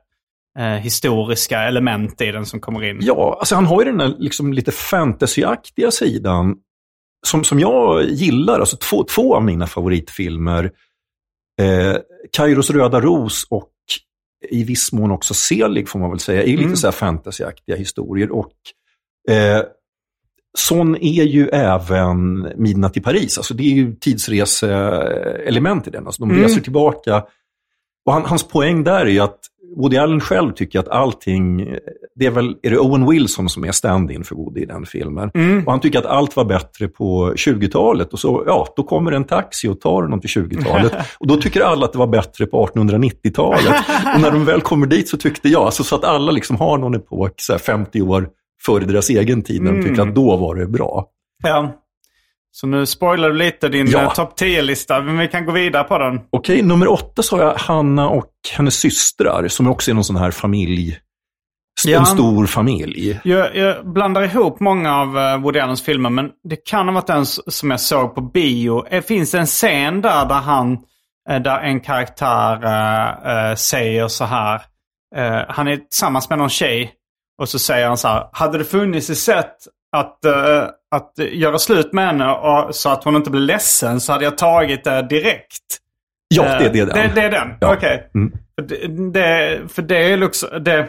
historiska 0.81 1.63
element 1.63 2.21
i 2.21 2.33
den 2.33 2.47
som 2.47 2.61
kommer 2.61 2.85
in. 2.85 2.99
ja, 3.01 3.37
alltså 3.39 3.55
han 3.55 3.67
har 3.67 3.83
ju 3.83 3.85
den 3.89 3.99
där 3.99 4.15
liksom 4.19 4.53
lite 4.53 4.73
fantasyaktiga 4.73 5.91
sidan 5.91 6.55
som, 7.27 7.45
som 7.45 7.61
jag 7.61 8.05
gillar. 8.05 8.61
Alltså 8.61 8.77
två, 8.77 9.05
två 9.05 9.37
av 9.37 9.45
mina 9.45 9.67
favoritfilmer, 9.67 10.73
eh, 11.61 11.97
Kairos 12.33 12.71
röda 12.71 13.01
ros 13.01 13.47
och 13.51 13.71
i 14.51 14.65
viss 14.65 14.93
mån 14.93 15.11
också 15.11 15.35
Selig 15.35 15.89
får 15.89 15.99
man 15.99 16.11
väl 16.11 16.19
säga, 16.21 16.43
är 16.43 16.49
Mm. 16.49 16.61
lite 16.65 16.77
så 16.77 16.87
här 16.87 16.93
fantasyaktiga 16.93 17.77
historier. 17.77 18.31
Och 18.33 18.53
eh, 19.29 19.63
sån 20.59 20.97
är 20.97 21.25
ju 21.25 21.49
även 21.49 22.41
Midnatt 22.57 22.97
i 22.97 23.01
Paris. 23.01 23.39
Alltså 23.39 23.55
det 23.55 23.63
är 23.63 23.75
ju 23.75 23.95
tidsreseelement 23.95 25.87
i 25.87 25.91
den. 25.91 26.07
Alltså 26.07 26.23
de 26.23 26.31
Mm. 26.31 26.43
reser 26.43 26.61
tillbaka. 26.61 27.25
Och 28.07 28.13
han, 28.13 28.25
hans 28.25 28.45
poäng 28.49 28.85
där 28.85 29.07
är 29.07 29.21
att 29.23 29.39
Woody 29.77 29.97
Allen 29.97 30.21
själv 30.21 30.53
tycker 30.53 30.79
att 30.79 30.89
allting, 30.89 31.75
det 32.15 32.27
är 32.27 32.31
väl, 32.31 32.57
är 32.63 32.71
det 32.71 32.79
Owen 32.79 33.11
Wilson 33.11 33.49
som 33.49 33.65
är 33.65 33.73
stand-in 33.73 34.25
för 34.25 34.35
Woody 34.35 34.61
i 34.61 34.65
den 34.67 34.87
filmen. 34.87 35.31
Mm. 35.35 35.65
Och 35.67 35.73
han 35.73 35.81
tycker 35.81 35.99
att 35.99 36.07
allt 36.07 36.37
var 36.37 36.45
bättre 36.45 36.89
på 36.89 37.33
20-talet. 37.37 38.13
Och 38.13 38.19
så, 38.19 38.45
ja, 38.47 38.67
då 38.77 38.83
kommer 38.83 39.13
en 39.13 39.25
taxi 39.25 39.69
och 39.69 39.81
tar 39.81 40.03
honom 40.03 40.21
till 40.21 40.31
20-talet. 40.31 40.93
och 41.19 41.27
då 41.27 41.37
tycker 41.37 41.61
alla 41.61 41.85
att 41.85 41.93
det 41.93 41.99
var 41.99 42.07
bättre 42.07 42.47
på 42.47 42.67
1890-talet. 42.67 43.75
och 44.15 44.21
när 44.21 44.31
de 44.31 44.45
väl 44.45 44.61
kommer 44.61 44.87
dit 44.87 45.09
så 45.09 45.17
tyckte 45.17 45.49
jag, 45.49 45.63
alltså, 45.63 45.85
så 45.85 45.95
att 45.97 46.05
alla 46.05 46.33
liksom 46.33 46.57
har 46.57 46.79
någon 46.79 46.95
epok, 46.95 47.33
så 47.37 47.53
här 47.53 47.59
50 47.61 48.03
år 48.03 48.29
före 48.67 48.85
deras 48.85 49.11
egen 49.11 49.43
tid, 49.43 49.63
när 49.63 49.73
de 49.73 49.83
tycker 49.83 49.95
Mm. 49.95 50.09
att 50.09 50.15
då 50.15 50.37
var 50.37 50.55
det 50.55 50.67
bra. 50.67 51.07
Ja. 51.43 51.83
Så 52.59 52.67
nu 52.67 52.87
spoilar 52.87 53.29
du 53.31 53.37
lite 53.37 53.69
din 53.69 53.87
Ja. 53.91 54.03
ja. 54.03 54.11
topp 54.11 54.41
10-lista, 54.41 55.01
men 55.03 55.19
vi 55.19 55.29
kan 55.29 55.47
gå 55.47 55.53
vidare 55.53 55.85
på 55.85 55.99
den. 55.99 56.21
Okej, 56.33 56.63
nummer 56.63 56.89
åtta 56.89 57.23
så 57.23 57.37
har 57.37 57.45
jag 57.45 57.55
Hanna 57.55 58.09
och 58.09 58.31
hennes 58.57 58.75
systrar, 58.75 59.49
som 59.49 59.67
också 59.69 59.91
är 59.91 59.95
någon 59.95 60.05
sån 60.05 60.17
här 60.17 60.31
familj, 60.31 60.99
Ja. 61.87 61.99
en 61.99 62.07
stor 62.07 62.47
familj. 62.47 63.21
Jag, 63.25 63.57
jag 63.57 63.93
blandar 63.93 64.23
ihop 64.23 64.61
många 64.61 64.97
av 64.97 65.17
uh, 65.17 65.37
Woody 65.43 65.59
Allens 65.61 65.83
filmer, 65.83 66.11
men 66.11 66.31
det 66.49 66.57
kan 66.57 66.87
ha 66.89 66.95
varit 66.95 67.07
den 67.07 67.27
som 67.27 67.71
jag 67.71 67.81
såg 67.81 68.15
på 68.15 68.21
bio. 68.21 68.85
Det 68.91 69.03
finns 69.03 69.35
en 69.35 69.47
scen 69.47 70.01
där, 70.03 70.27
där, 70.27 70.35
han, 70.35 70.73
eh, 71.31 71.43
där 71.43 71.59
en 71.61 71.81
karaktär 71.81 72.65
eh, 72.65 73.51
eh, 73.51 73.55
säger 73.55 74.09
så 74.09 74.25
här. 74.25 74.55
eh, 75.17 75.41
han 75.49 75.69
är 75.69 75.77
tillsammans 75.77 76.31
med 76.31 76.39
någon 76.39 76.49
tjej 76.49 76.93
och 77.43 77.49
så 77.49 77.59
säger 77.59 77.87
han 77.89 77.97
så 77.97 78.09
här. 78.09 78.29
Hade 78.33 78.59
det 78.59 78.65
funnits 78.65 79.11
ett 79.11 79.19
sätt 79.19 79.55
att, 79.97 80.25
eh, 80.25 80.65
att 80.91 81.13
göra 81.33 81.59
slut 81.59 81.93
med 81.93 82.07
henne 82.07 82.31
och, 82.33 82.75
så 82.75 82.91
att 82.91 83.05
hon 83.05 83.17
inte 83.17 83.31
blir 83.31 83.41
ledsen 83.41 84.01
så 84.01 84.13
hade 84.13 84.25
jag 84.25 84.39
tagit 84.39 84.85
det 84.85 85.03
direkt. 85.03 85.79
Ja, 86.29 86.45
Eh, 86.45 86.59
det, 86.59 86.69
det 86.69 86.79
är 86.81 86.87
den. 86.87 86.95
Det, 86.95 87.13
det 87.15 87.21
är 87.23 87.31
den? 87.31 87.49
Ja. 87.61 87.75
Okej. 87.75 88.11
Mm. 88.15 88.33
För 88.55 88.63
det, 88.63 89.11
det, 89.13 89.61
för 89.69 89.83
det 89.83 90.13
är 90.13 90.17
liksom... 90.17 90.49
Det, 90.65 90.85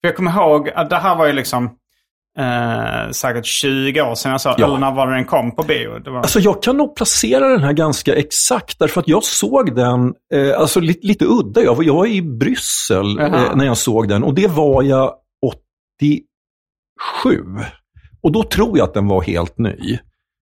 för 0.00 0.08
jag 0.08 0.16
kommer 0.16 0.30
ihåg 0.30 0.68
att 0.74 0.90
det 0.90 0.96
här 0.96 1.16
var 1.16 1.26
ju 1.26 1.32
liksom 1.32 1.64
eh, 2.38 3.10
säkert 3.10 3.46
20 3.46 4.02
år 4.02 4.14
sedan 4.14 4.32
jag 4.32 4.40
såg. 4.40 4.54
Ja. 4.58 4.64
Eller 4.66 4.78
när 4.78 4.92
var 4.92 5.06
det 5.06 5.14
den 5.14 5.24
kom 5.24 5.56
på 5.56 5.62
bio? 5.62 5.98
Det 5.98 6.10
var, 6.10 6.18
Alltså 6.18 6.40
jag 6.40 6.62
kan 6.62 6.76
nog 6.76 6.96
placera 6.96 7.48
den 7.48 7.62
här 7.62 7.72
ganska 7.72 8.14
exakt, 8.14 8.78
därför 8.78 9.00
att 9.00 9.08
jag 9.08 9.24
såg 9.24 9.76
den, 9.76 10.14
eh, 10.34 10.60
alltså 10.60 10.80
lite, 10.80 11.06
lite 11.06 11.24
udda. 11.24 11.62
Jag 11.62 11.74
var, 11.74 11.84
jag 11.84 11.94
var 11.94 12.06
i 12.06 12.22
Bryssel 12.22 13.18
eh, 13.18 13.56
när 13.56 13.64
jag 13.64 13.76
såg 13.78 14.08
den 14.08 14.24
och 14.24 14.34
det 14.34 14.46
var 14.46 14.82
jag 14.82 15.14
87. 15.42 16.22
Och 18.22 18.32
då 18.32 18.42
tror 18.42 18.78
jag 18.78 18.84
att 18.84 18.94
den 18.94 19.08
var 19.08 19.22
helt 19.22 19.58
ny. 19.58 19.98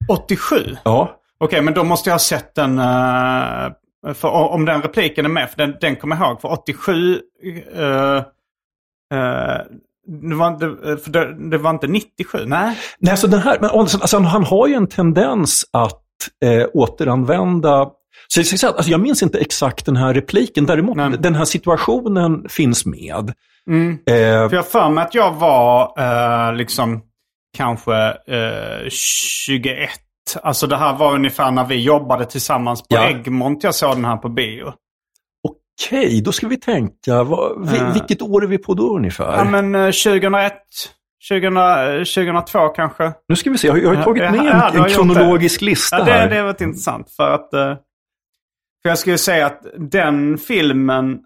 87? 0.09 0.77
Ja, 0.85 1.21
Okej, 1.39 1.63
men 1.63 1.75
då 1.75 1.85
måste 1.85 2.11
jag 2.11 2.15
ha 2.15 2.19
sett 2.19 2.55
den... 2.55 2.79
eh, 2.79 4.15
för 4.15 4.29
om 4.29 4.65
den 4.65 4.83
repliken 4.83 5.25
är 5.25 5.29
med, 5.29 5.51
för 5.51 5.57
den, 5.57 5.75
den 5.81 5.97
kommer 5.97 6.17
jag 6.17 6.29
ihåg, 6.31 6.41
för 6.41 6.53
87... 6.53 7.21
eh, 7.75 8.17
eh, 9.19 9.61
det, 10.07 10.35
var 10.35 10.49
inte, 10.49 10.67
för 11.05 11.11
det, 11.11 11.51
det 11.51 11.59
var 11.59 11.71
inte 11.71 11.87
97, 11.87 12.39
nej. 12.47 12.79
Nej, 12.99 13.11
alltså 13.11 13.27
den 13.27 13.41
här, 13.41 13.59
men 13.61 13.71
alltså, 13.71 13.99
alltså, 13.99 14.19
han 14.19 14.45
har 14.45 14.67
ju 14.67 14.75
en 14.75 14.87
tendens 14.87 15.65
att 15.73 16.03
eh, 16.45 16.67
återanvända 16.75 17.91
så 18.29 18.41
jag, 18.41 18.47
säga 18.47 18.73
alltså, 18.73 18.91
jag 18.91 19.01
minns 19.01 19.23
inte 19.23 19.39
exakt 19.39 19.87
den 19.87 19.97
här 19.97 20.15
repliken, 20.15 20.67
däremot 20.67 20.97
Nej. 20.97 21.11
den 21.19 21.35
här 21.35 21.45
situationen 21.45 22.49
finns 22.49 22.87
med. 22.87 23.33
Mm. 23.71 23.93
Eh, 24.07 24.15
För 24.49 24.53
jag 24.53 24.59
har 24.59 24.63
för 24.63 24.89
mig 24.91 25.05
att 25.05 25.15
jag 25.15 25.33
var 25.35 25.93
eh, 25.99 26.55
liksom 26.55 27.03
kanske 27.57 27.95
eh, 28.27 28.89
21. 28.91 29.91
Alltså 30.43 30.67
det 30.67 30.77
här 30.77 30.97
var 30.97 31.15
ungefär 31.15 31.51
när 31.51 31.65
vi 31.65 31.75
jobbade 31.83 32.25
tillsammans 32.27 32.81
på 32.83 32.87
Ja. 32.97 33.09
Egmont. 33.09 33.65
Jag 33.65 33.75
såg 33.75 33.97
den 33.97 34.05
här 34.05 34.17
på 34.17 34.29
bio. 34.29 34.73
Okej, 35.49 36.23
då 36.23 36.33
ska 36.33 36.49
vi 36.49 36.57
tänka, 36.57 37.23
vad, 37.23 37.71
vi, 37.71 37.79
Eh. 37.79 37.93
vilket 37.93 38.23
år 38.23 38.43
är 38.45 38.47
vi 38.47 38.59
på 38.59 38.75
då 38.75 38.97
ungefär? 38.97 39.37
Ja 39.37 39.45
men 39.45 39.75
eh, 39.75 39.81
2001, 39.87 40.53
2000, 41.31 41.57
eh, 41.57 41.99
2002 42.05 42.69
kanske. 42.69 43.13
Nu 43.29 43.37
ska 43.37 43.51
vi 43.51 43.59
se, 43.59 43.67
jag 43.67 43.75
har, 43.75 43.81
jag 43.81 43.89
har 43.89 43.95
Ja, 43.97 44.03
tagit 44.05 44.23
ja, 44.23 44.31
med 44.31 44.41
ja, 44.45 44.51
en, 44.71 44.79
har 44.81 44.89
en 44.89 44.95
kronologisk 44.95 45.61
lista 45.61 45.99
Ja, 45.99 46.05
det, 46.05 46.13
här. 46.13 46.29
det 46.31 46.43
var 46.43 46.63
intressant 46.63 47.11
för 47.11 47.31
att... 47.35 47.53
eh, 47.53 47.75
För 48.83 48.89
jag 48.89 48.99
skulle 48.99 49.19
säga 49.19 49.47
att 49.47 49.63
den 49.79 50.39
filmen 50.39 51.19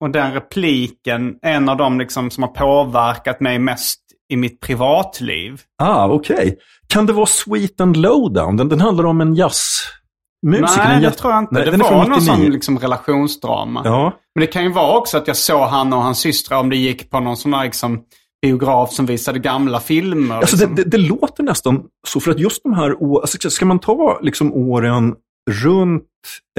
och 0.00 0.10
den 0.10 0.32
repliken 0.32 1.38
är 1.42 1.52
en 1.54 1.68
av 1.68 1.76
de 1.76 1.98
liksom 1.98 2.30
som 2.30 2.42
har 2.42 2.50
påverkat 2.50 3.40
mig 3.40 3.58
mest 3.58 4.00
i 4.32 4.36
mitt 4.36 4.60
privatliv. 4.60 5.60
Ah, 5.82 6.06
okej. 6.08 6.58
Kan 6.86 7.06
det 7.06 7.12
vara 7.12 7.26
Sweet 7.26 7.80
and 7.80 7.96
Lowdown? 7.96 8.56
Den, 8.56 8.68
den 8.68 8.80
handlar 8.80 9.04
om 9.04 9.20
en 9.20 9.34
jazzmusiker. 9.34 10.84
Nej, 10.84 10.96
en 10.96 11.02
det 11.02 11.08
jazz- 11.08 11.14
tror 11.18 11.32
jag 11.32 11.42
inte. 11.42 11.54
Nej, 11.54 11.64
det 11.64 11.70
var 11.70 11.78
någon 11.78 12.08
99. 12.08 12.20
sån 12.20 12.40
liksom 12.44 12.78
relationsdrama. 12.78 13.82
Ja, 13.84 14.18
Men 14.34 14.40
det 14.40 14.46
kan 14.46 14.62
ju 14.64 14.72
vara 14.72 14.98
också 14.98 15.16
att 15.16 15.26
jag 15.26 15.36
såg 15.36 15.60
han 15.68 15.92
och 15.92 16.02
hans 16.02 16.18
systrar 16.18 16.58
om 16.58 16.70
det 16.70 16.76
gick 16.76 17.10
på 17.10 17.20
någon 17.20 17.36
sån 17.36 17.54
här 17.54 17.64
liksom, 17.64 18.02
biograf 18.42 18.92
som 18.92 19.06
visade 19.06 19.38
gamla 19.38 19.80
filmer. 19.80 20.36
alltså 20.36 20.56
liksom. 20.56 20.74
det, 20.74 20.84
det, 20.84 20.90
det 20.90 20.98
låter 20.98 21.42
nästan 21.42 21.82
så, 22.06 22.20
för 22.20 22.30
att 22.30 22.38
just 22.38 22.62
de 22.62 22.74
här 22.74 23.02
åren, 23.02 23.20
alltså, 23.22 23.50
ska 23.50 23.66
man 23.66 23.78
ta 23.78 24.20
liksom 24.22 24.52
åren 24.54 25.14
runt 25.50 26.04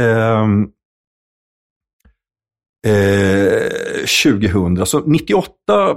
ehm, 0.01 0.67
eh, 2.87 4.05
2000, 4.23 4.79
alltså 4.79 5.03
98 5.05 5.95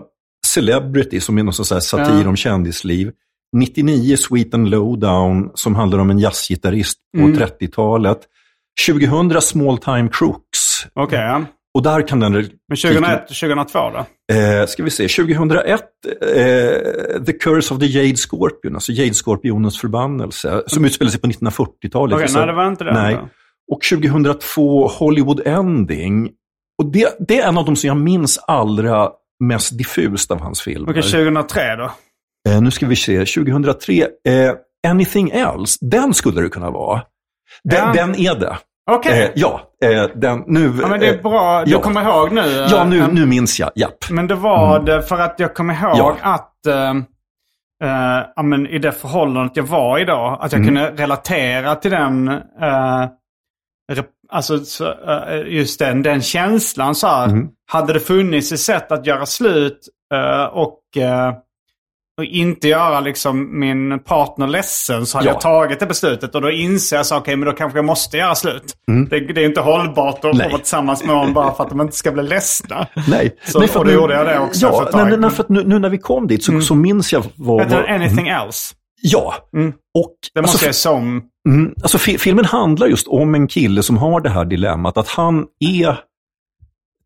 Celebrity 0.55 1.20
som 1.20 1.38
är 1.38 1.42
någon 1.42 1.53
sån 1.55 1.80
satir 1.80 2.22
Ja. 2.22 2.28
om 2.28 2.36
kändisliv. 2.36 3.11
99 3.57 4.16
Sweet 4.16 4.55
and 4.55 4.68
Lowdown 4.68 5.51
som 5.55 5.74
handlar 5.74 5.99
om 5.99 6.11
en 6.11 6.18
jazzgitarrist 6.18 6.99
på 7.16 7.22
Mm. 7.24 7.36
30-talet. 7.38 8.18
2000 8.86 9.40
Small 9.42 9.78
Time 9.78 10.09
Crooks. 10.12 10.86
Okej, 10.94 11.18
ja. 11.18 11.44
Och 11.74 11.82
där 11.82 12.09
kan 12.09 12.20
den... 12.20 12.32
Men 12.32 12.42
2001 12.82 13.30
och 13.30 13.36
2002 13.36 13.78
då? 13.90 14.34
Eh, 14.34 14.66
ska 14.66 14.82
vi 14.84 14.90
se, 14.90 15.09
2001, 15.09 15.80
eh, 16.22 17.22
The 17.26 17.32
Curse 17.32 17.74
of 17.74 17.80
the 17.80 17.86
Jade 17.86 18.16
Scorpion, 18.16 18.74
alltså 18.74 18.92
Jade 18.92 19.14
Skorpionens 19.14 19.80
förbannelse, 19.80 20.62
som 20.66 20.84
utspelar 20.84 21.11
sig 21.11 21.20
på 21.20 21.26
1940-talet. 21.26 22.14
Okej, 22.16 22.28
Så- 22.28 22.38
nej 22.38 22.46
det 22.46 22.53
var 22.53 22.68
inte 22.68 22.84
det. 22.84 22.92
Nej. 22.94 23.14
då. 23.14 23.28
Och 23.74 23.82
2002, 23.82 24.88
Hollywood 24.88 25.46
Ending. 25.46 26.30
Och 26.82 26.92
det, 26.92 27.16
det 27.28 27.40
är 27.40 27.49
en 27.49 27.59
av 27.59 27.64
de 27.64 27.76
som 27.76 27.88
jag 27.88 27.96
minns 27.96 28.38
allra 28.38 29.11
mest 29.41 29.78
diffust 29.78 30.30
av 30.30 30.41
hans 30.41 30.61
filmer. 30.61 30.91
Okej, 30.91 31.03
2003 31.03 31.76
då? 31.76 31.91
Eh, 32.49 32.61
nu 32.61 32.70
ska 32.70 32.86
vi 32.86 32.97
se, 32.97 33.18
2003, 33.26 33.93
eh, 34.28 34.53
Anything 34.89 35.30
Else, 35.30 35.78
den 35.80 36.14
skulle 36.14 36.41
det 36.43 36.49
kunna 36.49 36.70
vara. 36.70 37.03
Den, 37.64 37.78
Ja. 37.86 37.93
den 37.93 38.14
är 38.14 38.34
det. 38.34 38.57
Okej. 38.91 39.22
Eh, 39.24 39.30
ja, 39.34 39.61
eh, 39.84 40.05
den, 40.14 40.45
nu... 40.47 40.72
Ja, 40.82 40.89
men 40.89 41.01
det 41.01 41.09
är 41.09 41.14
eh, 41.16 41.22
bra. 41.22 41.64
Du 41.64 41.70
ja. 41.70 41.80
kommer 41.80 42.03
ihåg 42.03 42.32
nu? 42.32 42.66
Ja, 42.70 42.84
nu, 42.84 42.99
eh, 42.99 43.09
nu 43.09 43.26
minns 43.26 43.61
jag. 43.61 43.70
Japp. 43.74 44.11
Men 44.11 44.26
det 44.26 44.34
var 44.34 44.80
det 44.82 45.03
för 45.03 45.18
att 45.18 45.34
jag 45.41 45.55
kommer 45.55 45.74
ihåg 45.74 45.97
Ja. 45.99 46.16
att 46.22 46.55
ja, 48.36 48.43
men 48.43 48.66
i 48.66 48.78
det 48.78 48.93
förhållandet 48.93 49.57
jag 49.57 49.64
var 49.64 49.99
i 49.99 50.05
då, 50.05 50.39
att 50.41 50.53
jag 50.53 50.61
Mm. 50.62 50.66
kunde 50.74 51.03
relatera 51.03 51.74
till 51.74 51.91
den, 51.91 52.28
rep- 53.93 54.05
alltså 54.33 54.64
så, 54.64 54.85
eh, 54.87 55.43
just 55.47 55.79
den, 55.79 56.03
den 56.03 56.22
känslan 56.22 56.95
så 56.95 57.07
här. 57.07 57.24
Mm. 57.29 57.49
Hade 57.70 57.93
det 57.93 58.01
funnits 58.01 58.53
ett 58.53 58.61
sätt 58.61 58.93
att 58.93 59.07
göra 59.07 59.26
slut 59.26 59.79
eh, 60.14 60.45
och, 60.45 60.79
eh, 61.03 61.33
och 62.18 62.24
inte 62.24 62.68
göra 62.68 63.01
liksom 63.01 63.61
min 63.61 63.99
partner 63.99 64.47
ledsen 64.47 65.07
så 65.07 65.18
hade 65.18 65.29
Ja. 65.29 65.33
jag 65.35 65.41
tagit 65.41 65.81
det 65.81 65.87
beslutet 65.87 66.35
och 66.35 66.43
då 66.43 66.51
inser 66.51 66.97
jag 66.97 67.07
så 67.07 67.16
okej 67.16 67.37
men 67.37 67.47
då 67.47 67.53
kanske 67.53 67.79
jag 67.79 67.85
måste 67.85 68.16
göra 68.16 68.35
slut. 68.35 68.74
Det, 69.11 69.20
det 69.20 69.41
är 69.43 69.47
inte 69.47 69.61
hållbart 69.61 70.24
att 70.24 70.37
vara 70.39 70.59
tillsammans 70.59 71.05
med 71.05 71.14
någon 71.16 71.33
bara 71.33 71.55
för 71.55 71.64
att 71.64 71.70
de 71.70 71.81
inte 71.81 71.97
ska 71.97 72.12
bli 72.12 72.22
ledsna. 72.22 72.87
Nej. 73.09 73.37
Så- 73.45 73.59
nej, 73.59 73.68
för 73.68 73.79
och 73.79 73.85
då 73.85 73.91
nu- 73.91 73.97
gjorde 73.97 74.14
jag 74.14 74.26
det 74.26 74.39
också 74.39 74.66
Ja, 74.66 74.89
för 74.93 75.05
nej, 75.05 75.16
nej, 75.18 75.31
för 75.31 75.45
nu, 75.49 75.64
nu 75.64 75.79
när 75.79 75.89
vi 75.89 75.99
kom 75.99 76.26
dit 76.26 76.45
så, 76.45 76.61
så 76.61 76.74
minns 76.74 77.12
jag 77.12 77.24
vad... 77.37 77.62
Heter 77.62 77.83
den 77.83 77.95
Anything 78.03 78.29
Else? 78.29 78.74
Ja. 79.03 79.34
Mm. 79.57 79.68
Och, 79.99 80.14
Det 80.34 80.40
alltså, 80.40 80.55
måste 80.55 80.66
jag 80.66 80.74
som. 80.74 81.22
Mm, 81.49 81.74
alltså 81.82 81.99
fi- 81.99 82.18
filmen 82.18 82.44
handlar 82.44 82.86
just 82.86 83.09
om 83.09 83.34
en 83.34 83.49
kille 83.49 83.82
som 83.82 83.96
har 83.96 84.20
det 84.20 84.30
här 84.30 84.44
dilemmat 84.44 84.96
att 84.96 85.09
han 85.09 85.46
är 85.61 85.99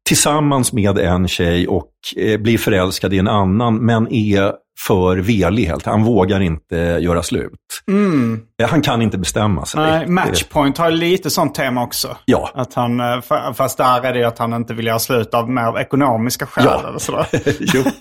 tillsammans 0.08 0.72
med 0.72 0.98
en 0.98 1.28
tjej 1.28 1.68
och 1.68 1.90
eh, 2.16 2.40
blir 2.40 2.58
förälskad 2.58 3.14
i 3.14 3.18
en 3.18 3.28
annan 3.28 3.76
men 3.86 4.12
är 4.12 4.52
för 4.86 5.16
velig 5.16 5.64
helt. 5.64 5.86
Han 5.86 6.04
vågar 6.04 6.40
inte 6.40 6.76
göra 6.76 7.22
slut. 7.22 7.50
Eh, 8.62 8.68
Han 8.70 8.82
kan 8.82 9.02
inte 9.02 9.18
bestämma 9.18 9.64
sig. 9.66 9.80
Mm. 9.80 9.98
Nej, 9.98 10.08
Matchpoint 10.08 10.78
har 10.78 10.90
lite 10.90 11.30
sånt 11.30 11.54
tema 11.54 11.82
också. 11.84 12.16
Ja. 12.24 12.50
Att 12.54 12.74
han, 12.74 13.00
eh, 13.00 13.04
fa- 13.04 13.52
fast 13.52 13.78
där 13.78 14.02
är 14.04 14.12
det 14.14 14.24
att 14.24 14.38
han 14.38 14.52
inte 14.52 14.74
vill 14.74 14.86
göra 14.86 14.98
slut 14.98 15.34
av 15.34 15.50
mer 15.50 15.78
ekonomiska 15.80 16.46
skäl 16.46 16.64
Ja. 16.68 16.88
eller 16.88 16.98
sådär. 16.98 17.26
jo. 17.60 17.82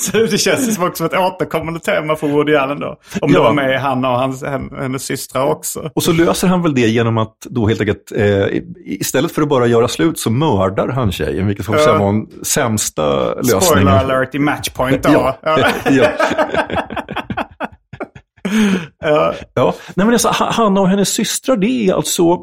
Så 0.12 0.16
det 0.18 0.38
känns 0.38 0.74
som 0.74 0.84
också 0.84 1.04
ett 1.04 1.14
återkommande 1.14 1.80
tema 1.80 2.16
för 2.16 2.26
Woody 2.26 2.54
Allen 2.54 2.80
då. 2.80 2.96
Om 3.20 3.32
det 3.32 3.38
Ja. 3.38 3.42
var 3.42 3.52
med 3.52 3.80
han 3.80 4.04
och 4.04 4.10
hans, 4.10 4.42
hen- 4.44 4.70
hennes 4.80 5.02
systrar 5.02 5.44
också. 5.46 5.90
Och 5.94 6.02
så 6.02 6.12
löser 6.12 6.48
han 6.48 6.62
väl 6.62 6.74
det 6.74 6.80
genom 6.88 7.18
att 7.18 7.36
då 7.50 7.66
helt 7.68 7.80
enkelt, 7.80 8.12
eh, 8.16 8.46
istället 8.86 9.32
för 9.32 9.42
att 9.42 9.48
bara 9.48 9.66
göra 9.66 9.88
slut 9.88 10.18
så 10.18 10.30
mördar 10.30 10.88
han 10.88 11.12
tjejen, 11.12 11.46
vilket 11.46 11.66
får 11.66 11.76
säga 11.76 11.98
var 11.98 12.12
den 12.12 12.26
sämsta 12.44 13.34
lösningen. 13.34 13.60
Spoiler 13.62 13.92
alert 13.92 14.34
i 14.34 14.38
Matchpoint 14.38 15.02
då. 15.02 15.10
Ja. 15.10 15.36
Ja. 15.62 15.68
ja. 15.90 16.06
Ja. 19.00 19.34
Ja, 19.54 19.74
nej 19.94 20.06
men 20.06 20.12
alltså, 20.12 20.28
Ha- 20.28 20.50
Hanna 20.52 20.80
och 20.80 20.88
hennes 20.88 21.08
systrar, 21.08 21.56
det 21.56 21.66
är 21.88 21.94
alltså, 21.94 22.38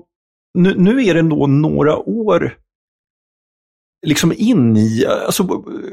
nu, 0.57 0.73
nu 0.77 1.05
är 1.05 1.13
det 1.13 1.21
då 1.21 1.47
några 1.47 1.97
år 1.97 2.53
liksom 4.05 4.33
in 4.37 4.77
i, 4.77 5.05
alltså 5.25 5.43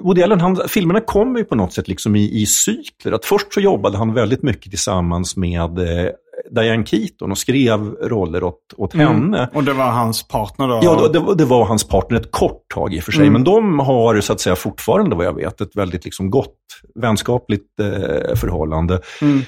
Woody 0.01 0.23
Allen, 0.23 0.41
han, 0.41 0.61
filmerna 0.69 1.01
kommer 1.01 1.39
ju 1.39 1.45
på 1.45 1.55
något 1.55 1.73
sätt 1.73 1.89
liksom 1.89 2.17
i, 2.17 2.43
i 2.43 2.47
cykler. 2.47 3.13
Att 3.13 3.25
först 3.25 3.55
så 3.55 3.61
jobbade 3.61 3.99
han 3.99 4.15
väldigt 4.15 4.43
mycket 4.43 4.71
tillsammans 4.71 5.37
med 5.37 5.79
eh, 5.79 6.11
Diane 6.51 6.87
Keaton 6.87 7.31
och 7.31 7.39
skrev 7.39 7.81
roller 7.81 8.45
åt, 8.45 8.61
åt 8.77 8.95
henne. 8.95 9.51
Och 9.55 9.65
det 9.65 9.73
var 9.73 9.91
hans 9.91 10.29
partner 10.29 10.69
då? 10.69 10.81
Ja, 10.83 11.09
det, 11.13 11.19
var- 11.19 11.35
det 11.35 11.45
var 11.45 11.65
hans 11.65 11.89
partner 11.89 12.21
ett 12.21 12.31
kort 12.31 12.65
tag 12.75 12.95
i 12.95 13.01
och 13.01 13.05
för 13.05 13.13
sig. 13.13 13.23
Mm. 13.23 13.33
Men 13.33 13.45
de 13.45 13.79
har 13.79 14.21
så 14.21 14.33
att 14.33 14.41
säga 14.41 14.57
fortfarande, 14.57 15.17
vad 15.17 15.27
jag 15.27 15.37
vet, 15.37 15.61
ett 15.61 15.77
väldigt 15.77 16.05
liksom 16.05 16.31
gott 16.31 16.57
vänskapligt 16.95 17.81
eh, 17.81 18.35
förhållande. 18.37 19.01
Mm. 19.23 19.39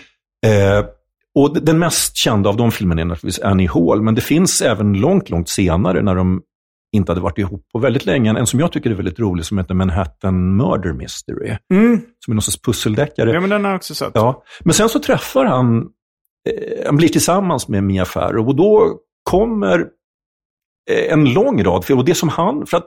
Eh, 0.46 0.84
och 1.34 1.62
den 1.62 1.78
mest 1.78 2.16
kända 2.16 2.48
av 2.48 2.56
de 2.56 2.72
filmerna 2.72 3.00
är 3.00 3.04
naturligtvis 3.04 3.44
Annie 3.44 3.68
Hall. 3.68 4.02
Men 4.02 4.14
det 4.14 4.20
finns 4.20 4.62
även 4.62 4.92
långt, 4.92 5.30
långt 5.30 5.48
senare 5.48 6.02
när 6.02 6.14
de 6.14 6.42
inte 6.96 7.12
hade 7.12 7.20
varit 7.20 7.38
ihop 7.38 7.68
på 7.72 7.78
väldigt 7.78 8.06
länge. 8.06 8.30
En 8.38 8.46
som 8.46 8.60
jag 8.60 8.72
tycker 8.72 8.90
är 8.90 8.94
väldigt 8.94 9.18
rolig 9.18 9.44
som 9.44 9.58
heter 9.58 9.74
Manhattan 9.74 10.56
Murder 10.56 10.92
Mystery. 10.92 11.56
Mm. 11.72 12.00
Som 12.24 12.32
är 12.32 12.34
någon 12.34 12.42
sorts 12.42 12.62
pusseldeckare. 12.62 13.30
Ja, 13.32 13.40
men 13.40 13.50
den 13.50 13.64
har 13.64 13.70
jag 13.70 13.76
också 13.78 13.94
sett. 13.94 14.10
Ja, 14.14 14.42
men 14.64 14.74
sen 14.74 14.88
så 14.88 14.98
träffar 15.00 15.44
han, 15.44 15.76
eh, 16.48 16.86
han 16.86 16.96
blir 16.96 17.08
tillsammans 17.08 17.68
med 17.68 17.84
Mia 17.84 18.04
Farrow 18.04 18.48
och 18.48 18.56
då 18.56 18.98
kommer 19.30 19.78
eh, 20.90 21.12
en 21.12 21.32
lång 21.32 21.62
rad 21.64 21.84
film. 21.84 21.98
Och 21.98 22.04
det 22.04 22.14
som 22.14 22.28
han, 22.28 22.66
för 22.66 22.76
att 22.76 22.86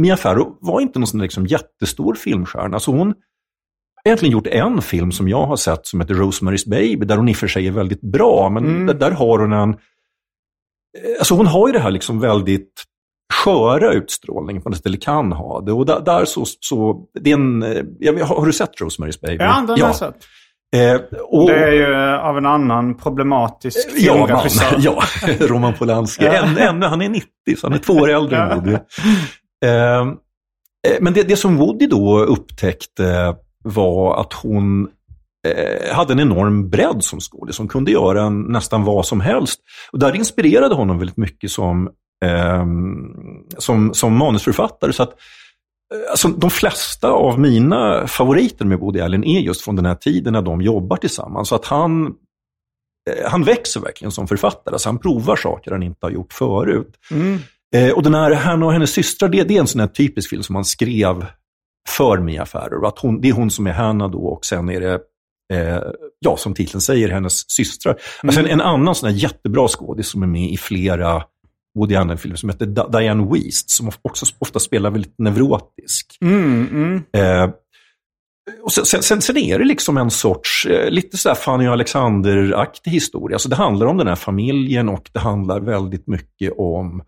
Mia 0.00 0.16
Farrow 0.16 0.56
var 0.60 0.80
inte 0.80 0.98
någon 0.98 1.06
sån 1.06 1.22
liksom 1.22 1.46
jättestor 1.46 2.14
filmstjärna. 2.14 2.80
Så 2.80 2.90
hon 2.92 3.06
har 3.08 3.14
egentligen 4.04 4.32
gjort 4.32 4.46
en 4.46 4.82
film 4.82 5.12
som 5.12 5.28
jag 5.28 5.46
har 5.46 5.56
sett 5.56 5.86
som 5.86 6.00
heter 6.00 6.14
Rosemary's 6.14 6.68
Baby, 6.70 7.06
där 7.06 7.16
hon 7.16 7.28
i 7.28 7.32
och 7.32 7.36
för 7.36 7.48
sig 7.48 7.66
är 7.66 7.70
väldigt 7.72 8.00
bra, 8.00 8.50
men 8.50 8.64
Mm. 8.64 8.86
där, 8.86 8.94
där 8.94 9.10
har 9.10 9.38
hon 9.38 9.52
en... 9.52 9.70
eh, 9.70 9.76
Alltså 11.18 11.34
hon 11.34 11.46
har 11.46 11.66
ju 11.68 11.72
det 11.72 11.78
här 11.80 11.90
liksom 11.90 12.20
väldigt 12.20 12.72
sköra 13.34 13.92
utstrålningen 13.92 14.62
på 14.62 14.68
något 14.68 14.76
sätt, 14.76 14.86
eller 14.86 14.98
kan 14.98 15.32
ha 15.32 15.60
det. 15.60 15.72
Och 15.72 15.86
där, 15.86 16.00
där 16.00 16.24
så, 16.24 16.44
så, 16.60 17.06
det 17.20 17.30
är 17.30 17.34
en... 17.34 17.62
eh, 17.62 17.82
jag 17.98 18.24
Har, 18.26 18.46
du 18.46 18.52
sett 18.52 18.80
Rosemary's 18.80 19.20
Baby? 19.22 19.44
Ja, 19.44 19.54
den 19.54 19.68
har 19.68 19.78
jag 19.78 19.96
sett. 19.96 20.16
Eh, 20.76 21.00
och, 21.22 21.46
Det 21.46 21.56
är 21.56 21.72
ju 21.72 21.94
av 22.16 22.38
en 22.38 22.46
annan 22.46 22.96
problematisk 22.96 23.88
Ja, 23.96 24.26
man, 24.26 24.48
ja, 24.78 25.02
Roman 25.40 25.74
Polanski. 25.74 26.24
Ja. 26.24 26.32
Än, 26.32 26.58
ännu, 26.58 26.86
han 26.86 27.02
är 27.02 27.08
90, 27.08 27.28
så 27.56 27.66
han 27.66 27.72
är 27.72 27.78
två 27.78 27.92
år 27.92 28.10
äldre 28.10 28.36
än. 28.36 28.58
Woody. 28.58 28.72
Eh, 29.64 30.00
eh, 30.00 30.06
men 31.00 31.12
det, 31.12 31.22
det 31.22 31.36
som 31.36 31.56
Woody 31.56 31.86
då 31.86 32.18
upptäckte 32.18 33.36
var 33.64 34.20
att 34.20 34.32
hon 34.32 34.88
eh, 35.48 35.94
hade 35.94 36.12
en 36.12 36.20
enorm 36.20 36.70
bredd 36.70 37.04
som 37.04 37.20
skådis. 37.20 37.58
Hon 37.58 37.68
kunde 37.68 37.90
göra 37.90 38.22
en, 38.22 38.40
nästan 38.40 38.84
vad 38.84 39.06
som 39.06 39.20
helst. 39.20 39.60
Och 39.92 39.98
där 39.98 40.16
inspirerade 40.16 40.74
honom 40.74 40.98
väldigt 40.98 41.16
mycket 41.16 41.50
som 41.50 41.90
eh, 42.24 42.66
som, 43.58 43.94
som 43.94 44.16
manusförfattare. 44.16 44.92
Så 44.92 45.02
att, 45.02 45.10
eh, 45.94 46.10
alltså, 46.10 46.28
de 46.28 46.50
flesta 46.50 47.10
av 47.10 47.40
mina 47.40 48.06
favoriter 48.06 48.64
med 48.64 48.78
Woody 48.78 49.00
Allen 49.00 49.24
är 49.24 49.40
just 49.40 49.60
från 49.60 49.76
den 49.76 49.86
här 49.86 49.94
tiden 49.94 50.32
när 50.32 50.42
de 50.42 50.62
jobbar 50.62 50.96
tillsammans. 50.96 51.48
Så 51.48 51.54
att 51.54 51.64
han, 51.64 52.06
eh, 53.10 53.30
han 53.30 53.44
växer 53.44 53.80
verkligen 53.80 54.12
som 54.12 54.28
författare. 54.28 54.74
Alltså, 54.74 54.88
han 54.88 54.98
provar 54.98 55.36
saker 55.36 55.70
han 55.70 55.82
inte 55.82 56.06
har 56.06 56.10
gjort 56.10 56.32
förut. 56.32 56.96
Mm. 57.10 57.38
Eh, 57.74 57.92
och 57.92 58.02
den 58.02 58.14
här 58.14 58.34
Hanna 58.34 58.66
och 58.66 58.72
hennes 58.72 58.92
systrar, 58.92 59.28
det, 59.28 59.44
det 59.44 59.56
är 59.56 59.60
en 59.60 59.66
sån 59.66 59.80
här 59.80 59.88
typisk 59.88 60.30
film 60.30 60.42
som 60.42 60.52
man 60.52 60.64
skrev 60.64 61.26
för 61.88 62.18
Mia 62.18 62.46
Farrow. 62.46 62.84
Att 62.84 62.98
hon, 62.98 63.20
det 63.20 63.28
är 63.28 63.32
hon 63.32 63.50
som 63.50 63.66
är 63.66 63.72
Hanna 63.72 64.08
då 64.08 64.18
och 64.18 64.44
sen 64.44 64.68
är 64.68 64.80
det, 64.80 65.00
eh, 65.52 65.82
ja 66.18 66.36
som 66.36 66.54
titeln 66.54 66.80
säger, 66.80 67.08
hennes 67.08 67.50
systrar. 67.50 67.96
Alltså 68.22 68.40
en, 68.40 68.46
en 68.46 68.60
annan 68.60 68.94
sån 68.94 69.10
här 69.10 69.16
jättebra 69.16 69.68
skådis 69.68 70.08
som 70.08 70.22
är 70.22 70.26
med 70.26 70.50
i 70.50 70.56
flera 70.56 71.22
Woody 71.76 71.94
Allen-filmer 71.94 72.36
som 72.36 72.48
heter 72.48 72.66
Di- 72.66 72.90
Diane 72.98 73.32
Wiest, 73.32 73.70
som 73.70 73.90
också 74.02 74.26
ofta 74.38 74.58
spelar 74.58 74.90
väldigt 74.90 75.14
neurotisk. 75.18 76.18
Mm, 76.20 76.68
mm. 76.70 77.02
Eh, 77.12 77.50
och 78.62 78.72
sen, 78.72 78.84
sen, 78.84 79.02
sen, 79.02 79.22
sen 79.22 79.36
är 79.36 79.58
det 79.58 79.64
liksom 79.64 79.96
en 79.96 80.10
sorts, 80.10 80.66
eh, 80.66 80.90
lite 80.90 81.16
sådär 81.16 81.34
Fanny 81.34 81.68
och 81.68 81.72
Alexander-aktig 81.72 82.90
historia. 82.90 83.38
Så 83.38 83.48
det 83.48 83.56
handlar 83.56 83.86
om 83.86 83.96
den 83.96 84.06
här 84.08 84.14
familjen 84.14 84.88
och 84.88 85.10
det 85.12 85.18
handlar 85.20 85.60
väldigt 85.60 86.06
mycket 86.06 86.52
om 86.56 87.02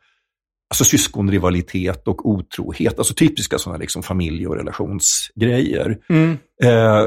alltså 0.71 0.85
syskonrivalitet 0.85 2.09
och 2.09 2.29
otrohet. 2.29 2.99
Alltså 2.99 3.15
typiska 3.15 3.59
sådana 3.59 3.79
liksom 3.79 4.03
familje 4.03 4.47
och 4.47 4.57
relationsgrejer. 4.57 5.99
Mm. 6.09 6.39
Eh, 6.63 7.07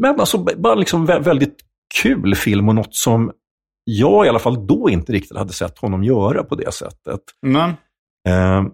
men 0.00 0.20
alltså 0.20 0.38
bara 0.38 0.74
liksom 0.74 1.06
vä- 1.08 1.22
väldigt 1.22 1.56
kul 2.02 2.34
film 2.34 2.68
och 2.68 2.74
något 2.74 2.94
som 2.94 3.32
jag 3.88 4.26
i 4.26 4.28
alla 4.28 4.38
fall 4.38 4.66
då 4.66 4.90
inte 4.90 5.12
riktigt 5.12 5.36
hade 5.36 5.52
sett 5.52 5.78
honom 5.78 6.04
göra 6.04 6.42
på 6.44 6.54
det 6.54 6.72
sättet. 6.74 7.20
Men, 7.42 7.70
Eh, 8.28 8.64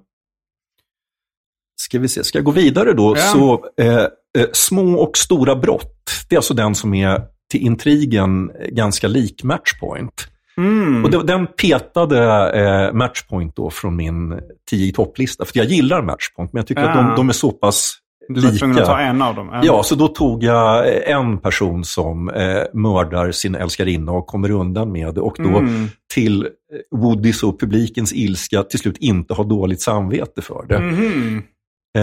ska 1.76 1.98
vi 1.98 2.08
se, 2.08 2.24
ska 2.24 2.38
jag 2.38 2.44
gå 2.44 2.50
vidare 2.50 2.92
då? 2.92 3.14
Ja. 3.16 3.22
Så 3.22 3.66
eh, 3.80 3.96
eh, 4.38 4.46
Små 4.52 4.94
och 5.02 5.16
stora 5.16 5.56
brott, 5.56 6.10
det 6.28 6.34
är 6.34 6.38
alltså 6.38 6.54
den 6.54 6.74
som 6.74 6.94
är 6.94 7.22
till 7.50 7.60
intrigen 7.62 8.52
ganska 8.68 9.08
lik 9.08 9.42
Matchpoint. 9.44 10.28
mm. 10.56 11.04
Och 11.04 11.10
det, 11.10 11.22
den 11.22 11.46
petade 11.46 12.50
eh, 12.52 12.92
Matchpoint 12.92 13.56
då 13.56 13.70
från 13.70 13.96
min 13.96 14.40
10 14.70 14.86
i 14.88 14.92
topplista. 14.92 15.44
För 15.44 15.58
jag 15.58 15.66
gillar 15.66 16.02
Matchpoint, 16.02 16.52
men 16.52 16.60
jag 16.60 16.66
tycker 16.66 16.82
att 16.82 16.96
Ja. 16.96 17.02
de, 17.02 17.16
de 17.16 17.28
är 17.28 17.32
så 17.32 17.50
pass 17.50 17.94
du 18.28 18.40
var 18.40 18.58
tvungen 18.58 18.78
att 18.78 18.86
ta 18.86 18.98
en 18.98 19.22
av 19.22 19.34
dem. 19.34 19.60
Ja, 19.62 19.82
så 19.82 19.94
då 19.94 20.08
tog 20.08 20.44
jag 20.44 20.88
eh, 20.88 21.16
en 21.16 21.38
person 21.38 21.84
som 21.84 22.28
eh, 22.28 22.62
mördar 22.72 23.30
sin 23.32 23.54
älskarinna 23.54 24.12
och 24.12 24.26
kommer 24.26 24.50
undan 24.50 24.92
med 24.92 25.14
det. 25.14 25.20
Och 25.20 25.34
då 25.38 25.48
Mm. 25.58 25.88
till 26.14 26.42
eh, 26.42 26.48
Woodys 26.98 27.42
och 27.42 27.60
publikens 27.60 28.12
ilska 28.12 28.62
till 28.62 28.78
slut 28.78 28.96
inte 28.98 29.34
har 29.34 29.44
dåligt 29.44 29.82
samvete 29.82 30.42
för 30.42 30.64
det. 30.68 30.78
Mhm. 30.80 31.42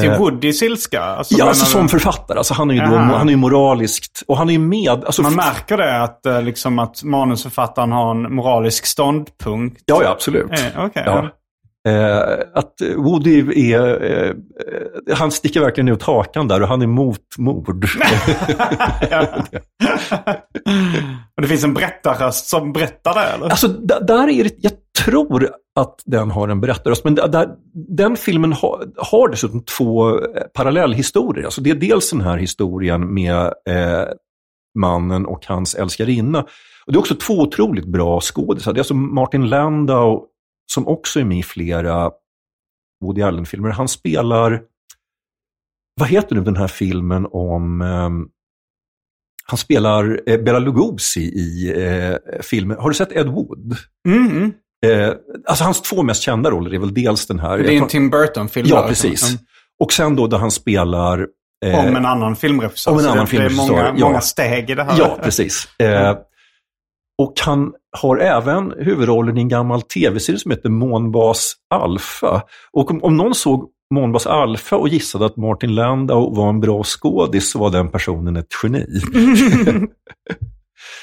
Till 0.01 0.09
Woodys 0.11 0.63
ilska? 0.63 1.01
Alltså, 1.01 1.35
ja, 1.37 1.45
alltså 1.47 1.65
som 1.65 1.89
författare. 1.89 2.37
Alltså 2.37 2.53
han 2.53 2.71
är 2.71 2.75
ju, 2.75 2.81
då, 2.81 2.95
han 2.97 3.27
är 3.27 3.31
ju 3.31 3.37
moraliskt, 3.37 4.23
och 4.27 4.37
han 4.37 4.49
är 4.49 4.53
ju 4.53 4.59
med. 4.59 4.89
Alltså, 5.05 5.21
Man 5.21 5.35
märker 5.35 5.77
det 5.77 6.01
att, 6.03 6.21
liksom, 6.43 6.79
att 6.79 7.03
manusförfattaren 7.03 7.91
har 7.91 8.11
en 8.11 8.35
moralisk 8.35 8.85
ståndpunkt? 8.85 9.81
Ja, 9.85 10.01
ja, 10.03 10.09
absolut. 10.09 10.51
Eh, 10.51 10.85
okej, 10.85 11.03
ja. 11.05 11.29
Eh, 11.87 12.21
att 12.53 12.73
Woody 12.95 13.71
är, 13.71 14.03
eh, 14.03 14.33
han 15.15 15.31
sticker 15.31 15.61
verkligen 15.61 15.87
ut 15.87 16.03
hakan 16.03 16.47
där 16.47 16.61
och 16.61 16.67
han 16.67 16.81
är 16.81 16.87
mot 16.87 17.37
mord. 17.37 17.67
Och 21.35 21.41
det 21.41 21.47
finns 21.47 21.63
en 21.63 21.73
berättarröst 21.73 22.45
som 22.45 22.73
berättar 22.73 23.13
det, 23.13 23.21
eller? 23.21 23.45
alltså, 23.45 23.67
där 23.67 24.29
är 24.29 24.43
det, 24.43 24.55
jag 24.57 24.71
tror 25.05 25.49
att 25.79 26.01
den 26.05 26.31
har 26.31 26.47
en 26.47 26.61
berättarröst, 26.61 27.03
men 27.03 27.15
där, 27.15 27.49
den 27.73 28.15
filmen 28.15 28.53
har, 28.53 28.85
har 28.97 29.29
dessutom 29.29 29.63
två 29.63 30.09
eh, 30.09 30.23
parallellhistorier. 30.53 31.45
Alltså, 31.45 31.61
det 31.61 31.69
är 31.69 31.75
dels 31.75 32.11
den 32.11 32.21
här 32.21 32.37
historien 32.37 33.13
med 33.13 33.53
eh, 33.69 34.03
mannen 34.79 35.25
och 35.25 35.45
hans 35.45 35.75
älskarinna. 35.75 36.39
Och 36.85 36.93
det 36.93 36.97
är 36.97 36.99
också 36.99 37.15
två 37.15 37.33
otroligt 37.33 37.85
bra 37.85 38.21
skådisar. 38.21 38.73
Det 38.73 38.77
är 38.77 38.81
alltså 38.81 38.93
Martin 38.93 39.49
Landau 39.49 40.25
som 40.73 40.87
också 40.87 41.19
är 41.19 41.23
med 41.23 41.37
i 41.37 41.43
flera 41.43 42.11
Woody 43.03 43.21
Allen-filmer. 43.21 43.69
Han 43.69 43.87
spelar, 43.87 44.61
vad 45.99 46.09
heter 46.09 46.35
nu 46.35 46.41
den 46.41 46.55
här 46.55 46.67
filmen 46.67 47.27
om, 47.31 47.81
ehm, 47.81 48.27
han 49.45 49.57
spelar 49.57 50.21
eh, 50.29 50.41
Bela 50.41 50.59
Lugosi 50.59 51.21
i 51.21 51.73
eh, 51.75 52.15
filmen, 52.41 52.77
har 52.77 52.89
du 52.89 52.95
sett 52.95 53.11
Ed 53.11 53.27
Wood? 53.27 53.77
Mm, 54.07 54.31
mm. 54.31 54.53
Eh, 54.85 55.13
alltså 55.45 55.63
hans 55.63 55.81
två 55.81 56.03
mest 56.03 56.21
kända 56.23 56.49
roller 56.49 56.73
är 56.73 56.79
väl 56.79 56.93
dels 56.93 57.27
den 57.27 57.39
här... 57.39 57.57
Det 57.57 57.73
är 57.73 57.81
en 57.81 57.87
Tim 57.87 58.09
Burton-film. 58.09 58.67
Ja, 58.69 58.81
där, 58.81 58.87
precis. 58.87 59.09
liksom. 59.09 59.37
Och 59.79 59.93
sen 59.93 60.15
då 60.15 60.27
där 60.27 60.37
han 60.37 60.51
spelar... 60.51 61.27
eh, 61.65 61.79
Om 61.79 61.95
en 61.95 62.05
annan 62.05 62.35
filmregissör. 62.35 62.91
om 62.91 62.99
en 62.99 63.05
annan 63.05 63.17
det, 63.17 63.21
det 63.21 63.25
är 63.25 63.49
filmregissör, 63.49 63.67
många, 63.67 63.93
ja. 63.97 64.05
många 64.05 64.21
steg 64.21 64.69
i 64.69 64.75
det 64.75 64.83
här. 64.83 64.99
Ja, 64.99 65.19
precis. 65.23 65.79
Eh, 65.79 66.17
och 67.17 67.33
han 67.41 67.73
har 67.97 68.17
även 68.17 68.73
huvudrollen 68.77 69.37
i 69.37 69.41
en 69.41 69.49
gammal 69.49 69.81
tv-serie 69.81 70.39
som 70.39 70.51
heter 70.51 70.69
Månbas 70.69 71.53
Alpha. 71.69 72.41
Och 72.71 72.91
om, 72.91 73.03
om 73.03 73.17
någon 73.17 73.35
såg 73.35 73.69
Månbas 73.93 74.27
Alpha 74.27 74.75
och 74.75 74.87
gissade 74.89 75.25
att 75.25 75.37
Martin 75.37 75.75
Landau 75.75 76.35
var 76.35 76.49
en 76.49 76.59
bra 76.59 76.83
skådis 76.83 77.51
så 77.51 77.59
var 77.59 77.69
den 77.69 77.91
personen 77.91 78.37
ett 78.37 78.47
geni. 78.63 78.85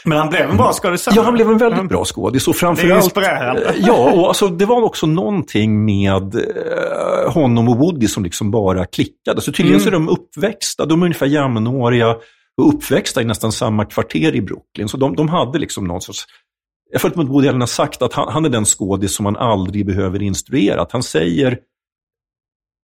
Men 0.04 0.18
han 0.18 0.28
blev 0.28 0.50
en 0.50 0.56
bra 0.56 0.72
skådespelare. 0.72 1.20
Ja, 1.20 1.24
han 1.24 1.34
blev 1.34 1.50
en 1.50 1.58
väldigt 1.58 1.88
bra 1.88 2.04
skådis. 2.04 2.48
Och 2.48 2.54
Det 2.54 2.56
är 2.56 2.60
framförallt, 2.60 3.04
inspirerande. 3.04 3.64
Eh, 3.64 3.74
Ja, 3.76 4.12
och 4.12 4.28
alltså, 4.28 4.48
det 4.48 4.64
var 4.64 4.82
också 4.82 5.06
någonting 5.06 5.84
med 5.84 6.34
eh, 6.34 7.32
honom 7.32 7.68
och 7.68 7.76
Woody 7.76 8.08
som 8.08 8.24
liksom 8.24 8.50
bara 8.50 8.84
klickade. 8.84 9.40
Så 9.40 9.52
tydligen 9.52 9.80
så 9.80 9.88
är 9.88 9.92
de 9.92 10.08
uppväxta, 10.08 10.86
de 10.86 11.02
är 11.02 11.06
ungefär 11.06 11.26
jämnåriga 11.26 12.16
och 12.58 12.68
uppväxta 12.74 13.22
i 13.22 13.24
nästan 13.24 13.52
samma 13.52 13.84
kvarter 13.84 14.34
i 14.34 14.42
Brooklyn. 14.42 14.88
Så 14.88 14.96
de, 14.96 15.16
de 15.16 15.28
hade 15.28 15.58
liksom 15.58 15.84
någon 15.84 16.00
sorts... 16.00 16.24
Jag 16.90 17.00
mig 17.16 17.24
att 17.24 17.30
Woody 17.30 17.48
Allen 17.48 17.60
har 17.60 17.66
sagt 17.66 18.02
att 18.02 18.12
han, 18.12 18.32
han 18.32 18.44
är 18.44 18.48
den 18.48 18.64
skådis 18.64 19.14
som 19.14 19.24
man 19.24 19.36
aldrig 19.36 19.86
behöver 19.86 20.22
instruera. 20.22 20.82
Att 20.82 20.92
han 20.92 21.02
säger... 21.02 21.58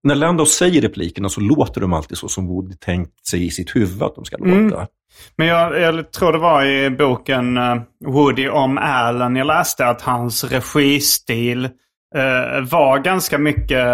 När 0.04 0.16
Landau 0.16 0.46
säger 0.46 0.82
replikerna 0.82 1.30
så 1.30 1.42
låter 1.42 1.82
de 1.82 1.94
alltid 1.94 2.18
så 2.18 2.28
som 2.28 2.48
Woody 2.48 2.76
tänkt 2.76 3.28
sig 3.28 3.46
i 3.46 3.50
sitt 3.50 3.76
huvud 3.76 4.04
att 4.04 4.16
de 4.16 4.26
ska 4.26 4.38
låta. 4.38 4.88
Men 5.36 5.48
jag, 5.48 5.80
jag 5.80 6.12
tror 6.12 6.34
det 6.34 6.40
var 6.40 6.66
i 6.66 6.90
boken 6.90 7.58
eh, 7.58 7.76
Woody 8.06 8.50
om 8.50 8.78
Allen 8.78 9.36
jag 9.36 9.48
läste 9.48 9.86
att 9.86 10.02
hans 10.02 10.44
registil 10.44 11.66
eh, 11.66 12.62
var 12.72 13.00
ganska 13.04 13.38
mycket 13.38 13.88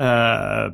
uh, 0.00 0.72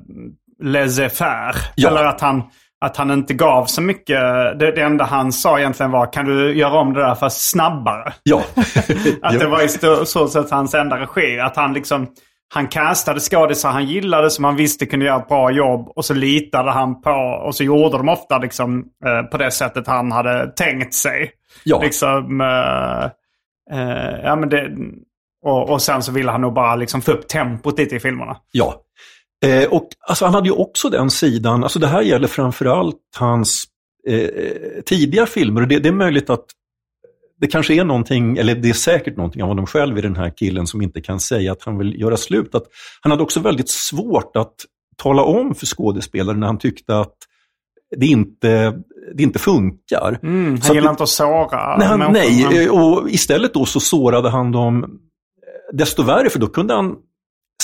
laissez-faire. 0.62 1.56
Ja. 1.74 1.88
Eller 1.88 2.04
att 2.04 2.20
han, 2.20 2.42
att 2.80 2.96
han 2.96 3.10
inte 3.10 3.34
gav 3.34 3.64
så 3.64 3.82
mycket. 3.82 4.20
Det, 4.58 4.72
det 4.72 4.82
enda 4.82 5.04
han 5.04 5.32
sa 5.32 5.58
egentligen 5.58 5.90
var 5.90 6.12
kan 6.12 6.24
du 6.24 6.58
göra 6.58 6.78
om 6.78 6.94
det 6.94 7.00
där 7.00 7.14
fast 7.14 7.50
snabbare? 7.50 8.12
Ja. 8.22 8.42
Att 9.22 9.38
det 9.38 9.46
var 9.46 9.62
i 9.62 9.68
så 10.06 10.28
sätt 10.28 10.50
hans 10.50 10.74
enda 10.74 11.00
regi. 11.00 11.40
Att 11.40 11.56
han 11.56 11.72
liksom 11.72 12.06
han 12.54 12.68
castade 12.68 13.20
skådisar 13.20 13.70
han 13.70 13.86
gillade 13.86 14.30
som 14.30 14.44
han 14.44 14.56
visste 14.56 14.86
kunde 14.86 15.06
göra 15.06 15.20
ett 15.20 15.28
bra 15.28 15.50
jobb. 15.50 15.92
Och 15.96 16.04
så 16.04 16.14
litade 16.14 16.70
han 16.70 17.02
på, 17.02 17.10
och 17.46 17.54
så 17.54 17.64
gjorde 17.64 17.96
de 17.96 18.08
ofta 18.08 18.38
liksom, 18.38 18.84
eh, 19.06 19.22
på 19.22 19.36
det 19.36 19.50
sättet 19.50 19.86
han 19.86 20.12
hade 20.12 20.52
tänkt 20.56 20.94
sig. 20.94 21.30
Ja. 21.64 21.82
Liksom, 21.82 22.40
eh, 22.40 23.04
eh, 23.78 24.20
ja, 24.24 24.36
men 24.36 24.48
det, 24.48 24.70
och, 25.42 25.70
och 25.70 25.82
sen 25.82 26.02
så 26.02 26.12
ville 26.12 26.30
han 26.30 26.40
nog 26.40 26.54
bara 26.54 26.76
liksom 26.76 27.02
få 27.02 27.12
upp 27.12 27.28
tempot 27.28 27.78
lite 27.78 27.96
i 27.96 28.00
filmerna. 28.00 28.36
Ja. 28.52 28.74
Eh, 29.44 29.68
och 29.68 29.88
alltså, 30.08 30.24
han 30.24 30.34
hade 30.34 30.48
ju 30.48 30.54
också 30.54 30.88
den 30.88 31.10
sidan, 31.10 31.62
alltså 31.62 31.78
det 31.78 31.86
här 31.86 32.02
gäller 32.02 32.28
framförallt 32.28 32.96
hans 33.16 33.64
eh, 34.08 34.28
tidiga 34.86 35.26
filmer. 35.26 35.62
Och 35.62 35.68
det, 35.68 35.78
det 35.78 35.88
är 35.88 35.92
möjligt 35.92 36.30
att 36.30 36.44
det 37.40 37.46
kanske 37.46 37.74
är 37.74 37.84
någonting, 37.84 38.36
eller 38.36 38.54
det 38.54 38.68
är 38.68 38.74
säkert 38.74 39.16
någonting 39.16 39.42
av 39.42 39.48
honom 39.48 39.66
själv 39.66 39.98
i 39.98 40.00
den 40.00 40.16
här 40.16 40.30
killen 40.36 40.66
som 40.66 40.82
inte 40.82 41.00
kan 41.00 41.20
säga 41.20 41.52
att 41.52 41.62
han 41.62 41.78
vill 41.78 42.00
göra 42.00 42.16
slut. 42.16 42.54
Att 42.54 42.64
han 43.00 43.10
hade 43.10 43.22
också 43.22 43.40
väldigt 43.40 43.68
svårt 43.68 44.36
att 44.36 44.54
tala 44.96 45.22
om 45.22 45.54
för 45.54 45.66
skådespelare 45.66 46.36
när 46.36 46.46
han 46.46 46.58
tyckte 46.58 46.98
att 46.98 47.14
det 47.96 48.06
inte, 48.06 48.78
det 49.14 49.22
inte 49.22 49.38
funkar. 49.38 50.18
Mm, 50.22 50.56
Så 50.56 50.62
han 50.62 50.70
att 50.70 50.74
gillar 50.74 50.90
inte 50.90 51.02
att 51.02 51.08
såra 51.08 51.76
Nej, 51.76 51.86
han, 51.86 52.12
nej, 52.12 52.64
eh, 52.64 52.70
och 52.70 53.10
istället 53.10 53.54
då 53.54 53.64
så 53.64 53.80
sårade 53.80 54.30
han 54.30 54.52
dem 54.52 55.00
desto 55.72 56.02
värre, 56.02 56.30
för 56.30 56.38
då 56.38 56.46
kunde 56.46 56.74
han 56.74 56.96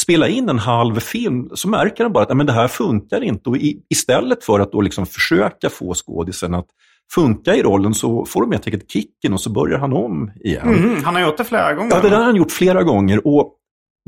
spela 0.06 0.28
in 0.28 0.48
en 0.48 0.58
halv 0.58 1.00
film, 1.00 1.50
så 1.54 1.68
märker 1.68 2.04
han 2.04 2.12
bara 2.12 2.22
att 2.22 2.28
"Nej, 2.28 2.36
men 2.36 2.46
det 2.46 2.52
här 2.52 2.68
funkar 2.68 3.20
inte. 3.20 3.50
Och 3.50 3.56
i, 3.56 3.82
istället 3.90 4.44
för 4.44 4.60
att 4.60 4.72
då 4.72 4.80
liksom 4.80 5.06
försöka 5.06 5.70
få 5.70 5.94
skådisen 5.94 6.54
att 6.54 6.66
funka 7.14 7.54
i 7.54 7.62
rollen 7.62 7.94
så 7.94 8.24
får 8.24 8.40
de 8.40 8.52
helt 8.52 8.66
enkelt 8.66 8.90
kicken 8.90 9.32
och 9.32 9.40
så 9.40 9.50
börjar 9.50 9.78
han 9.78 9.92
om 9.92 10.30
igen. 10.44 10.68
Mhm, 10.68 11.04
han 11.04 11.14
har 11.14 11.22
gjort 11.22 11.36
det 11.36 11.44
flera 11.44 11.74
gånger. 11.74 11.90
Ja, 11.90 12.00
det 12.02 12.08
där 12.08 12.16
har 12.16 12.24
han 12.24 12.36
gjort 12.36 12.50
flera 12.52 12.82
gånger. 12.82 13.26
Och 13.26 13.54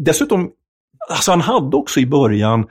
dessutom, 0.03 0.51
alltså 1.11 1.31
han 1.31 1.41
hade 1.41 1.77
också 1.77 2.01
i 2.01 2.07
början 2.07 2.67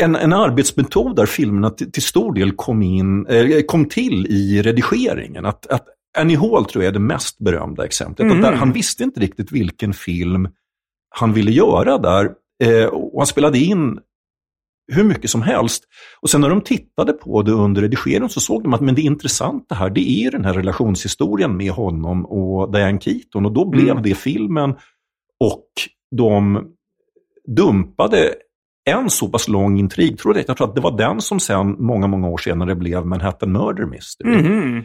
en, 0.00 0.16
en 0.16 0.32
arbetsmetod 0.32 1.16
där 1.16 1.26
filmerna 1.26 1.70
till, 1.70 1.92
till 1.92 2.02
stor 2.02 2.34
del 2.34 2.52
kom, 2.52 2.82
in, 2.82 3.26
eh, 3.26 3.62
kom 3.66 3.84
till 3.88 4.26
i 4.26 4.62
redigeringen. 4.62 5.46
Att, 5.46 5.66
att 5.66 5.86
Annie 6.18 6.36
Hall 6.36 6.64
tror 6.64 6.84
jag 6.84 6.88
är 6.88 6.92
det 6.94 6.98
mest 7.00 7.38
berömda 7.38 7.84
exemplet. 7.84 8.32
Att 8.32 8.42
där, 8.42 8.52
han 8.52 8.72
visste 8.72 9.04
inte 9.04 9.20
riktigt 9.20 9.52
vilken 9.52 9.92
film 9.92 10.48
han 11.12 11.32
ville 11.32 11.50
göra 11.50 11.98
där. 11.98 12.30
Eh, 12.64 12.84
och 12.86 13.20
han 13.20 13.26
spelade 13.26 13.58
in 13.58 13.98
hur 14.92 15.04
mycket 15.04 15.30
som 15.30 15.42
helst. 15.42 15.84
Och 16.20 16.30
sen 16.30 16.40
när 16.40 16.48
de 16.48 16.60
tittade 16.60 17.12
på 17.12 17.42
det 17.42 17.52
under 17.52 17.82
redigeringen 17.82 18.28
så 18.28 18.40
såg 18.40 18.62
de 18.62 18.74
att 18.74 18.80
men 18.80 18.94
det 18.94 19.02
intressanta 19.02 19.74
här, 19.74 19.90
det 19.90 20.10
är 20.24 20.30
den 20.30 20.44
här 20.44 20.52
relationshistorien 20.54 21.56
med 21.56 21.70
honom 21.72 22.26
och 22.26 22.72
Diane 22.72 23.00
Keaton. 23.00 23.46
Och 23.46 23.52
då 23.52 23.64
blev 23.70 23.88
Mm. 23.90 24.02
det 24.02 24.14
filmen. 24.14 24.70
Och 25.40 25.66
de 26.16 26.64
dumpade 27.56 28.34
en 28.90 29.10
så 29.10 29.28
pass 29.28 29.48
lång 29.48 29.78
intrig. 29.78 30.18
Tror 30.18 30.36
jag, 30.36 30.44
jag 30.48 30.56
tror 30.56 30.68
att 30.68 30.74
det 30.74 30.80
var 30.80 30.96
den 30.98 31.20
som 31.20 31.40
sen, 31.40 31.76
många, 31.78 32.06
många 32.06 32.28
år 32.28 32.38
senare, 32.38 32.74
blev 32.74 33.06
Manhattan 33.06 33.52
Murder 33.52 33.86
Mystery. 33.86 34.42
Mhm. 34.42 34.84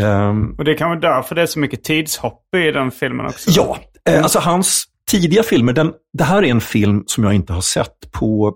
Ehm, 0.00 0.54
Och 0.58 0.64
det 0.64 0.74
kan 0.74 0.88
vara 0.88 1.00
därför 1.00 1.34
det 1.34 1.42
är 1.42 1.46
så 1.46 1.58
mycket 1.58 1.84
tidshopp 1.84 2.54
i 2.56 2.70
den 2.70 2.90
filmen 2.90 3.26
också. 3.26 3.50
Ja, 3.54 3.76
eh, 4.08 4.22
alltså 4.22 4.38
hans 4.38 4.84
tidiga 5.10 5.42
filmer, 5.42 5.72
den, 5.72 5.92
det 6.12 6.24
här 6.24 6.42
är 6.42 6.50
en 6.50 6.60
film 6.60 7.04
som 7.06 7.24
jag 7.24 7.34
inte 7.34 7.52
har 7.52 7.60
sett 7.60 8.12
på 8.12 8.54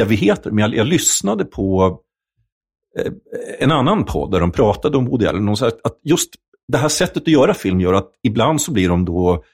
evigheter, 0.00 0.50
men 0.50 0.62
jag, 0.62 0.74
jag 0.74 0.86
lyssnade 0.86 1.44
på 1.44 1.98
eh, 2.98 3.12
en 3.58 3.72
annan 3.72 4.04
podd 4.04 4.30
där 4.30 4.40
de 4.40 4.50
pratade 4.50 4.96
om 4.96 5.06
Woody 5.06 5.26
Allen. 5.26 5.48
Och 5.48 5.58
sa 5.58 5.68
att, 5.68 5.86
att 5.86 6.00
just 6.04 6.30
det 6.68 6.78
här 6.78 6.88
sättet 6.88 7.22
att 7.22 7.28
göra 7.28 7.54
film 7.54 7.80
gör 7.80 7.94
att 7.94 8.10
ibland 8.22 8.62
så 8.62 8.72
blir 8.72 8.88
de 8.88 9.04
då 9.04 9.44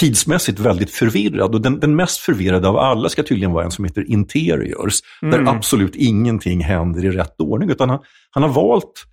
tidsmässigt 0.00 0.58
väldigt 0.58 0.90
förvirrad. 0.90 1.54
Och 1.54 1.60
den, 1.60 1.80
den 1.80 1.96
mest 1.96 2.20
förvirrade 2.20 2.68
av 2.68 2.76
alla 2.76 3.08
ska 3.08 3.22
tydligen 3.22 3.52
vara 3.52 3.64
en 3.64 3.70
som 3.70 3.84
heter 3.84 4.10
Interiors, 4.10 5.00
där 5.20 5.48
absolut 5.48 5.96
ingenting 5.96 6.60
händer 6.60 7.04
i 7.04 7.10
rätt 7.10 7.40
ordning. 7.40 7.70
Utan 7.70 7.90
han, 7.90 7.98
han 8.30 8.42
har 8.42 8.50
valt 8.50 9.04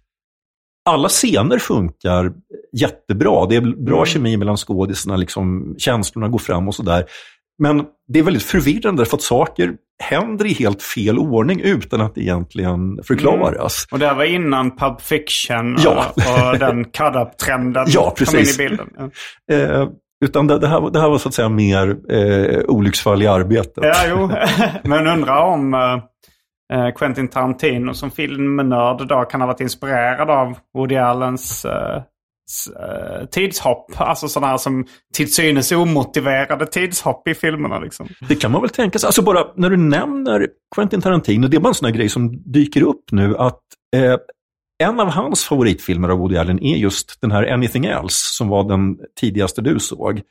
alla 0.86 1.10
scener 1.10 1.60
funkar 1.60 2.32
jättebra. 2.78 3.46
Det 3.46 3.56
är 3.56 3.86
bra 3.86 4.06
kemi 4.06 4.38
mellan 4.38 4.58
skådisarna, 4.58 5.18
liksom, 5.18 5.76
känslorna 5.78 6.28
går 6.28 6.40
fram 6.40 6.68
och 6.68 6.76
sådär. 6.76 7.06
Men 7.60 7.84
det 8.08 8.20
är 8.20 8.24
väldigt 8.24 8.44
förvirrande 8.44 9.06
för 9.06 9.18
att 9.18 9.22
saker 9.24 9.74
händer 10.04 10.46
i 10.46 10.54
helt 10.54 10.82
fel 10.84 11.20
ordning 11.20 11.62
utan 11.62 12.02
att 12.02 12.16
det 12.16 12.22
egentligen 12.22 13.00
förklaras. 13.04 13.88
Och 13.92 14.00
det 14.00 14.08
här 14.08 14.16
var 14.16 14.24
innan 14.24 14.76
Pulp 14.78 15.02
Fiction 15.02 15.78
Ja. 15.84 16.06
och 16.52 16.60
den 16.60 16.84
cut-up-trenden 16.86 17.86
Ja, 17.90 18.14
kom 18.26 18.40
in 18.40 18.46
i 18.46 18.58
bilden. 18.58 18.90
Ja. 18.98 19.56
Eh, 19.56 19.88
utan 20.26 20.48
det, 20.48 20.60
det, 20.60 20.68
här, 20.68 20.80
var- 20.82 20.92
det 20.92 21.00
här 21.02 21.10
var 21.10 21.18
så 21.18 21.28
att 21.30 21.34
säga 21.34 21.50
mer 21.50 21.98
eh, 22.12 22.60
olycksfall 22.68 23.22
i 23.24 23.28
arbetet. 23.28 23.84
Ja, 23.84 23.96
jo. 24.10 24.30
Men 24.90 25.08
undrar 25.08 25.42
om 25.42 25.74
eh, 25.74 25.80
Eh, 26.74 26.90
Quentin 26.96 27.28
Tarantino 27.28 27.94
som 27.94 28.12
filmnörd 28.12 29.08
då 29.08 29.24
kan 29.24 29.42
ha 29.42 29.48
varit 29.48 29.60
inspirerad 29.60 30.30
av 30.30 30.58
Woody 30.74 30.96
Allens 30.96 31.66
eh, 31.66 32.02
eh, 32.80 33.26
tidshopp. 33.26 33.92
Alltså 33.98 34.28
sådana 34.28 34.48
här 34.48 34.58
som 34.58 34.86
till 35.14 35.34
synes 35.34 35.72
omotiverade 35.72 36.66
tidshopp 36.66 37.28
i 37.28 37.34
filmerna. 37.34 37.80
Liksom. 37.80 38.08
Det 38.28 38.36
kan 38.36 38.52
man 38.52 38.62
väl 38.62 38.70
tänka 38.70 39.00
sig. 39.00 39.08
Alltså 39.08 39.22
bara 39.22 39.48
när 39.56 39.70
du 39.70 39.78
nämner 39.78 40.48
Quentin 40.76 41.02
Tarantino, 41.02 41.48
det 41.48 41.58
är 41.58 41.62
bara 41.62 41.70
en 41.70 41.74
sån 41.74 41.86
här 41.86 41.96
grej 41.96 42.10
som 42.10 42.52
dyker 42.52 42.82
upp 42.82 43.12
nu 43.12 43.38
att 43.38 43.62
eh, 43.96 44.18
en 44.84 45.00
av 45.00 45.10
hans 45.10 45.46
favoritfilmer 45.46 46.10
av 46.10 46.18
Woody 46.18 46.38
Allen 46.38 46.64
är 46.64 46.76
just 46.76 47.22
den 47.22 47.32
här 47.32 47.54
Anything 47.54 47.86
Else, 47.86 48.36
som 48.38 48.48
var 48.48 48.64
den 48.70 48.98
tidigaste 49.20 49.62
du 49.62 49.80
såg. 49.80 50.22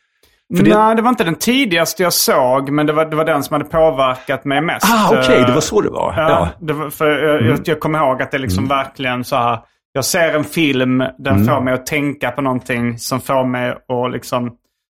Det- 0.62 0.74
Nej, 0.78 0.96
det 0.96 1.02
var 1.02 1.08
inte 1.08 1.24
den 1.24 1.34
tidigaste 1.34 2.02
jag 2.02 2.12
såg, 2.12 2.70
men 2.70 2.86
det 2.86 2.92
var, 2.92 3.04
det 3.04 3.16
var 3.16 3.24
den 3.24 3.42
som 3.42 3.54
hade 3.54 3.64
påverkat 3.64 4.44
mig 4.44 4.60
mest. 4.60 4.86
Ah, 4.94 5.08
okej, 5.18 5.40
Eh, 5.40 5.46
det 5.46 5.52
var 5.52 5.60
så 5.60 5.80
det 5.80 5.90
var. 5.90 6.14
Ja, 6.16 6.30
Ja. 6.30 6.48
Det 6.66 6.72
var, 6.72 6.90
för 6.90 7.10
jag, 7.10 7.42
Mm. 7.42 7.62
jag, 7.64 7.80
kommer 7.80 7.98
ihåg 7.98 8.22
att 8.22 8.30
det 8.30 8.38
liksom 8.38 8.68
verkligen 8.68 9.24
så 9.24 9.36
här. 9.36 9.58
Jag 9.92 10.04
ser 10.04 10.34
en 10.36 10.44
film, 10.44 10.98
den 11.18 11.34
Mm. 11.36 11.46
får 11.46 11.60
mig 11.60 11.74
att 11.74 11.86
tänka 11.86 12.30
på 12.30 12.42
någonting 12.42 12.98
som 12.98 13.20
får 13.20 13.44
mig 13.44 13.70
att 13.70 14.12
liksom 14.12 14.52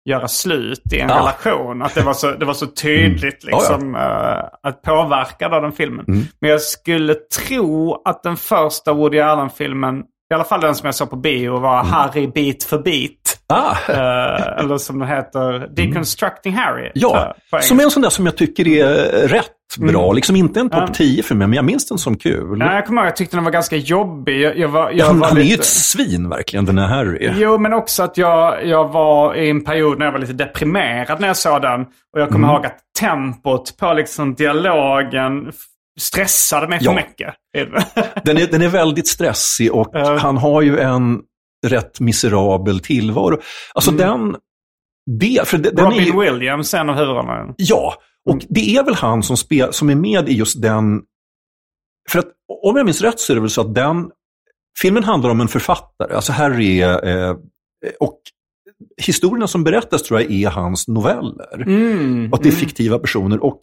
göra 0.09 0.27
slut 0.27 0.81
i 0.93 0.99
en 0.99 1.11
Ah. 1.11 1.19
relation. 1.19 1.81
Att 1.81 1.95
det 1.95 2.01
var 2.01 2.13
så, 2.13 2.31
det 2.31 2.45
var 2.45 2.53
så 2.53 2.65
tydligt 2.65 3.37
Ja, 3.43 3.49
ja. 3.51 3.57
liksom, 3.57 3.95
eh, 3.95 4.43
att 4.69 4.81
påverka 4.81 5.47
av 5.49 5.61
den 5.61 5.71
filmen. 5.71 6.05
Mm. 6.07 6.23
Men 6.41 6.49
jag 6.49 6.61
skulle 6.61 7.13
tro 7.47 8.01
att 8.05 8.23
den 8.23 8.37
första 8.37 8.93
Woody 8.93 9.19
Allen-filmen, 9.19 9.99
i 10.31 10.33
alla 10.33 10.43
fall 10.43 10.61
den 10.61 10.75
som 10.75 10.85
jag 10.85 10.95
såg 10.95 11.09
på 11.09 11.15
bio, 11.15 11.59
var 11.59 11.83
Harry 11.83 12.27
bit 12.27 12.63
för 12.63 12.77
bit. 12.79 13.36
Ah, 13.53 13.75
Eh, 13.89 14.59
eller 14.63 14.77
som 14.77 14.99
den 14.99 15.07
heter, 15.07 15.67
Deconstructing 15.75 16.53
Harry. 16.53 16.79
Mm. 16.81 16.91
ja, 16.95 17.35
på- 17.51 17.57
på 17.57 17.63
som 17.63 17.79
är 17.79 17.83
en 17.83 17.91
sån 17.91 18.01
där 18.03 18.09
som 18.09 18.25
jag 18.25 18.37
tycker 18.37 18.67
är 18.67 19.27
rätt 19.27 19.51
bra. 19.79 20.11
Liksom 20.13 20.35
inte 20.35 20.59
en 20.59 20.69
topp 20.69 20.83
Ja. 20.87 20.93
10 20.93 21.23
för 21.23 21.35
mig, 21.35 21.47
men 21.47 21.55
jag 21.55 21.65
minns 21.65 21.87
den 21.89 21.97
som 21.97 22.17
kul. 22.17 22.57
Nej, 22.57 22.75
jag 22.75 22.85
kommer 22.85 23.01
ihåg, 23.01 23.07
jag 23.07 23.15
tyckte 23.15 23.37
den 23.37 23.43
var 23.43 23.51
ganska 23.51 23.75
jobbig. 23.75 24.41
Jag, 24.41 24.57
jag 24.57 24.67
var, 24.69 24.91
jag 24.91 25.05
han, 25.05 25.19
var 25.19 25.27
han 25.27 25.37
är 25.37 25.41
ju 25.41 25.49
lite... 25.49 25.59
ett 25.59 25.65
svin 25.65 26.29
verkligen, 26.29 26.65
den 26.65 26.77
här 26.77 26.87
Harry. 26.87 27.31
Jo, 27.37 27.57
men 27.57 27.73
också 27.73 28.03
att 28.03 28.17
jag, 28.17 28.65
jag 28.65 28.87
var 28.87 29.35
i 29.35 29.49
en 29.49 29.63
period 29.63 29.99
när 29.99 30.05
jag 30.05 30.11
var 30.13 30.19
lite 30.19 30.33
deprimerad 30.33 31.19
när 31.21 31.27
jag 31.27 31.37
såg 31.37 31.61
den. 31.61 31.81
Och 31.81 32.21
jag 32.21 32.29
kommer 32.29 32.47
Mm. 32.47 32.55
ihåg 32.55 32.65
att 32.65 32.77
tempot 32.99 33.77
på 33.77 33.93
liksom 33.93 34.33
dialogen 34.35 35.51
stressade 35.99 36.67
mig 36.67 36.79
Ja. 36.81 36.91
för 36.91 36.95
mycket. 36.95 37.33
Den 38.23 38.37
är, 38.37 38.47
den 38.51 38.61
är 38.61 38.67
väldigt 38.67 39.07
stressig 39.07 39.73
och 39.73 39.89
Ja. 39.93 40.17
han 40.17 40.37
har 40.37 40.61
ju 40.61 40.79
en 40.79 41.19
rätt 41.65 41.99
miserabel 41.99 42.79
tillvaro. 42.79 43.39
Alltså 43.73 43.91
den... 43.91 44.35
Det, 45.19 45.47
för 45.47 45.57
är 45.57 45.71
Robin 45.71 46.03
ju, 46.03 46.19
Williams, 46.19 46.73
en 46.73 46.89
av 46.89 46.95
huvudrollerna. 46.95 47.53
Ja, 47.57 47.93
och 48.29 48.45
det 48.49 48.75
är 48.75 48.83
väl 48.83 48.95
han 48.95 49.23
som, 49.23 49.37
spel, 49.37 49.73
som 49.73 49.89
är 49.89 49.95
med 49.95 50.29
i 50.29 50.33
just 50.33 50.61
den... 50.61 51.01
För 52.09 52.19
att 52.19 52.27
om 52.63 52.75
jag 52.77 52.85
minns 52.85 53.01
rätt 53.01 53.19
så 53.19 53.33
är 53.33 53.35
det 53.35 53.41
väl 53.41 53.49
så 53.49 53.61
att 53.61 53.75
den... 53.75 54.11
Filmen 54.79 55.03
handlar 55.03 55.29
om 55.29 55.41
en 55.41 55.47
författare, 55.47 56.13
alltså 56.15 56.31
Harry 56.31 56.81
är... 56.81 57.29
Eh, 57.29 57.35
och 57.99 58.19
historierna 59.01 59.47
som 59.47 59.63
berättas 59.63 60.03
tror 60.03 60.21
jag 60.21 60.31
är 60.31 60.49
hans 60.49 60.87
noveller. 60.87 61.61
Mm. 61.61 62.31
Och 62.31 62.37
att 62.37 62.43
det 62.43 62.49
är 62.49 62.53
fiktiva 62.53 62.99
personer. 62.99 63.43
Och 63.43 63.59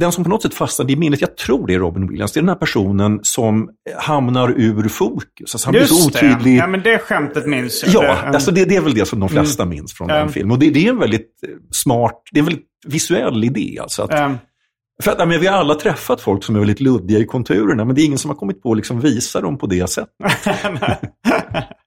den 0.00 0.12
som 0.12 0.24
på 0.24 0.30
något 0.30 0.42
sätt 0.42 0.54
fastnade 0.54 0.92
i 0.92 0.96
minnet, 0.96 1.20
jag 1.20 1.36
tror 1.36 1.66
det 1.66 1.74
är 1.74 1.78
Robin 1.78 2.08
Williams, 2.08 2.32
det 2.32 2.40
är 2.40 2.42
den 2.42 2.48
här 2.48 2.56
personen 2.56 3.20
som 3.22 3.68
hamnar 3.98 4.50
ur 4.60 4.88
fokus. 4.88 5.54
Alltså 5.54 5.66
han 5.66 5.72
blir 5.72 5.84
så 5.84 5.94
Just 5.94 6.12
det. 6.20 6.26
otydlig. 6.32 6.56
Ja, 6.56 6.66
men 6.66 6.82
det 6.82 6.98
skämtet 6.98 7.46
minns 7.46 7.84
jag. 7.86 7.94
Ja, 7.94 8.00
Det, 8.14 8.18
mm. 8.20 8.34
alltså 8.34 8.50
det, 8.50 8.64
det 8.64 8.76
är 8.76 8.80
väl 8.80 8.94
det 8.94 9.06
som 9.06 9.20
de 9.20 9.28
flesta 9.28 9.64
minns 9.64 9.92
från 9.94 10.08
den 10.08 10.16
Mm. 10.16 10.32
filmen. 10.32 10.50
Och 10.52 10.58
det, 10.58 10.70
det 10.70 10.86
är 10.86 10.90
en 10.90 10.98
väldigt 10.98 11.30
eh, 11.48 11.54
smart, 11.70 12.22
det 12.32 12.38
är 12.38 12.42
en 12.42 12.46
väldigt 12.46 12.66
visuell 12.86 13.44
idé. 13.44 13.78
Alltså 13.82 14.02
att, 14.02 14.12
Ehm, 14.14 14.34
för 15.02 15.10
att, 15.10 15.28
men 15.28 15.40
vi 15.40 15.46
har 15.46 15.58
alla 15.58 15.74
träffat 15.74 16.20
folk 16.20 16.44
som 16.44 16.54
är 16.54 16.58
väldigt 16.58 16.80
luddiga 16.80 17.18
i 17.18 17.24
konturerna, 17.24 17.84
men 17.84 17.94
det 17.94 18.02
är 18.02 18.06
ingen 18.06 18.18
som 18.18 18.30
har 18.30 18.36
kommit 18.36 18.62
på 18.62 18.70
att 18.70 18.76
liksom 18.76 19.00
visa 19.00 19.40
dem 19.40 19.58
på 19.58 19.66
det 19.66 19.90
sättet. 19.90 20.10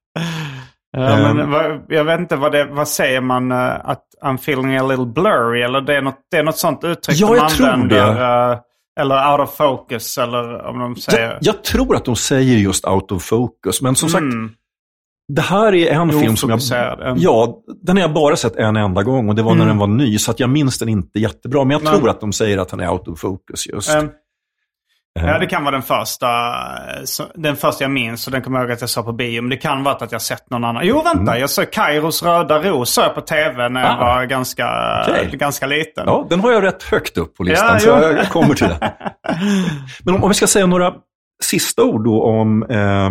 Ja, 0.98 1.10
Ehm. 1.10 1.38
men 1.38 1.52
vad, 1.52 1.82
jag 1.88 2.04
vet 2.04 2.20
inte, 2.20 2.36
vad, 2.36 2.52
det, 2.52 2.66
vad 2.66 2.88
säger 2.88 3.22
man? 3.22 3.52
eh, 3.52 3.90
att 3.90 4.04
I'm 4.24 4.36
feeling 4.36 4.78
a 4.78 4.84
little 4.88 5.06
blurry? 5.06 5.62
Eller 5.62 5.82
det 5.82 5.96
är 5.98 6.02
något, 6.02 6.20
det 6.32 6.38
är 6.38 6.44
något 6.44 6.58
sånt 6.58 6.84
uttryck 6.84 7.18
Ja, 7.20 7.28
de 7.58 7.64
använder? 7.66 8.52
eh, 8.52 8.58
eller 9.00 9.32
out 9.32 9.40
of 9.50 9.56
focus, 9.56 10.18
eller 10.18 10.66
om 10.68 10.80
de 10.80 10.96
säger... 10.96 11.28
Jag, 11.30 11.38
jag 11.42 11.64
tror 11.64 11.96
att 11.96 12.06
de 12.06 12.16
säger 12.16 12.58
just 12.58 12.88
out 12.88 13.12
of 13.12 13.24
focus, 13.24 13.82
men 13.82 13.96
som 13.96 14.10
sagt, 14.10 14.22
Mm. 14.22 14.52
det 15.34 15.42
här 15.42 15.76
är 15.76 15.92
en 15.92 16.12
film 16.12 16.36
som 16.36 16.50
jag... 16.50 16.60
Mm. 17.02 17.16
Ja, 17.20 17.58
den 17.82 17.96
har 17.98 18.02
jag 18.02 18.14
bara 18.14 18.36
sett 18.36 18.56
en 18.56 18.76
enda 18.76 19.04
gång 19.04 19.30
och 19.30 19.36
det 19.36 19.42
var 19.44 19.52
när 19.52 19.56
Mm. 19.64 19.68
den 19.68 19.78
var 19.78 19.88
ny, 19.88 20.18
så 20.18 20.32
att 20.32 20.40
jag 20.40 20.50
minns 20.50 20.80
den 20.80 20.90
inte 20.90 21.20
jättebra. 21.20 21.64
Men 21.64 21.72
jag 21.72 21.84
Nej. 21.84 21.94
tror 21.98 22.10
att 22.10 22.22
de 22.22 22.34
säger 22.34 22.58
att 22.58 22.72
han 22.72 22.80
är 22.80 22.90
out 22.90 23.08
of 23.08 23.20
focus 23.20 23.68
just. 23.68 23.96
Ehm, 23.96 24.06
Eh, 24.06 24.10
Ja, 25.26 25.40
det 25.40 25.46
kan 25.46 25.64
vara 25.64 25.72
den 25.72 25.82
första, 25.82 26.28
eh, 26.28 27.26
den 27.36 27.56
första 27.56 27.84
jag 27.84 27.92
minns 27.92 28.28
och 28.28 28.32
den 28.34 28.42
kommer 28.42 28.60
jag 28.60 28.66
ihåg 28.66 28.72
att 28.74 28.82
jag 28.82 28.90
såg 28.90 29.06
på 29.06 29.14
bio. 29.14 29.42
Men 29.42 29.50
det 29.50 29.58
kan 29.58 29.84
vara 29.84 29.96
att 29.96 30.12
jag 30.12 30.22
sett 30.22 30.50
någon 30.50 30.64
annan. 30.64 30.82
Jo, 30.86 31.02
vänta. 31.04 31.40
Jag 31.40 31.50
såg 31.50 31.72
Kairos 31.72 32.24
röda 32.24 32.60
ros 32.64 32.90
såg 32.94 33.04
jag 33.06 33.16
på 33.16 33.22
tv 33.22 33.70
när 33.70 33.82
jag 33.82 33.92
Mm. 33.92 34.04
Ah. 34.04 34.16
var 34.16 34.26
ganska, 34.26 34.68
Okej. 35.10 35.30
ganska 35.34 35.66
liten. 35.66 36.04
Ja, 36.08 36.28
den 36.30 36.40
har 36.40 36.52
jag 36.52 36.64
rätt 36.64 36.84
högt 36.84 37.18
upp 37.18 37.36
på 37.36 37.44
listan, 37.44 37.70
Ja, 37.74 37.80
så 37.80 37.88
jag, 37.88 38.18
jag 38.18 38.30
kommer 38.30 38.54
till 38.56 38.68
det. 38.68 38.94
Men 40.04 40.16
om, 40.16 40.24
om 40.24 40.30
vi 40.30 40.36
ska 40.36 40.48
säga 40.48 40.66
några 40.66 40.94
sista 41.44 41.84
ord 41.84 42.04
då 42.06 42.24
om 42.24 42.64
eh, 42.64 43.10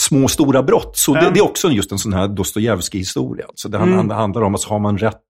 små 0.00 0.24
och 0.24 0.30
stora 0.30 0.62
brott, 0.62 0.96
så 0.96 1.12
det, 1.14 1.20
Mm. 1.20 1.32
det 1.32 1.40
är 1.40 1.44
också 1.44 1.68
just 1.68 1.92
en 1.92 1.98
sån 1.98 2.12
här 2.12 2.28
Dostojevskij-historia. 2.28 3.44
Alltså 3.48 3.68
det 3.68 3.78
Mm. 3.78 3.96
hand- 3.96 4.12
handlar 4.12 4.42
om 4.42 4.54
att 4.54 4.64
har 4.64 4.78
man 4.78 4.98
rätt 4.98 5.20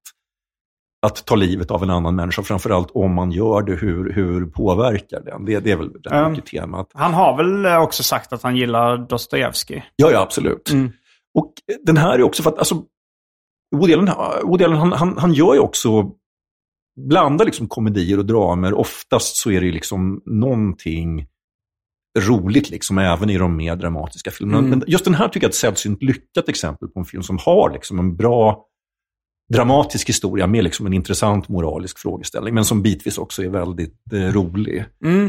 att 1.06 1.26
ta 1.26 1.34
livet 1.34 1.70
av 1.70 1.82
en 1.82 1.90
annan 1.90 2.14
människa, 2.14 2.42
framförallt 2.42 2.90
om 2.90 3.14
man 3.14 3.32
gör 3.32 3.62
det, 3.62 3.74
hur, 3.74 4.12
hur 4.12 4.46
påverkar 4.46 5.20
den? 5.20 5.44
Det, 5.44 5.60
det 5.60 5.70
är 5.70 5.76
väl 5.76 5.92
rätt 5.92 6.30
mycket 6.30 6.46
temat. 6.46 6.90
Han 6.94 7.14
har 7.14 7.36
väl 7.36 7.66
eh, 7.66 7.82
också 7.82 8.02
sagt 8.02 8.32
att 8.32 8.42
han 8.42 8.56
gillar 8.56 9.08
Dostojevskij. 9.08 9.84
Ja, 9.96 10.10
ja, 10.10 10.20
absolut. 10.20 10.70
Mm. 10.70 10.92
Och 11.38 11.52
den 11.86 11.96
här 11.96 12.18
är 12.18 12.22
också 12.22 12.42
för 12.42 12.50
att, 12.50 12.58
alltså, 12.58 12.82
Woody 13.76 13.94
Allen, 13.94 14.10
Woody 14.44 14.64
Allen 14.64 14.78
han, 14.78 14.92
han, 14.92 15.18
han 15.18 15.32
gör 15.32 15.54
ju 15.54 15.60
också, 15.60 16.10
blandar 17.08 17.44
liksom 17.44 17.68
komedier 17.68 18.18
och 18.18 18.26
dramer. 18.26 18.74
Oftast 18.74 19.36
så 19.36 19.50
är 19.50 19.60
det 19.60 19.72
liksom 19.72 20.22
någonting 20.26 21.26
roligt, 22.18 22.70
liksom, 22.70 22.98
även 22.98 23.30
i 23.30 23.38
de 23.38 23.56
mer 23.56 23.76
dramatiska 23.76 24.30
filmerna. 24.30 24.58
Mm. 24.58 24.70
Men 24.70 24.84
just 24.86 25.04
den 25.04 25.14
här 25.14 25.28
tycker 25.28 25.44
jag 25.44 25.48
är 25.48 25.52
ett 25.52 25.54
sällsynt 25.54 26.02
lyckat 26.02 26.48
exempel 26.48 26.88
på 26.88 27.00
en 27.00 27.06
film 27.06 27.22
som 27.22 27.38
har 27.44 27.70
liksom 27.72 27.98
en 27.98 28.16
bra 28.16 28.64
dramatisk 29.52 30.08
historia 30.08 30.46
med 30.46 30.64
liksom 30.64 30.86
en 30.86 30.92
intressant 30.92 31.48
moralisk 31.48 31.98
frågeställning, 31.98 32.54
men 32.54 32.64
som 32.64 32.82
bitvis 32.82 33.18
också 33.18 33.42
är 33.42 33.48
väldigt 33.48 34.12
eh, 34.12 34.18
rolig. 34.18 34.84
Mm. 35.04 35.26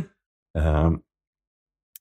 Eh, 0.57 0.91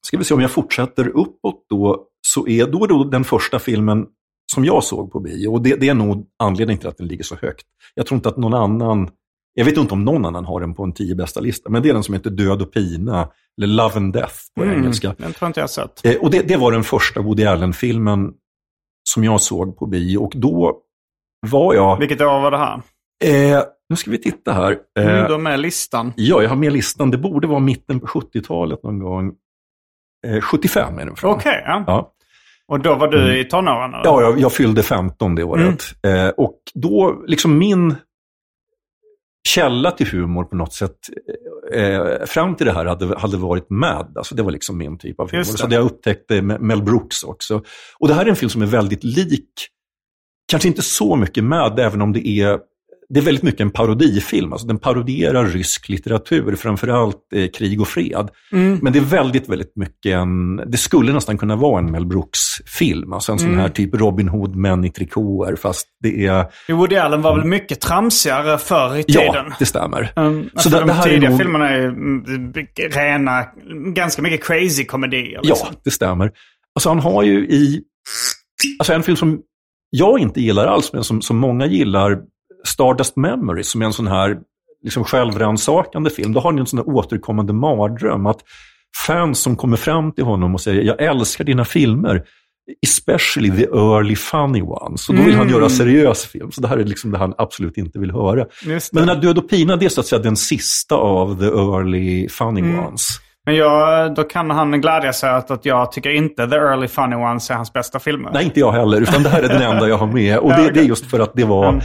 ska 0.07 0.19
vi 0.19 0.25
se 0.25 0.35
om 0.35 0.41
jag 0.41 0.51
fortsätter 0.51 1.09
uppåt 1.09 1.67
då, 1.69 2.07
så 2.27 2.49
är 2.49 2.67
då, 2.67 2.87
då 2.87 3.05
den 3.05 3.25
första 3.25 3.59
filmen 3.59 4.07
som 4.55 4.65
jag 4.65 4.85
såg 4.85 5.13
på 5.13 5.21
bio. 5.21 5.49
Och 5.49 5.63
det, 5.63 5.77
det 5.81 5.89
är 5.89 5.95
nog 5.95 6.27
anledningen 6.39 6.79
till 6.79 6.89
att 6.89 6.99
den 6.99 7.09
ligger 7.09 7.25
så 7.25 7.37
högt. 7.37 7.67
Jag 7.95 8.07
tror 8.07 8.17
inte 8.17 8.29
att 8.29 8.37
någon 8.37 8.55
annan, 8.55 9.11
jag 9.55 9.65
vet 9.65 9.77
inte 9.77 9.95
om 9.95 10.05
någon 10.05 10.25
annan 10.25 10.45
har 10.45 10.61
den 10.61 10.75
på 10.75 10.85
en 10.85 10.93
tio 10.93 11.15
bästa-lista, 11.15 11.71
men 11.71 11.83
det 11.83 11.89
är 11.89 11.95
den 11.95 12.03
som 12.03 12.15
heter 12.15 12.31
Död 12.31 12.63
och 12.63 12.73
pina, 12.73 13.29
eller 13.57 13.67
Love 13.67 13.95
and 13.95 14.13
Death 14.13 14.35
på 14.57 14.63
Mm, 14.63 14.79
engelska. 14.79 15.15
Den 15.19 15.33
tror 15.33 15.47
inte 15.47 15.61
jag 15.61 15.71
sett. 15.71 16.07
Eh, 16.07 16.17
och 16.17 16.31
det, 16.31 16.49
det 16.49 16.57
var 16.57 16.73
den 16.73 16.85
första 16.85 17.21
Woody 17.21 17.45
Allen-filmen 17.45 18.33
som 19.15 19.25
jag 19.25 19.41
såg 19.41 19.79
på 19.79 19.87
bio. 19.87 20.19
Och 20.19 20.33
då 20.37 20.83
var 21.47 21.75
jag... 21.75 21.99
Vilket 21.99 22.21
år 22.21 22.41
var 22.41 22.51
det 22.51 22.59
här? 22.59 22.83
Eh, 23.25 23.63
nu 23.89 23.97
ska 23.97 24.11
vi 24.11 24.19
titta 24.19 24.53
här. 24.53 24.77
Eh, 24.99 25.07
Mm, 25.07 25.29
de 25.31 25.47
är 25.47 25.57
listan. 25.57 26.13
Ja, 26.17 26.43
jag 26.43 26.49
har 26.49 26.57
med 26.57 26.73
listan. 26.73 27.11
Det 27.11 27.19
borde 27.19 27.47
vara 27.47 27.59
mitten 27.61 28.01
på 28.01 28.07
70-talet 28.07 28.83
någon 28.83 28.99
gång. 28.99 29.33
Eh, 30.27 30.41
75 30.41 30.99
är 30.99 31.05
den 31.07 31.17
från. 31.17 31.31
Okej, 31.35 31.63
ja. 31.67 31.85
Ja. 31.87 32.13
Och 32.69 32.81
då 32.81 32.95
var 32.95 33.09
du 33.09 33.39
i 33.41 33.45
tonåren? 33.45 33.95
eller? 33.95 34.05
Ja, 34.05 34.23
jag, 34.23 34.39
jag 34.39 34.53
fyllde 34.53 34.83
15 34.83 35.35
det 35.35 35.45
året. 35.45 35.85
Eh, 36.07 36.29
och 36.29 36.59
då, 36.75 37.23
liksom 37.27 37.59
min 37.59 37.95
källa 39.49 39.91
till 39.91 40.07
humor 40.07 40.45
på 40.45 40.57
något 40.57 40.73
sätt, 40.73 40.97
eh, 41.75 42.27
fram 42.27 42.55
till 42.55 42.67
det 42.67 42.73
här 42.73 42.85
hade, 42.85 43.19
hade 43.19 43.37
varit 43.37 43.71
Mad. 43.71 44.13
Alltså 44.19 44.35
det 44.35 44.43
var 44.43 44.51
liksom 44.51 44.79
min 44.79 44.99
typ 44.99 45.21
av 45.21 45.31
humor. 45.31 45.45
Det. 45.45 45.59
Så 45.59 45.67
det 45.67 45.75
jag 45.75 45.85
upptäckte 45.85 46.43
med 46.43 46.61
Mel 46.61 46.83
Brooks 46.83 47.23
också. 47.23 47.63
Och 47.99 48.09
det 48.09 48.15
här 48.15 48.25
är 48.27 48.31
en 48.31 48.37
film 48.37 48.51
som 48.51 48.63
är 48.63 48.67
väldigt 48.67 49.05
lik, 49.05 49.53
kanske 50.51 50.69
inte 50.69 50.83
så 50.83 51.17
mycket 51.17 51.45
Mad, 51.45 51.79
även 51.81 52.03
om 52.03 52.13
det 52.13 52.29
är 52.29 52.59
det 53.11 53.21
är 53.21 53.25
väldigt 53.25 53.43
mycket 53.45 53.61
en 53.61 53.71
parodifilm. 53.71 54.53
Alltså 54.53 54.67
den 54.67 54.79
parodierar 54.79 55.47
rysk 55.47 55.89
litteratur, 55.89 56.57
framförallt 56.57 57.17
eh, 57.35 57.51
krig 57.51 57.81
och 57.81 57.89
fred. 57.89 58.29
Mm. 58.53 58.79
Men 58.83 58.93
det 58.93 58.99
är 58.99 59.05
väldigt, 59.05 59.49
väldigt 59.49 59.77
mycket 59.77 60.13
en... 60.15 60.57
Det 60.57 60.77
skulle 60.79 61.13
nästan 61.13 61.39
kunna 61.39 61.57
vara 61.57 61.79
en 61.79 61.91
Mel 61.93 62.07
Brooks-film. 62.07 63.13
Alltså 63.13 63.33
en 63.33 63.39
sån 63.39 63.49
Mm. 63.49 63.61
här 63.61 63.69
typ 63.69 63.95
Robin 63.95 64.29
Hood, 64.29 64.57
män 64.57 64.85
i 64.85 64.91
trikåer, 64.91 65.57
fast 65.57 65.87
det 66.03 66.27
är... 66.27 66.47
Woody 66.73 66.97
Allen 66.97 67.23
var 67.23 67.37
väl 67.37 67.47
mycket 67.47 67.81
tramsigare 67.81 68.59
förr 68.59 68.97
i 68.97 69.05
Ja, 69.07 69.21
tiden? 69.21 69.53
det 69.59 69.67
stämmer. 69.67 70.13
Um, 70.17 70.51
Så 70.55 70.63
så 70.63 70.69
det- 70.69 70.81
de 70.81 70.91
här 70.91 71.07
är 71.09 71.11
tidiga 71.11 71.31
nog- 71.31 71.39
filmerna 71.39 71.69
är 71.71 71.85
mm, 71.89 72.53
rena, 72.91 73.45
ganska 73.95 74.23
mycket 74.23 74.45
crazy 74.47 74.85
komedier. 74.85 75.33
Ja, 75.33 75.41
Liksom. 75.43 75.69
det 75.85 75.91
stämmer. 75.91 76.31
Alltså 76.75 76.89
han 76.89 77.01
har 77.01 77.23
ju 77.23 77.39
i... 77.49 77.83
Alltså 78.79 78.93
en 78.93 79.03
film 79.03 79.17
som 79.17 79.41
jag 79.91 80.19
inte 80.19 80.41
gillar 80.41 80.67
alls, 80.67 80.93
men 80.93 81.05
som, 81.05 81.23
som 81.23 81.37
många 81.39 81.67
gillar, 81.67 82.19
Stardust 82.67 83.17
Memories, 83.17 83.71
som 83.71 83.83
är 83.83 83.87
en 83.87 83.93
sån 83.93 84.07
här 84.07 84.39
liksom 84.85 85.05
självrannsakande 85.05 86.11
film. 86.11 86.33
Då 86.33 86.41
har 86.41 86.53
ni 86.53 86.61
en 86.61 86.67
sån 86.67 86.79
här 86.79 86.89
återkommande 86.89 87.53
mardröm 87.53 88.27
att 88.27 88.39
fans 89.07 89.39
som 89.41 89.57
kommer 89.57 89.77
fram 89.77 90.13
till 90.13 90.25
honom 90.25 90.55
och 90.55 90.61
säger 90.61 90.83
jag 90.83 91.03
älskar 91.03 91.45
dina 91.45 91.65
filmer, 91.65 92.23
especially 92.87 93.51
the 93.51 93.65
early 93.65 94.17
funny 94.17 94.63
ones. 94.63 95.09
Och 95.09 95.15
då 95.15 95.23
vill 95.23 95.35
han 95.35 95.47
Mm. 95.47 95.55
göra 95.59 95.69
seriös 95.69 96.27
film. 96.27 96.51
Så 96.53 96.61
det 96.61 96.69
här 96.69 96.77
är 96.79 96.85
liksom 96.85 97.11
det 97.11 97.19
han 97.19 97.35
absolut 97.39 97.77
inte 97.77 97.99
vill 97.99 98.11
höra. 98.11 98.47
Men 98.93 99.07
den 99.07 99.09
här 99.09 99.23
Död 99.23 99.39
och 99.39 99.49
pina, 99.51 99.77
det 99.77 99.85
är 99.85 99.89
så 99.89 100.01
att 100.01 100.07
säga 100.07 100.23
den 100.23 100.37
sista 100.37 100.95
av 100.95 101.39
the 101.39 101.45
early 101.47 102.29
funny 102.29 102.61
Mm. 102.61 102.87
ones. 102.87 103.09
Men 103.49 103.57
jag, 103.57 104.15
då 104.15 104.25
kan 104.25 104.51
han 104.51 104.81
glädja 104.81 105.13
sig 105.13 105.37
åt 105.37 105.51
att 105.51 105.65
jag 105.65 105.93
tycker 105.93 106.11
inte 106.11 106.49
The 106.49 106.57
Early 106.57 106.89
Funny 106.89 107.17
Ones 107.17 107.51
är 107.51 107.55
hans 107.55 107.73
bästa 107.73 107.99
filmer. 107.99 108.31
Nej, 108.33 108.45
inte 108.45 108.61
jag 108.61 108.73
heller, 108.73 109.01
utan 109.01 109.23
det 109.23 109.29
här 109.29 109.43
är 109.43 109.49
den 109.49 109.63
enda 109.63 109.89
jag 109.89 109.99
har 109.99 110.07
med. 110.07 110.39
Och 110.39 110.51
det, 110.51 110.71
det 110.71 110.81
är 110.81 110.85
just 110.85 111.11
för 111.11 111.21
att 111.21 111.33
det 111.35 111.45
var, 111.45 111.69
Mm. 111.69 111.81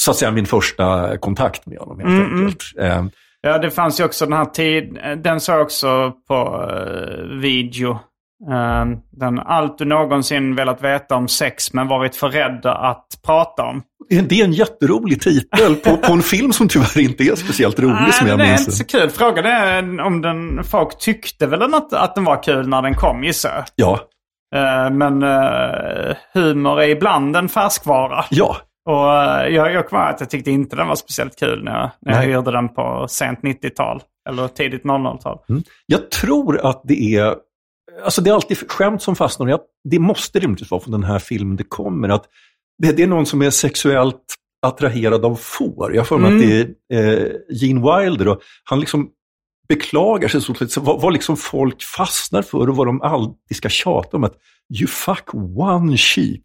så 0.00 0.10
att 0.10 0.16
säga, 0.16 0.30
min 0.30 0.46
första 0.46 1.16
kontakt 1.18 1.66
med 1.66 1.78
honom 1.78 1.98
helt 2.00 2.10
Mm, 2.10 2.40
enkelt. 2.44 2.62
Eh, 2.80 3.04
Ja, 3.46 3.58
det 3.58 3.70
fanns 3.70 4.00
ju 4.00 4.04
också 4.04 4.24
den 4.26 4.32
här 4.38 4.44
tid, 4.44 4.98
den 5.24 5.40
såg 5.40 5.54
jag 5.54 5.62
också 5.62 6.12
på 6.28 6.68
eh, 6.70 7.38
video. 7.40 7.98
Eh, 8.50 8.84
den 9.10 9.38
Allt 9.38 9.78
du 9.78 9.84
någonsin 9.84 10.54
velat 10.54 10.82
veta 10.84 11.16
om 11.16 11.28
sex 11.28 11.72
men 11.72 11.88
varit 11.88 12.16
för 12.16 12.28
rädd 12.28 12.66
att 12.66 13.06
prata 13.26 13.62
om. 13.62 13.82
det 14.08 14.40
är 14.40 14.44
en 14.44 14.52
jätterolig 14.52 15.20
titel 15.22 15.74
på, 15.74 15.96
på 15.96 16.12
en 16.12 16.22
film 16.22 16.52
som 16.52 16.68
tyvärr 16.68 17.00
inte 17.00 17.22
är 17.24 17.34
speciellt 17.34 17.78
rolig 17.80 18.14
som 18.14 18.26
jag 18.28 18.38
den 18.38 18.46
är 18.46 18.50
minns 18.50 18.60
inte 18.60 18.72
så 18.72 18.84
kul. 18.84 19.10
Frågan 19.10 19.44
är 19.44 20.00
om 20.00 20.22
den, 20.22 20.64
folk 20.64 20.98
tyckte 20.98 21.46
väl 21.46 21.74
att, 21.74 21.92
att 21.92 22.14
den 22.14 22.24
var 22.24 22.42
kul 22.42 22.68
när 22.68 22.82
den 22.82 22.94
kom 22.94 23.24
gissar 23.24 23.50
jag. 23.54 23.64
Ja, 23.76 24.00
Eh, 24.54 24.90
Men 24.90 25.22
eh, 25.22 26.16
humor 26.34 26.82
är 26.82 26.88
ibland 26.88 27.36
en 27.36 27.48
färskvara. 27.48 28.24
ja. 28.30 28.56
Och 28.90 29.12
eh, 29.14 29.48
jag, 29.48 29.72
jag 29.72 29.88
kommer 29.88 30.02
att 30.02 30.20
jag 30.20 30.30
tyckte 30.30 30.50
inte 30.50 30.76
den 30.76 30.88
var 30.88 30.94
speciellt 30.94 31.38
kul 31.38 31.64
när 31.64 31.72
jag, 31.80 31.90
när 32.00 32.12
jag 32.12 32.18
Nej. 32.20 32.32
hyrde 32.32 32.50
den 32.52 32.68
på 32.68 33.06
sent 33.08 33.40
90-tal. 33.40 34.02
Eller 34.28 34.48
tidigt 34.48 34.82
00-tal. 34.84 35.38
Jag 35.86 36.10
tror 36.10 36.66
att 36.66 36.82
det 36.84 37.16
är, 37.16 37.34
alltså 38.04 38.22
det 38.22 38.30
är 38.30 38.34
alltid 38.34 38.70
skämt 38.70 39.02
som 39.02 39.16
fastnar. 39.16 39.48
Jag, 39.48 39.60
det 39.90 39.98
måste 39.98 40.38
rimligtvis 40.38 40.70
vara 40.70 40.80
från 40.80 40.92
den 40.92 41.04
här 41.04 41.18
filmen 41.18 41.56
det 41.56 41.64
kommer. 41.64 42.08
Att 42.08 42.24
det, 42.82 42.92
det 42.92 43.02
är 43.02 43.06
någon 43.06 43.26
som 43.26 43.42
är 43.42 43.50
sexuellt 43.50 44.24
attraherad 44.66 45.24
av 45.24 45.36
får. 45.36 45.94
Jag 45.94 46.06
för 46.06 46.18
mig 46.18 46.32
Mm. 46.32 46.42
att 46.42 46.66
det 46.88 46.96
är 46.96 47.24
eh, 47.24 47.32
Gene 47.50 48.00
Wilder. 48.00 48.28
Och 48.28 48.40
han 48.64 48.80
liksom 48.80 49.08
beklagar 49.68 50.28
sig 50.28 50.40
så, 50.40 50.80
vad, 50.80 51.00
vad 51.00 51.12
liksom 51.12 51.36
folk 51.36 51.82
fastnar 51.82 52.42
för 52.42 52.68
och 52.68 52.76
vad 52.76 52.86
de 52.86 53.02
alltid 53.02 53.56
ska 53.56 53.68
tjata 53.68 54.16
om. 54.16 54.24
Att 54.24 54.34
you 54.80 54.86
fuck 54.88 55.34
one 55.58 55.96
sheep. 55.96 56.40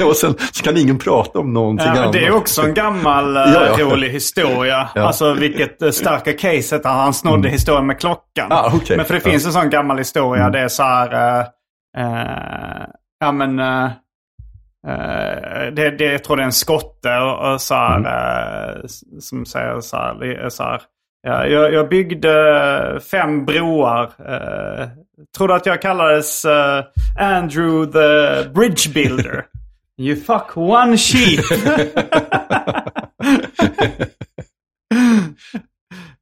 och 0.08 0.16
sen 0.16 0.34
så 0.52 0.62
kan 0.64 0.76
ingen 0.76 0.98
prata 0.98 1.38
om 1.38 1.52
någonting 1.52 1.86
Ja, 1.86 2.00
annat. 2.00 2.12
det 2.12 2.26
är 2.26 2.30
också 2.34 2.62
en 2.62 2.74
gammal 2.74 3.36
eh, 3.36 3.42
Ja, 3.54 3.66
ja. 3.78 3.84
rolig 3.84 4.10
historia. 4.10 4.88
Ja. 4.94 5.02
Alltså 5.02 5.32
vilket 5.34 5.82
uh, 5.82 5.90
starka 5.90 6.32
case 6.32 6.76
att 6.76 6.84
han 6.84 7.14
snodde 7.14 7.48
historien 7.48 7.86
med 7.86 8.00
klockan. 8.00 8.46
Ah, 8.52 8.70
okej. 8.74 8.96
Men 8.96 9.06
för 9.06 9.14
det 9.14 9.18
Ja. 9.20 9.22
Mm. 9.24 9.32
finns 9.32 9.46
en 9.46 9.52
sån 9.52 9.70
gammal 9.70 9.98
historia. 9.98 10.50
Det 10.50 10.58
är 10.60 10.68
så 10.68 10.82
här... 10.82 11.38
eh, 11.38 11.46
eh, 11.98 12.86
ja 13.20 13.32
men... 13.32 13.58
eh, 13.58 13.84
eh, 14.88 15.72
det, 15.72 15.90
det, 15.98 16.04
jag 16.04 16.24
tror 16.24 16.36
det 16.36 16.42
är 16.42 16.46
en 16.46 16.52
skotte 16.52 17.16
och, 17.18 17.52
och 17.52 17.60
så 17.60 17.74
här, 17.74 17.96
Mm. 17.96 18.06
eh, 18.12 18.86
som 19.20 19.46
säger 19.46 19.80
så 19.80 19.96
här. 19.96 20.48
Så 20.48 20.62
här 20.62 20.80
ja, 21.26 21.46
jag, 21.46 21.72
jag 21.72 21.88
byggde 21.88 23.00
fem 23.10 23.44
broar. 23.44 24.04
Uh, 24.04 24.88
tror 25.36 25.48
du 25.48 25.54
att 25.54 25.66
jag 25.66 25.82
kallades 25.82 26.44
eh, 26.44 26.84
Andrew 27.20 27.92
the 27.92 28.48
Bridge 28.48 28.92
Builder? 28.94 29.44
You 29.98 30.16
fuck 30.16 30.56
one 30.56 30.96
sheep. 30.98 31.44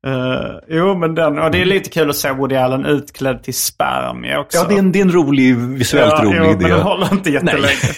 Eh, 0.06 0.58
jo, 0.68 0.94
men 0.94 1.14
den, 1.14 1.38
och 1.38 1.50
det 1.50 1.60
är 1.60 1.64
lite 1.64 1.90
kul 1.90 2.10
att 2.10 2.16
se 2.16 2.32
Woody 2.32 2.54
Allen 2.56 2.86
utklädd 2.86 3.42
till 3.42 3.54
spermie 3.54 4.38
också. 4.38 4.58
Ja, 4.58 4.64
det 4.68 4.74
är 4.74 4.78
en, 4.78 4.92
det 4.92 4.98
är 4.98 5.02
en 5.02 5.12
rolig, 5.12 5.56
visuellt 5.56 6.14
Ja, 6.18 6.24
rolig 6.24 6.38
jo, 6.38 6.44
idé. 6.44 6.56
men 6.60 6.70
den 6.70 6.80
håller 6.80 7.12
inte 7.12 7.30
jättelänge. 7.30 7.94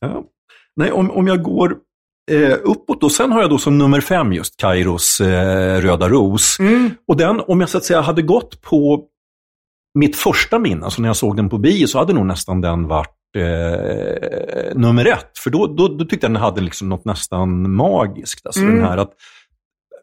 Ja. 0.00 0.22
Nej, 0.76 0.92
om, 0.92 1.10
om 1.10 1.26
jag 1.26 1.42
går 1.42 1.76
eh, 2.30 2.58
uppåt 2.62 3.00
då, 3.00 3.10
sen 3.10 3.32
har 3.32 3.40
jag 3.40 3.50
då 3.50 3.58
som 3.58 3.78
nummer 3.78 4.00
fem 4.00 4.32
just 4.32 4.56
Kairos 4.56 5.20
eh, 5.20 5.80
Röda 5.80 6.08
Ros. 6.08 6.56
Mm. 6.60 6.90
Och 7.08 7.16
den, 7.16 7.40
om 7.40 7.60
jag 7.60 7.68
så 7.68 7.78
att 7.78 7.84
säga 7.84 8.00
hade 8.00 8.22
gått 8.22 8.62
på 8.62 9.04
mitt 9.98 10.16
första 10.16 10.58
minne, 10.58 10.84
alltså 10.84 11.02
när 11.02 11.08
jag 11.08 11.16
såg 11.16 11.36
den 11.36 11.48
på 11.48 11.58
bio, 11.58 11.86
så 11.86 11.98
hade 11.98 12.12
nog 12.12 12.26
nästan 12.26 12.60
den 12.60 12.88
varit 12.88 13.36
eh, 13.36 14.74
nummer 14.74 15.04
ett. 15.04 15.38
För 15.38 15.50
då, 15.50 15.66
då, 15.66 15.88
då 15.88 16.04
tyckte 16.04 16.26
jag 16.26 16.32
den 16.32 16.42
hade 16.42 16.60
liksom 16.60 16.88
något 16.88 17.04
nästan 17.04 17.74
magiskt. 17.74 18.46
Alltså 18.46 18.60
Mm. 18.60 18.74
den 18.74 18.84
här 18.84 18.98
att 18.98 19.12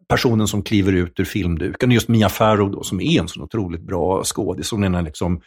personen 0.09 0.47
som 0.47 0.63
kliver 0.63 0.93
ut 0.93 1.19
ur 1.19 1.25
filmduken, 1.25 1.91
just 1.91 2.07
Mia 2.07 2.29
Farrow 2.29 2.71
då, 2.71 2.83
som 2.83 3.01
är 3.01 3.19
en 3.19 3.27
så 3.27 3.41
otroligt 3.41 3.81
bra 3.87 4.23
skådis. 4.23 4.71
Hon 4.71 4.83
är 4.83 4.87
den 4.87 4.95
här 4.95 5.01
liksom 5.01 5.41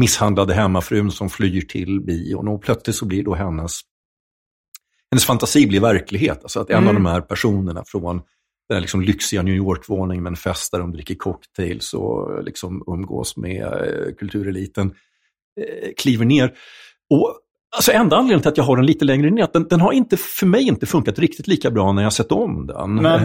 misshandlade 0.00 0.54
hemmafrun 0.54 1.10
som 1.10 1.30
flyr 1.30 1.60
till 1.60 2.00
bion 2.00 2.48
och 2.48 2.62
plötsligt 2.62 2.96
så 2.96 3.06
blir 3.06 3.24
då 3.24 3.34
hennes, 3.34 3.80
hennes 5.10 5.24
fantasi 5.24 5.66
blir 5.66 5.80
verklighet. 5.80 6.38
Alltså 6.42 6.60
att 6.60 6.70
en 6.70 6.76
Mm. 6.76 6.88
av 6.88 6.94
de 6.94 7.06
här 7.06 7.20
personerna 7.20 7.82
från 7.86 8.16
den 8.68 8.74
här 8.74 8.80
liksom 8.80 9.00
lyxiga 9.02 9.42
New 9.42 9.54
York-våningen 9.54 10.22
med 10.22 10.30
en 10.30 10.36
fest 10.36 10.72
där 10.72 10.78
de 10.78 10.92
dricker 10.92 11.14
cocktails 11.14 11.94
och 11.94 12.44
liksom 12.44 12.84
umgås 12.86 13.36
med 13.36 13.62
eh, 13.66 14.14
kultureliten, 14.18 14.86
eh, 15.60 15.88
kliver 15.98 16.24
ner. 16.24 16.52
Och 17.10 17.36
Alltså 17.76 17.92
enda 17.92 18.16
anledningen 18.16 18.40
till 18.42 18.48
att 18.48 18.56
jag 18.56 18.64
har 18.64 18.76
den 18.76 18.86
lite 18.86 19.04
längre 19.04 19.30
ner 19.30 19.44
att 19.44 19.52
den, 19.52 19.68
den 19.68 19.80
har 19.80 19.92
inte, 19.92 20.16
för 20.16 20.46
mig 20.46 20.62
inte 20.68 20.86
funkat 20.86 21.18
riktigt 21.18 21.46
lika 21.48 21.70
bra 21.70 21.92
när 21.92 22.02
jag 22.02 22.12
sett 22.12 22.32
om 22.32 22.66
den. 22.66 22.94
Men- 22.94 23.24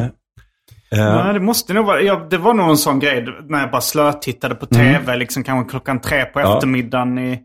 Eh, 0.91 0.99
eh, 0.99 1.15
Nej, 1.25 1.33
det 1.33 1.39
måste 1.39 1.73
nog 1.73 1.85
vara... 1.85 2.01
Ja, 2.01 2.27
det 2.29 2.37
var 2.37 2.53
nog 2.53 2.69
en 2.69 2.77
sån 2.77 2.99
grej 2.99 3.25
när 3.49 3.59
jag 3.59 3.71
bara 3.71 3.81
slötittade 3.81 4.55
på 4.55 4.65
tv. 4.65 5.15
Liksom 5.15 5.43
kanske 5.43 5.69
klockan 5.69 6.01
tre 6.01 6.25
på 6.25 6.39
Mm. 6.39 6.49
Ja. 6.51 6.55
eftermiddagen 6.57 7.17
i, 7.19 7.39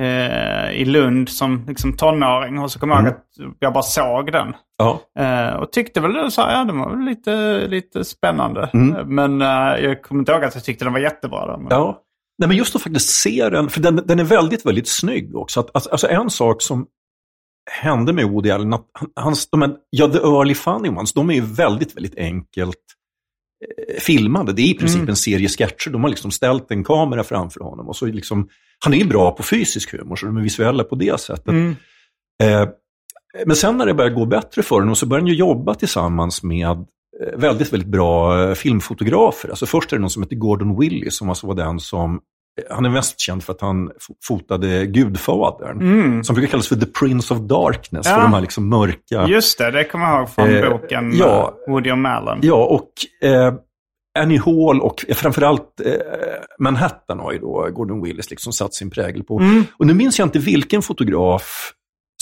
eh, 0.00 0.70
i 0.80 0.84
Lund 0.84 1.28
som 1.28 1.64
liksom 1.68 1.92
tonåring. 1.96 2.58
Och 2.58 2.70
så 2.72 2.78
kommer 2.78 2.94
jag 2.94 3.02
ihåg 3.04 3.12
Mm. 3.38 3.50
att 3.50 3.56
jag 3.58 3.72
bara 3.72 3.82
såg 3.82 4.32
den. 4.32 4.54
Eh, 5.18 5.54
och 5.54 5.72
tyckte 5.72 6.00
väl 6.00 6.30
så 6.32 6.42
här, 6.42 6.58
ja 6.58 6.64
den 6.64 6.78
var 6.78 6.96
lite, 7.04 7.66
lite 7.68 8.04
spännande. 8.04 8.70
Mm. 8.74 9.14
Men 9.14 9.42
eh, 9.42 9.84
jag 9.84 10.02
kommer 10.02 10.18
inte 10.20 10.32
ihåg 10.32 10.44
att 10.44 10.54
jag 10.54 10.64
tyckte 10.64 10.84
den 10.84 10.92
var 10.92 11.00
jättebra. 11.00 11.46
Då. 11.46 11.58
Men, 11.58 11.66
Ja. 11.70 12.02
Nej, 12.38 12.48
men 12.48 12.56
just 12.56 12.76
att 12.76 12.82
faktiskt 12.82 13.10
se 13.10 13.48
den, 13.48 13.68
för 13.68 13.80
den, 13.80 13.96
den 14.06 14.18
är 14.18 14.24
väldigt, 14.24 14.66
väldigt 14.66 14.88
snygg 14.88 15.36
också. 15.36 15.60
Att, 15.60 15.70
alltså, 15.74 15.90
alltså 15.90 16.08
en 16.08 16.30
sak 16.30 16.62
som 16.62 16.86
hände 17.82 18.12
med 18.12 18.24
Woody 18.28 18.50
Allen, 18.50 18.72
att 18.72 18.86
han- 18.92 19.10
hans, 19.16 19.50
de 19.50 19.62
här, 19.62 19.70
ja, 19.90 20.08
the 20.08 20.18
early 20.18 20.54
funny 20.54 20.88
ones, 20.88 21.12
de 21.12 21.30
är 21.30 21.34
ju 21.34 21.40
väldigt, 21.40 21.96
väldigt 21.96 22.16
enkelt 22.18 22.76
eh, 23.88 24.00
filmade. 24.00 24.52
Det 24.52 24.62
är 24.62 24.70
i 24.70 24.74
princip 24.74 24.98
Mm. 24.98 25.08
en 25.08 25.16
serie 25.16 25.48
sketcher. 25.48 25.90
De 25.90 26.02
har 26.02 26.10
liksom 26.10 26.30
ställt 26.30 26.70
en 26.70 26.84
kamera 26.84 27.24
framför 27.24 27.60
honom 27.60 27.88
och 27.88 27.96
så 27.96 28.06
liksom 28.06 28.48
han 28.84 28.94
är 28.94 29.04
bra 29.04 29.30
på 29.30 29.42
fysisk 29.42 29.92
humor, 29.92 30.16
så 30.16 30.26
de 30.26 30.36
är 30.36 30.40
visuella 30.40 30.84
på 30.84 30.94
det 30.94 31.20
sättet. 31.20 31.48
Mm. 31.48 31.76
Eh, 32.42 32.68
men 33.46 33.56
sen 33.56 33.76
när 33.76 33.86
det 33.86 33.94
börjar 33.94 34.10
gå 34.10 34.26
bättre 34.26 34.62
för 34.62 34.76
honom 34.76 34.96
så 34.96 35.06
börjar 35.06 35.20
han 35.20 35.28
ju 35.28 35.34
jobba 35.34 35.74
tillsammans 35.74 36.42
med 36.42 36.66
eh, 36.68 36.76
väldigt, 37.36 37.72
väldigt 37.72 37.88
bra 37.88 38.42
eh, 38.48 38.54
filmfotografer. 38.54 39.48
Alltså 39.48 39.66
först 39.66 39.92
är 39.92 39.96
det 39.96 40.00
någon 40.00 40.10
som 40.10 40.22
heter 40.22 40.36
Gordon 40.36 40.80
Willis 40.80 41.16
som 41.16 41.28
alltså 41.28 41.46
var 41.46 41.54
den 41.54 41.80
som 41.80 42.14
eh, 42.14 42.74
han 42.74 42.84
är 42.86 42.90
mest 42.90 43.20
känd 43.20 43.42
för 43.44 43.52
att 43.52 43.60
han 43.60 43.88
fo- 43.88 44.16
fotade 44.28 44.86
Gudfadern, 44.86 46.24
som 46.24 46.34
brukar 46.34 46.50
kallas 46.50 46.68
för 46.68 46.76
The 46.76 46.86
Prince 46.86 47.34
of 47.34 47.40
Darkness, 47.40 48.06
Mm. 48.06 48.12
Ja. 48.12 48.22
för 48.22 48.22
de 48.22 48.34
här 48.34 48.40
liksom 48.40 48.68
mörka... 48.68 49.26
Just 49.28 49.58
det, 49.58 49.70
det 49.70 49.84
kommer 49.84 50.06
jag 50.06 50.18
ihåg 50.18 50.30
från 50.30 50.48
Eh, 50.50 50.70
boken 50.70 51.12
ja. 51.16 51.54
Woody 51.68 51.90
och 51.90 51.96
Allen. 52.08 52.38
Ja, 52.42 52.64
och 52.64 53.26
eh, 53.28 53.54
Annie 54.18 54.38
Hall 54.38 54.80
och 54.80 55.04
framförallt 55.14 55.80
eh, 55.84 55.92
Manhattan 56.58 57.18
har 57.18 57.32
ju 57.32 57.38
då 57.38 57.68
Gordon 57.70 58.02
Willis 58.02 58.30
liksom 58.30 58.52
satt 58.52 58.74
sin 58.74 58.90
prägel 58.90 59.22
på. 59.24 59.38
Mm. 59.38 59.64
Och 59.78 59.86
nu 59.86 59.94
minns 59.94 60.18
jag 60.18 60.26
inte 60.26 60.38
vilken 60.38 60.82
fotograf 60.82 61.72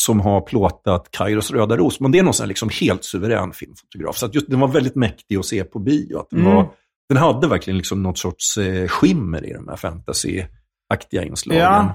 som 0.01 0.21
har 0.21 0.41
plåtat 0.41 1.11
Kairos 1.11 1.51
röda 1.51 1.77
ros, 1.77 2.01
men 2.01 2.11
det 2.13 2.19
är 2.19 2.23
någon 2.23 2.35
sån 2.35 2.49
liksom 2.49 2.69
helt 2.81 3.05
suverän 3.05 3.53
filmfotograf. 3.53 4.17
Så 4.17 4.29
just, 4.33 4.51
den 4.51 4.61
var 4.61 4.69
väldigt 4.69 4.95
mäktig 4.95 5.37
att 5.37 5.45
se 5.47 5.65
på 5.65 5.79
bio. 5.79 6.19
Att 6.19 6.31
den, 6.31 6.41
Mm. 6.41 6.55
var, 6.55 6.69
den 7.09 7.19
hade 7.19 7.49
verkligen 7.49 7.77
liksom 7.77 8.03
något 8.03 8.19
sorts 8.19 8.57
eh, 8.59 8.89
skimmer 8.89 9.47
i 9.47 9.53
de 9.53 9.69
här 9.69 9.77
fantasy-aktiga 9.77 11.25
inslagen. 11.25 11.63
Ja. 11.63 11.95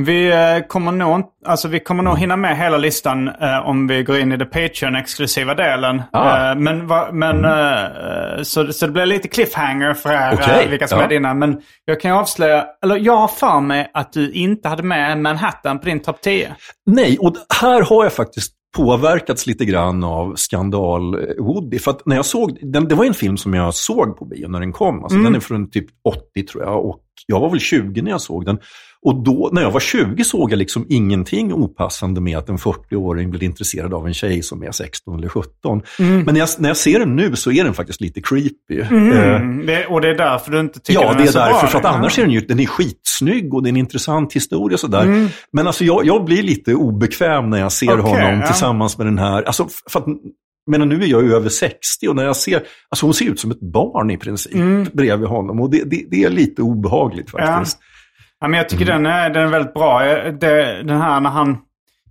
Vi 0.00 0.30
eh, 0.30 0.66
kommer 0.68 0.92
nog, 0.92 1.24
alltså 1.46 1.68
vi 1.68 1.80
kommer 1.80 2.02
nog 2.02 2.18
hinna 2.18 2.36
med 2.36 2.58
hela 2.58 2.78
listan 2.78 3.28
eh, 3.28 3.68
om 3.68 3.86
vi 3.86 4.02
går 4.02 4.18
in 4.18 4.32
i 4.32 4.36
det 4.36 4.44
Patreon-exklusiva 4.44 5.54
delen. 5.54 6.02
Ah. 6.12 6.36
Mm. 6.36 6.58
Eh, 6.58 6.62
men 6.62 6.86
va, 6.86 7.08
men 7.12 7.44
eh, 7.44 8.42
så, 8.42 8.72
så 8.72 8.86
det 8.86 8.92
blir 8.92 9.06
lite 9.06 9.28
cliffhanger 9.28 9.94
för 9.94 10.12
er, 10.12 10.32
Okej, 10.34 10.64
eh, 10.64 10.70
vilka 10.70 10.88
som 10.88 10.98
ja. 10.98 11.04
är 11.04 11.08
dina. 11.08 11.34
Men 11.34 11.60
jag 11.84 12.00
kan 12.00 12.12
avslöja, 12.12 12.66
eller 12.84 12.96
jag 12.96 13.16
har 13.16 13.28
för 13.28 13.60
mig 13.60 13.90
att 13.94 14.12
du 14.12 14.32
inte 14.32 14.68
hade 14.68 14.82
med 14.82 15.18
Manhattan 15.18 15.78
på 15.78 15.84
din 15.84 16.00
topp 16.00 16.20
10. 16.20 16.54
Nej, 16.86 17.18
och 17.18 17.34
här 17.60 17.82
har 17.82 18.04
jag 18.04 18.12
faktiskt 18.12 18.52
påverkats 18.76 19.46
lite 19.46 19.64
grann 19.64 20.04
av 20.04 20.34
skandal-Woody. 20.34 21.78
För 21.78 21.90
att 21.90 22.06
när 22.06 22.16
jag 22.16 22.24
såg, 22.24 22.58
den, 22.62 22.88
det 22.88 22.94
var 22.94 23.04
en 23.04 23.14
film 23.14 23.36
som 23.36 23.54
jag 23.54 23.74
såg 23.74 24.18
på 24.18 24.24
bio 24.24 24.48
när 24.48 24.60
den 24.60 24.72
kom. 24.72 25.04
Alltså, 25.04 25.18
Den 25.18 25.34
är 25.34 25.40
från 25.40 25.70
typ 25.70 25.86
80 26.04 26.46
tror 26.46 26.64
jag 26.64 26.84
och 26.84 27.02
jag 27.26 27.40
var 27.40 27.50
väl 27.50 27.60
20 27.60 28.02
när 28.02 28.10
jag 28.10 28.20
såg 28.20 28.44
den. 28.44 28.58
Och 29.04 29.22
då, 29.24 29.50
när 29.52 29.62
jag 29.62 29.70
var 29.70 29.80
20 29.80 30.24
såg 30.24 30.52
jag 30.52 30.58
liksom 30.58 30.86
ingenting 30.88 31.52
opassande 31.52 32.20
med 32.20 32.38
att 32.38 32.48
en 32.48 32.56
40-åring 32.56 33.30
blir 33.30 33.42
intresserad 33.42 33.94
av 33.94 34.06
en 34.06 34.14
tjej 34.14 34.42
som 34.42 34.62
är 34.62 34.70
16 34.72 35.18
eller 35.18 35.28
17. 35.28 35.82
Men 35.98 36.24
när 36.24 36.38
jag, 36.38 36.48
när 36.58 36.68
jag 36.68 36.76
ser 36.76 36.98
den 36.98 37.16
nu 37.16 37.36
så 37.36 37.52
är 37.52 37.64
den 37.64 37.74
faktiskt 37.74 38.00
lite 38.00 38.20
creepy. 38.20 38.80
Eh, 38.80 38.92
Mm, 38.92 39.66
det, 39.66 39.86
och 39.86 40.00
det 40.00 40.08
är 40.08 40.14
därför 40.14 40.52
du 40.52 40.60
inte 40.60 40.80
tycker 40.80 41.00
Ja, 41.00 41.08
den 41.08 41.16
det 41.16 41.22
är 41.22 41.26
så 41.26 41.38
därför. 41.38 41.60
bra. 41.60 41.66
För 41.68 41.78
att 41.78 41.84
annars 41.84 42.18
är 42.18 42.22
den 42.22 42.32
ju 42.32 42.40
den 42.40 42.60
är 42.60 42.66
skitsnygg 42.66 43.54
och 43.54 43.62
det 43.62 43.68
är 43.68 43.70
en 43.70 43.76
intressant 43.76 44.32
historia. 44.32 44.74
och 44.74 44.80
Sådär. 44.80 45.28
Men 45.52 45.66
alltså 45.66 45.84
jag, 45.84 46.06
jag 46.06 46.24
blir 46.24 46.42
lite 46.42 46.74
obekväm 46.74 47.50
när 47.50 47.58
jag 47.58 47.72
ser 47.72 48.00
Okej, 48.00 48.02
honom 48.02 48.40
ja. 48.40 48.46
tillsammans 48.46 48.98
med 48.98 49.06
den 49.06 49.18
här. 49.18 49.42
Alltså, 49.42 49.68
för 49.90 50.00
att, 50.00 50.06
men 50.70 50.88
nu 50.88 51.02
är 51.02 51.06
jag 51.06 51.22
ju 51.24 51.34
över 51.34 51.48
60 51.48 52.08
och 52.08 52.16
när 52.16 52.24
jag 52.24 52.36
ser, 52.36 52.62
alltså 52.88 53.06
hon 53.06 53.14
ser 53.14 53.24
ut 53.24 53.40
som 53.40 53.50
ett 53.50 53.60
barn 53.60 54.10
i 54.10 54.16
princip 54.16 54.92
bredvid 54.92 55.28
honom. 55.28 55.60
Och 55.60 55.70
det, 55.70 55.82
det, 55.90 56.04
det 56.10 56.24
är 56.24 56.30
lite 56.30 56.62
obehagligt 56.62 57.30
faktiskt. 57.30 57.78
Ja, 57.80 57.86
men 58.48 58.58
jag 58.58 58.68
tycker 58.68 58.90
Mm. 58.90 59.02
den, 59.02 59.12
är, 59.12 59.30
den 59.30 59.42
är 59.42 59.46
väldigt 59.46 59.74
bra. 59.74 60.06
Jag- 60.06 60.40
Det, 60.40 60.82
den 60.82 61.00
här 61.00 61.20
när 61.20 61.30
han 61.30 61.58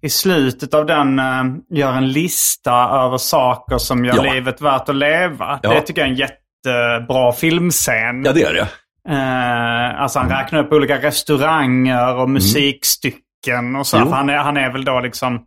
i 0.01 0.09
slutet 0.09 0.73
av 0.73 0.85
den 0.85 1.19
eh, 1.19 1.43
gör 1.69 1.93
en 1.93 2.11
lista 2.11 2.89
över 2.89 3.17
saker 3.17 3.77
som 3.77 4.05
gör 4.05 4.15
Ja. 4.25 4.33
livet 4.33 4.61
värt 4.61 4.89
att 4.89 4.95
leva. 4.95 5.59
Ja. 5.63 5.69
Det 5.73 5.81
tycker 5.81 6.01
jag 6.01 6.07
är 6.07 6.11
en 6.11 6.17
jättebra 6.17 7.31
filmscen. 7.31 8.23
Ja, 8.25 8.31
det 8.33 8.43
är 8.43 8.53
det. 8.53 8.67
Eh, 9.09 10.01
alltså 10.01 10.19
han 10.19 10.29
räknar 10.29 10.59
upp 10.59 10.71
olika 10.73 10.97
restauranger 11.01 12.15
och 12.15 12.29
musikstycken 12.29 13.75
och 13.75 13.87
så. 13.87 13.97
Mm. 13.97 14.11
Han, 14.13 14.29
är, 14.29 14.37
han 14.37 14.57
är 14.57 14.71
väl 14.71 14.85
då 14.85 14.99
liksom 14.99 15.45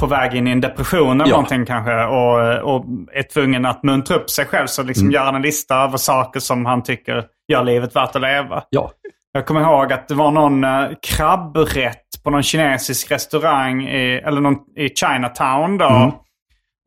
på 0.00 0.06
väg 0.06 0.34
in 0.34 0.46
i 0.46 0.50
en 0.50 0.60
depression 0.60 1.20
eller 1.20 1.30
Ja. 1.30 1.36
någonting 1.36 1.66
kanske. 1.66 2.04
Och, 2.04 2.74
och 2.74 2.84
är 3.12 3.22
tvungen 3.22 3.66
att 3.66 3.82
muntra 3.82 4.16
upp 4.16 4.30
sig 4.30 4.44
själv. 4.46 4.66
Så 4.66 4.80
Mm. 4.82 4.88
liksom 4.88 5.10
gör 5.10 5.24
han 5.24 5.34
en 5.34 5.42
lista 5.42 5.76
över 5.76 5.96
saker 5.96 6.40
som 6.40 6.66
han 6.66 6.82
tycker 6.82 7.24
gör 7.48 7.64
livet 7.64 7.96
värt 7.96 8.16
att 8.16 8.22
leva. 8.22 8.62
Ja. 8.70 8.90
Jag 9.36 9.46
kommer 9.46 9.60
ihåg 9.60 9.92
att 9.92 10.08
det 10.08 10.14
var 10.14 10.30
någon 10.30 10.64
eh, 10.64 10.88
krabbrätt 11.02 12.22
på 12.24 12.30
någon 12.30 12.42
kinesisk 12.42 13.10
restaurang 13.10 13.88
i, 13.88 14.22
eller 14.24 14.40
någon, 14.40 14.56
i 14.76 14.88
Chinatown 14.88 15.78
då. 15.78 15.88
Mm. 15.88 16.10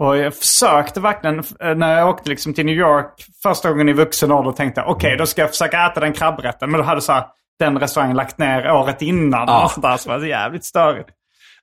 Och 0.02 0.18
jag 0.18 0.36
försökte 0.36 1.00
verkligen, 1.00 1.40
eh, 1.40 1.76
när 1.76 1.98
jag 1.98 2.10
åkte 2.10 2.30
liksom 2.30 2.54
till 2.54 2.66
New 2.66 2.76
York 2.76 3.14
första 3.44 3.70
gången 3.70 3.90
i 3.90 3.94
vuxen 3.94 4.32
ålder, 4.32 4.52
tänkte 4.52 4.84
okej 4.88 5.18
då 5.18 5.26
ska 5.26 5.42
jag 5.42 5.50
försöka 5.50 5.86
äta 5.86 6.00
den 6.00 6.14
krabbrätten. 6.14 6.72
Men 6.72 6.80
då 6.80 6.86
hade 6.86 7.02
så 7.02 7.12
här, 7.12 7.24
den 7.60 7.80
restaurangen 7.80 8.18
lagt 8.18 8.38
ner 8.38 8.72
året 8.72 9.02
innan. 9.02 9.50
Ah. 9.50 9.64
Och 9.64 9.72
sånt 9.72 9.84
där, 9.84 9.98
så 9.98 10.10
det 10.10 10.18
var 10.18 10.26
jävligt 10.26 10.66
störigt. 10.66 11.10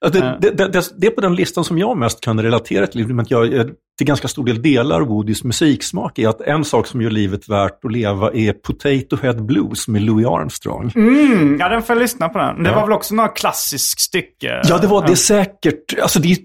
Ja, 0.01 0.09
Det, 0.09 0.39
det, 0.41 0.51
det, 0.51 0.83
det, 1.01 1.07
är 1.07 1.11
på 1.11 1.21
den 1.21 1.35
listan 1.35 1.65
som 1.65 1.79
jag 1.79 1.97
mest 1.97 2.21
kan 2.21 2.43
relatera 2.43 2.87
till, 2.87 3.07
men 3.07 3.21
att 3.21 3.31
jag 3.31 3.55
eh, 3.55 3.65
till 3.99 4.07
ganska 4.07 4.29
stor 4.29 4.45
del 4.45 4.63
delar 4.63 5.01
Woodys 5.01 5.45
musiksmak, 5.45 6.19
är 6.19 6.29
att 6.29 6.41
en 6.41 6.65
sak 6.65 6.87
som 6.87 7.03
gör 7.03 7.11
livet 7.11 7.49
värt 7.49 7.85
att 7.85 7.93
leva 7.93 8.33
är 8.33 8.53
Potato 8.53 9.17
Head 9.23 9.35
Blues 9.35 9.89
med 9.89 10.03
Louis 10.03 10.27
Armstrong. 10.27 10.93
Mm, 10.95 11.57
ja, 11.61 11.69
den 11.69 11.83
får 11.83 11.97
jag 11.97 12.01
lyssna 12.03 12.29
på 12.29 12.39
den. 12.39 12.63
Det 12.63 12.71
Ja. 12.71 12.75
var 12.77 12.83
väl 12.83 12.93
också 12.93 13.15
något 13.15 13.37
klassiskt 13.37 14.01
stycke? 14.01 14.61
Ja, 14.65 14.79
det 14.79 14.87
var 14.87 15.07
det 15.07 15.13
är 15.13 15.17
säkert. 15.17 15.99
Alltså 16.03 16.19
är, 16.19 16.37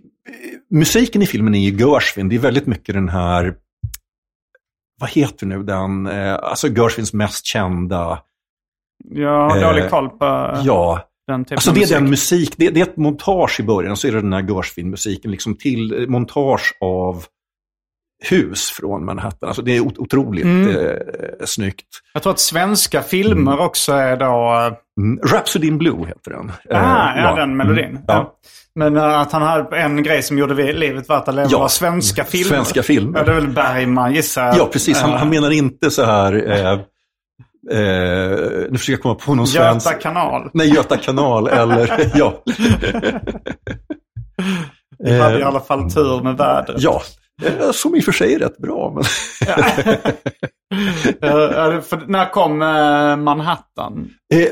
musiken 0.71 1.21
i 1.21 1.25
filmen 1.25 1.55
är 1.55 1.69
ju 1.69 1.77
Gershwin. 1.77 2.29
Det 2.29 2.35
är 2.35 2.39
väldigt 2.39 2.67
mycket 2.67 2.95
den 2.95 3.09
här, 3.09 3.53
vad 4.99 5.09
heter 5.09 5.45
nu 5.45 5.63
den, 5.63 6.07
eh, 6.07 6.33
alltså 6.35 6.67
Gershwins 6.67 7.13
mest 7.13 7.45
kända, 7.45 8.19
Jag 9.03 9.49
har 9.49 9.57
Eh, 9.57 9.67
dålig 9.69 9.89
koll 9.89 10.09
på 10.09 10.59
ja. 10.63 11.01
Den 11.27 11.45
typen 11.45 11.55
Alltså 11.57 11.71
det 11.71 11.79
är 11.79 11.81
musik. 11.81 11.95
den 11.97 12.09
musik, 12.09 12.53
det, 12.57 12.69
det 12.69 12.79
är 12.79 12.85
ett 12.85 12.97
montage 12.97 13.59
i 13.59 13.63
början, 13.63 13.97
så 13.97 14.07
är 14.07 14.11
det 14.11 14.21
den 14.21 14.33
här 14.33 14.41
Gershwin-musiken 14.41 15.31
liksom 15.31 15.55
till 15.55 16.01
eh, 16.01 16.07
montage 16.07 16.73
av 16.81 17.23
hus 18.29 18.69
från 18.71 19.05
Manhattan. 19.05 19.47
Alltså 19.47 19.61
det 19.61 19.75
är 19.75 19.79
ot- 19.79 19.97
otroligt 19.97 20.43
Mm. 20.45 20.69
eh, 20.69 20.75
snyggt. 21.45 21.87
Jag 22.13 22.23
tror 22.23 22.33
att 22.33 22.39
svenska 22.39 23.01
filmer 23.01 23.59
också 23.59 23.91
är 23.93 24.17
då... 24.17 24.65
eh, 24.67 24.73
Mm. 24.99 25.19
Rhapsody 25.23 25.67
in 25.67 25.77
Blue 25.77 26.07
heter 26.07 26.31
den. 26.31 26.51
Eh, 26.69 26.95
Ah, 26.95 27.15
ja, 27.21 27.35
den 27.35 27.57
melodin. 27.57 27.85
Mm. 27.85 28.01
Ja. 28.07 28.13
Ja. 28.13 28.35
Men 28.75 28.97
eh, 28.97 29.19
att 29.19 29.31
han 29.31 29.41
hade 29.41 29.77
en 29.77 30.03
grej 30.03 30.23
som 30.23 30.37
gjorde 30.37 30.73
livet 30.73 31.09
värt 31.09 31.27
att 31.27 31.35
leva 31.35 31.47
Ja. 31.51 31.59
var 31.59 31.67
svenska 31.67 32.23
filmer. 32.23 32.47
Svenska 32.55 32.83
filmer. 32.83 33.19
Ja, 33.19 33.25
det 33.25 33.31
är 33.31 33.35
väl 33.35 33.47
Bergman 33.47 34.13
gissar 34.13 34.45
jag. 34.45 34.57
Ja, 34.57 34.69
precis. 34.73 35.01
Han, 35.01 35.11
han 35.11 35.29
menar 35.29 35.51
inte 35.51 35.91
så 35.91 36.03
här... 36.03 36.51
Eh, 36.73 36.79
eh, 37.71 37.79
nu 38.69 38.77
försöker 38.77 38.91
jag 38.91 39.01
komma 39.01 39.15
på 39.15 39.35
någon 39.35 39.47
svensk... 39.47 39.87
Göta 39.87 39.99
kanal. 39.99 40.49
Nej, 40.53 40.73
Göta 40.73 40.97
kanal 40.97 41.47
eller... 41.47 42.11
ja. 42.17 42.43
Vi 44.97 45.19
hade 45.19 45.39
i 45.39 45.43
alla 45.43 45.59
fall 45.59 45.91
tur 45.91 46.23
med 46.23 46.37
vädret. 46.37 46.81
ja, 46.81 47.01
Eh, 47.41 47.71
som 47.71 47.95
i 47.95 47.99
och 47.99 48.03
för 48.03 48.11
sig 48.11 48.33
är 48.33 48.39
rätt 48.39 48.57
bra. 48.57 48.93
Men... 48.95 49.03
Eh, 51.21 51.81
när 52.07 52.31
kom 52.31 52.61
eh, 52.61 53.15
Manhattan? 53.15 54.09
Eh, 54.33 54.47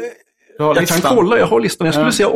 jag 0.57 0.87
kan 0.87 1.01
kolla, 1.01 1.37
jag 1.37 1.47
har 1.47 1.59
listan. 1.59 1.85
Jag 1.85 1.93
skulle 1.93 2.11
säga 2.11 2.29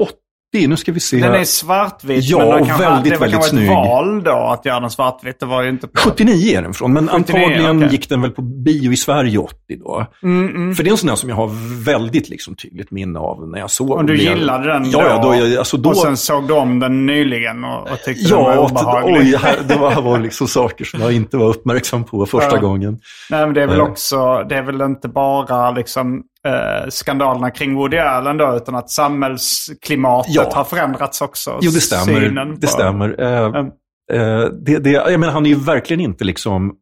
80. 0.57 0.67
Nu 0.67 0.77
ska 0.77 0.91
vi 0.91 0.99
se. 0.99 1.17
Den 1.17 1.33
är 1.35 1.43
svartvit. 1.43 2.23
Ja, 2.29 2.37
men 2.37 2.47
den 2.49 2.61
och 2.61 2.67
kanske, 2.67 2.85
väldigt, 2.89 3.13
det 3.13 3.17
var 3.17 3.19
väldigt 3.19 3.33
kanske 3.39 3.49
snygg. 3.49 3.63
ett 3.67 3.69
val 3.75 4.23
då 4.23 4.31
att 4.31 4.65
göra 4.65 4.79
den 4.79 4.89
svartvit. 4.89 5.39
Det 5.39 5.45
var 5.45 5.63
ju 5.63 5.69
inte... 5.69 5.87
79 5.95 6.57
är 6.57 6.61
den 6.61 6.73
från, 6.73 6.93
men 6.93 7.07
79, 7.07 7.15
antagligen 7.45 7.77
okej. 7.77 7.89
gick 7.91 8.09
den 8.09 8.21
väl 8.21 8.31
på 8.31 8.41
bio 8.41 8.91
i 8.91 8.97
Sverige 8.97 9.37
80 9.37 9.55
då. 9.79 10.05
Mm, 10.23 10.49
mm. 10.55 10.75
För 10.75 10.83
det 10.83 10.89
är 10.89 10.91
en 10.91 10.97
sån 10.97 11.07
där 11.07 11.15
som 11.15 11.29
jag 11.29 11.35
har 11.35 11.49
väldigt 11.85 12.29
liksom, 12.29 12.55
tydligt 12.55 12.91
minne 12.91 13.19
av 13.19 13.49
när 13.49 13.59
jag 13.59 13.71
såg 13.71 13.89
Och 13.91 14.05
du 14.05 14.15
den. 14.17 14.25
gillade 14.25 14.67
den 14.73 14.91
Ja, 14.91 15.03
ja, 15.09 15.21
då? 15.21 15.29
då, 15.31 15.35
jag- 15.35 15.55
alltså 15.57 15.77
då 15.77 15.89
Och 15.89 15.97
sen 15.97 16.17
såg 16.17 16.47
du 16.47 16.53
om 16.53 16.79
den 16.79 17.05
nyligen 17.05 17.63
och, 17.63 17.91
och 17.91 17.99
tyckte 18.05 18.29
den 18.29 18.43
var 18.43 18.53
Ja, 18.53 18.59
obehaglig? 18.69 19.17
oj, 19.17 19.35
här, 19.41 19.55
det 19.67 19.75
var, 19.75 20.01
var 20.01 20.19
liksom 20.27 20.47
saker 20.47 20.85
som 20.85 21.01
jag 21.01 21.11
inte 21.13 21.37
var 21.37 21.45
uppmärksam 21.47 22.03
på 22.03 22.25
första 22.25 22.55
Ja. 22.55 22.57
gången. 22.61 22.99
Nej, 23.29 23.45
men 23.45 23.53
det 23.53 23.61
är 23.63 23.67
väl 23.67 23.79
Eh. 23.79 23.85
också, 23.85 24.43
det 24.49 24.55
är 24.55 24.61
väl 24.63 24.81
inte 24.81 25.07
bara 25.07 25.71
liksom 25.71 26.23
eh, 26.47 26.89
skandalerna 26.89 27.51
kring 27.51 27.75
Woody 27.75 27.97
Allen 27.97 28.37
då, 28.37 28.55
utan 28.55 28.75
att 28.75 28.89
samhällsklimatet 28.89 30.35
Ja. 30.35 30.51
har 30.55 30.63
förändrats 30.63 31.21
också. 31.21 31.59
Jo, 31.61 31.71
det 31.71 31.81
stämmer. 31.81 32.19
Synen 32.21 32.55
Det 32.59 32.67
på- 32.67 32.73
stämmer. 32.73 33.21
Eh, 33.21 33.45
Mm. 33.45 33.65
eh, 34.13 34.45
det, 34.65 34.77
det, 34.79 34.89
jag 34.91 35.19
menar, 35.19 35.33
han 35.33 35.45
är 35.45 35.49
ju 35.49 35.55
verkligen 35.59 36.01
inte 36.01 36.23
liksom 36.23 36.73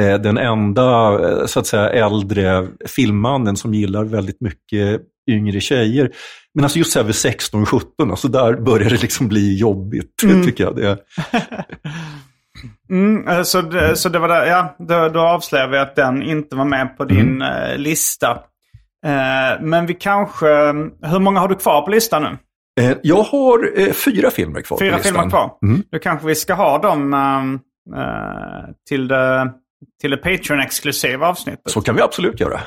eh, 0.00 0.14
den 0.20 0.38
enda, 0.38 1.18
eh, 1.30 1.46
så 1.46 1.60
att 1.60 1.66
säga, 1.66 1.88
äldre 1.90 2.68
filmmannen 2.88 3.56
som 3.56 3.74
gillar 3.74 4.04
väldigt 4.04 4.40
mycket 4.40 5.00
yngre 5.30 5.60
tjejer. 5.60 6.10
Men 6.54 6.64
alltså 6.64 6.78
just 6.78 6.92
så 6.92 6.98
här 6.98 7.06
vid 7.06 7.14
16-17, 7.14 8.10
alltså 8.10 8.28
där 8.28 8.52
börjar 8.56 8.90
det 8.90 9.02
liksom 9.02 9.28
bli 9.28 9.58
jobbigt, 9.58 10.16
tycker 10.46 10.64
jag. 10.64 10.76
Det. 10.76 10.98
Mm, 12.90 13.28
eh, 13.28 13.42
så, 13.42 13.60
det, 13.62 13.96
så 13.96 14.08
det 14.08 14.18
var 14.18 14.28
där, 14.28 14.46
ja, 14.46 14.76
då, 14.78 15.08
då 15.08 15.20
avslöjar 15.20 15.68
vi 15.68 15.78
att 15.78 15.96
den 15.96 16.22
inte 16.22 16.56
var 16.56 16.64
med 16.64 16.96
på 16.96 17.04
din 17.04 17.42
Mm. 17.42 17.80
lista. 17.80 18.38
Eh, 19.06 19.60
men 19.60 19.86
vi 19.86 19.94
kanske, 19.94 20.46
hur 21.02 21.18
många 21.18 21.40
har 21.40 21.48
du 21.48 21.54
kvar 21.54 21.82
på 21.82 21.90
listan 21.90 22.22
nu? 22.22 22.38
Eh, 22.80 22.96
jag 23.02 23.22
har 23.22 23.80
eh, 23.80 23.92
fyra 23.92 24.30
filmer 24.30 24.60
kvar 24.60 24.78
Fyra 24.78 24.96
på 24.96 25.02
filmer 25.02 25.30
kvar. 25.30 25.50
Mm. 25.62 25.82
Då 25.92 25.98
kanske 25.98 26.26
vi 26.26 26.34
ska 26.34 26.54
ha 26.54 26.78
dem 26.78 27.14
ehm, 27.14 27.60
eh, 27.96 28.74
till 28.88 29.08
det 29.08 29.52
till 30.00 30.10
det 30.10 30.16
Patreon-exklusiva 30.16 31.26
avsnittet. 31.26 31.70
Så 31.70 31.80
kan 31.80 31.96
vi 31.96 32.02
absolut 32.02 32.40
göra. 32.40 32.60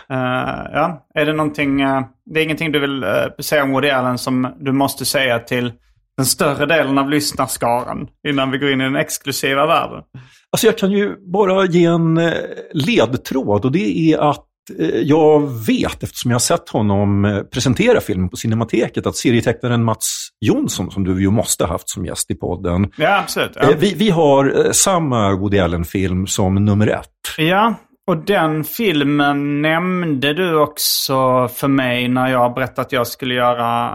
Ja. 0.74 1.08
Är 1.14 1.26
det 1.26 1.34
någonting, 1.34 1.78
det 2.26 2.40
är 2.40 2.44
ingenting 2.44 2.72
du 2.72 2.80
vill 2.80 3.06
säga 3.40 3.64
om 3.64 3.72
Woody 3.72 3.90
Allen 3.90 4.18
som 4.18 4.56
du 4.60 4.72
måste 4.72 5.06
säga 5.06 5.40
till 5.40 5.74
den 6.18 6.26
större 6.26 6.66
delen 6.66 6.98
av 6.98 7.10
lyssnarskaran 7.10 8.08
innan 8.28 8.52
vi 8.52 8.58
går 8.58 8.72
in 8.72 8.82
i 8.82 8.84
den 8.84 8.96
exklusiva 8.96 9.66
världen? 9.66 10.04
Alltså 10.52 10.68
jag 10.68 10.78
kan 10.78 10.92
ju 10.92 11.16
bara 11.32 11.66
ge 11.66 11.86
en 11.86 12.32
ledtråd 12.74 13.66
och 13.66 13.72
det 13.72 14.14
är 14.14 14.18
att 14.30 14.46
jag 15.04 15.66
vet, 15.68 16.04
eftersom 16.04 16.32
jag 16.32 16.36
har 16.36 16.40
sett 16.40 16.70
honom 16.70 17.26
eh, 17.26 17.42
presentera 17.42 18.02
filmen 18.02 18.30
på 18.30 18.38
Cinemateket, 18.38 19.08
att 19.08 19.16
serietecknaren 19.16 19.84
Mats 19.84 20.28
Jonsson, 20.42 20.92
som 20.92 21.04
du 21.04 21.22
ju 21.22 21.30
måste 21.30 21.64
ha 21.64 21.72
haft 21.72 21.90
som 21.90 22.06
gäst 22.06 22.32
i 22.32 22.36
podden, 22.36 22.92
Ja, 22.98 23.20
absolut. 23.20 23.52
Ja. 23.56 23.72
vi, 23.78 23.94
vi 23.94 24.10
har 24.10 24.72
samma 24.72 25.36
Woody 25.36 25.60
Allen-film 25.60 26.28
som 26.28 26.56
nummer 26.56 26.88
ett. 26.88 27.10
Ja, 27.38 27.76
och 28.08 28.18
den 28.18 28.64
filmen 28.64 29.62
nämnde 29.62 30.34
du 30.34 30.56
också 30.56 31.48
för 31.48 31.68
mig 31.68 32.08
när 32.08 32.28
jag 32.28 32.54
berättade 32.54 32.82
att 32.82 32.92
jag 32.92 33.08
skulle 33.08 33.34
göra... 33.34 33.90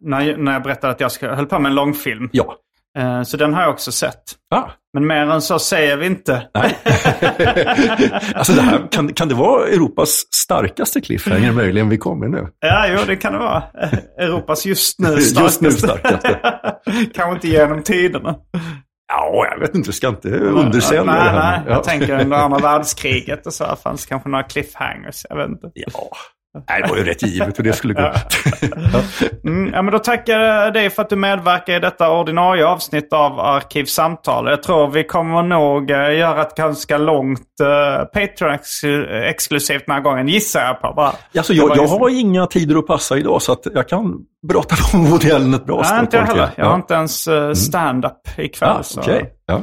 När, 0.00 0.36
när 0.36 0.52
jag 0.52 0.62
berättade 0.62 0.92
att 0.92 1.00
jag 1.00 1.12
skulle, 1.12 1.34
höll 1.34 1.46
på 1.46 1.58
med 1.58 1.68
en 1.68 1.74
långfilm. 1.74 2.28
Ja. 2.32 2.56
Eh, 2.96 3.22
Så 3.22 3.36
den 3.36 3.54
har 3.54 3.62
jag 3.62 3.70
också 3.70 3.92
sett. 3.92 4.22
Ah, 4.54 4.64
Men 4.94 5.06
mer 5.06 5.16
än 5.30 5.42
så 5.42 5.58
säger 5.58 5.96
vi 5.96 6.06
inte. 6.06 6.48
nej. 6.54 6.78
alltså 8.34 8.52
det 8.52 8.62
här, 8.62 8.88
kan, 8.90 9.12
kan 9.14 9.28
det 9.28 9.34
vara 9.34 9.66
Europas 9.68 10.22
starkaste 10.44 11.00
cliffhanger 11.00 11.52
möjligen 11.52 11.88
vi 11.88 11.98
kommer 11.98 12.28
nu? 12.28 12.48
Ja, 12.60 12.86
jo, 12.88 12.98
det 13.06 13.16
kan 13.16 13.32
det 13.32 13.38
vara. 13.38 13.62
Eh, 13.82 13.98
Europas 14.26 14.66
just 14.66 14.98
nu 15.00 15.08
Just 15.14 15.30
starkaste. 15.30 15.64
nu 15.64 15.70
starkaste. 15.70 16.38
Kanske 17.14 17.32
inte 17.32 17.48
genom 17.48 17.82
tiderna. 17.82 18.34
Ja, 19.12 19.46
jag 19.52 19.60
vet 19.60 19.74
inte, 19.74 19.92
ska 19.92 20.08
inte 20.08 20.28
undersälja 20.38 21.04
nej, 21.04 21.14
det 21.24 21.30
här. 21.30 21.50
nej. 21.56 21.60
Ja. 21.66 21.72
Jag 21.72 21.84
tänker 21.84 22.20
under 22.20 22.36
andra 22.36 22.58
världskriget 22.58 23.46
och 23.46 23.52
så 23.52 23.64
här 23.64 23.76
fanns 23.76 24.06
kanske 24.06 24.28
några 24.28 24.44
cliffhangers. 24.44 25.26
Jag 25.28 25.36
vet 25.36 25.48
inte. 25.48 25.70
Ja, 25.74 26.10
nej, 26.68 26.82
det 26.82 26.88
var 26.88 26.96
ju 26.96 27.04
rätt 27.04 27.22
givet 27.22 27.58
hur 27.58 27.64
det 27.64 27.72
skulle 27.72 27.94
gå. 27.94 28.12
Mm, 29.44 29.72
ja, 29.74 29.82
men 29.82 29.92
då 29.92 29.98
tackar 29.98 30.38
jag 30.40 30.72
dig 30.74 30.90
för 30.90 31.02
att 31.02 31.08
du 31.10 31.16
medverkar 31.16 31.76
i 31.76 31.80
detta 31.80 32.10
ordinarie 32.10 32.66
avsnitt 32.66 33.12
av 33.12 33.40
Arkivsamtal. 33.40 34.46
Jag 34.46 34.62
tror 34.62 34.90
vi 34.90 35.04
kommer 35.04 35.42
nog 35.42 35.90
eh, 35.90 35.96
göra 36.18 36.42
ett 36.42 36.54
ganska 36.54 36.98
långt 36.98 37.40
uh, 37.62 37.66
Patreon-exklusivt 38.14 39.82
den 39.86 39.94
här 39.94 40.02
gången, 40.02 40.28
gissar 40.28 40.60
jag 40.64 40.80
på. 40.82 40.92
Bara. 40.96 41.12
Alltså, 41.36 41.52
jag, 41.52 41.76
jag 41.76 41.86
har 41.86 42.08
inga 42.20 42.46
tider 42.46 42.78
att 42.78 42.86
passa 42.86 43.18
idag 43.18 43.42
så 43.42 43.52
att 43.52 43.66
jag 43.74 43.88
kan 43.88 44.14
prata 44.52 44.74
om 44.94 45.04
Woody 45.04 45.30
Allen 45.30 45.54
ett 45.54 45.66
bra 45.66 45.82
Nej, 45.90 46.00
inte 46.00 46.16
jag 46.16 46.24
heller. 46.24 46.40
Jag 46.56 46.66
Ja. 46.66 46.68
har 46.68 46.76
inte 46.76 46.94
ens 46.94 47.28
uh, 47.28 47.52
stand-up 47.52 48.12
ikväll. 48.38 48.84
Så. 48.84 49.00
okej. 49.00 49.32
Ja. 49.46 49.62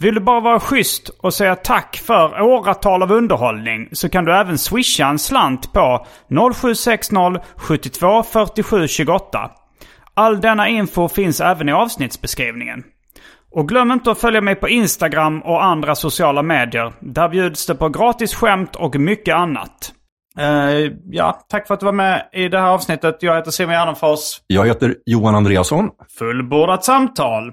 Vill 0.00 0.14
du 0.14 0.20
bara 0.20 0.40
vara 0.40 0.60
schysst 0.60 1.08
och 1.08 1.34
säga 1.34 1.56
tack 1.56 1.96
för 1.96 2.42
åratal 2.42 3.02
av 3.02 3.12
underhållning 3.12 3.88
så 3.92 4.08
kan 4.08 4.24
du 4.24 4.34
även 4.34 4.58
swisha 4.58 5.06
en 5.06 5.18
slant 5.18 5.72
på 5.72 6.06
0760 6.54 7.40
72 7.56 8.22
47 8.22 8.88
28. 8.88 9.50
All 10.14 10.40
denna 10.40 10.68
info 10.68 11.08
finns 11.08 11.40
även 11.40 11.68
i 11.68 11.72
avsnittsbeskrivningen. 11.72 12.82
Och 13.50 13.68
glöm 13.68 13.90
inte 13.90 14.10
att 14.10 14.18
följa 14.18 14.40
mig 14.40 14.54
på 14.54 14.68
Instagram 14.68 15.42
och 15.42 15.64
andra 15.64 15.94
sociala 15.94 16.42
medier. 16.42 16.92
Där 17.00 17.28
bjuds 17.28 17.66
det 17.66 17.74
på 17.74 17.88
gratis 17.88 18.34
skämt 18.34 18.76
och 18.76 18.96
mycket 18.96 19.34
annat. 19.34 19.92
Eh, 20.38 20.92
ja, 21.10 21.40
tack 21.48 21.66
för 21.66 21.74
att 21.74 21.80
du 21.80 21.86
var 21.86 21.92
med 21.92 22.28
i 22.32 22.48
det 22.48 22.58
här 22.58 22.70
avsnittet. 22.70 23.16
Jag 23.20 23.36
heter 23.36 23.50
Simon 23.50 23.74
Gärdenfors. 23.74 24.20
Jag 24.46 24.66
heter 24.66 24.96
Johan 25.06 25.34
Andreasson. 25.34 25.90
Fullbordat 26.18 26.84
samtal! 26.84 27.52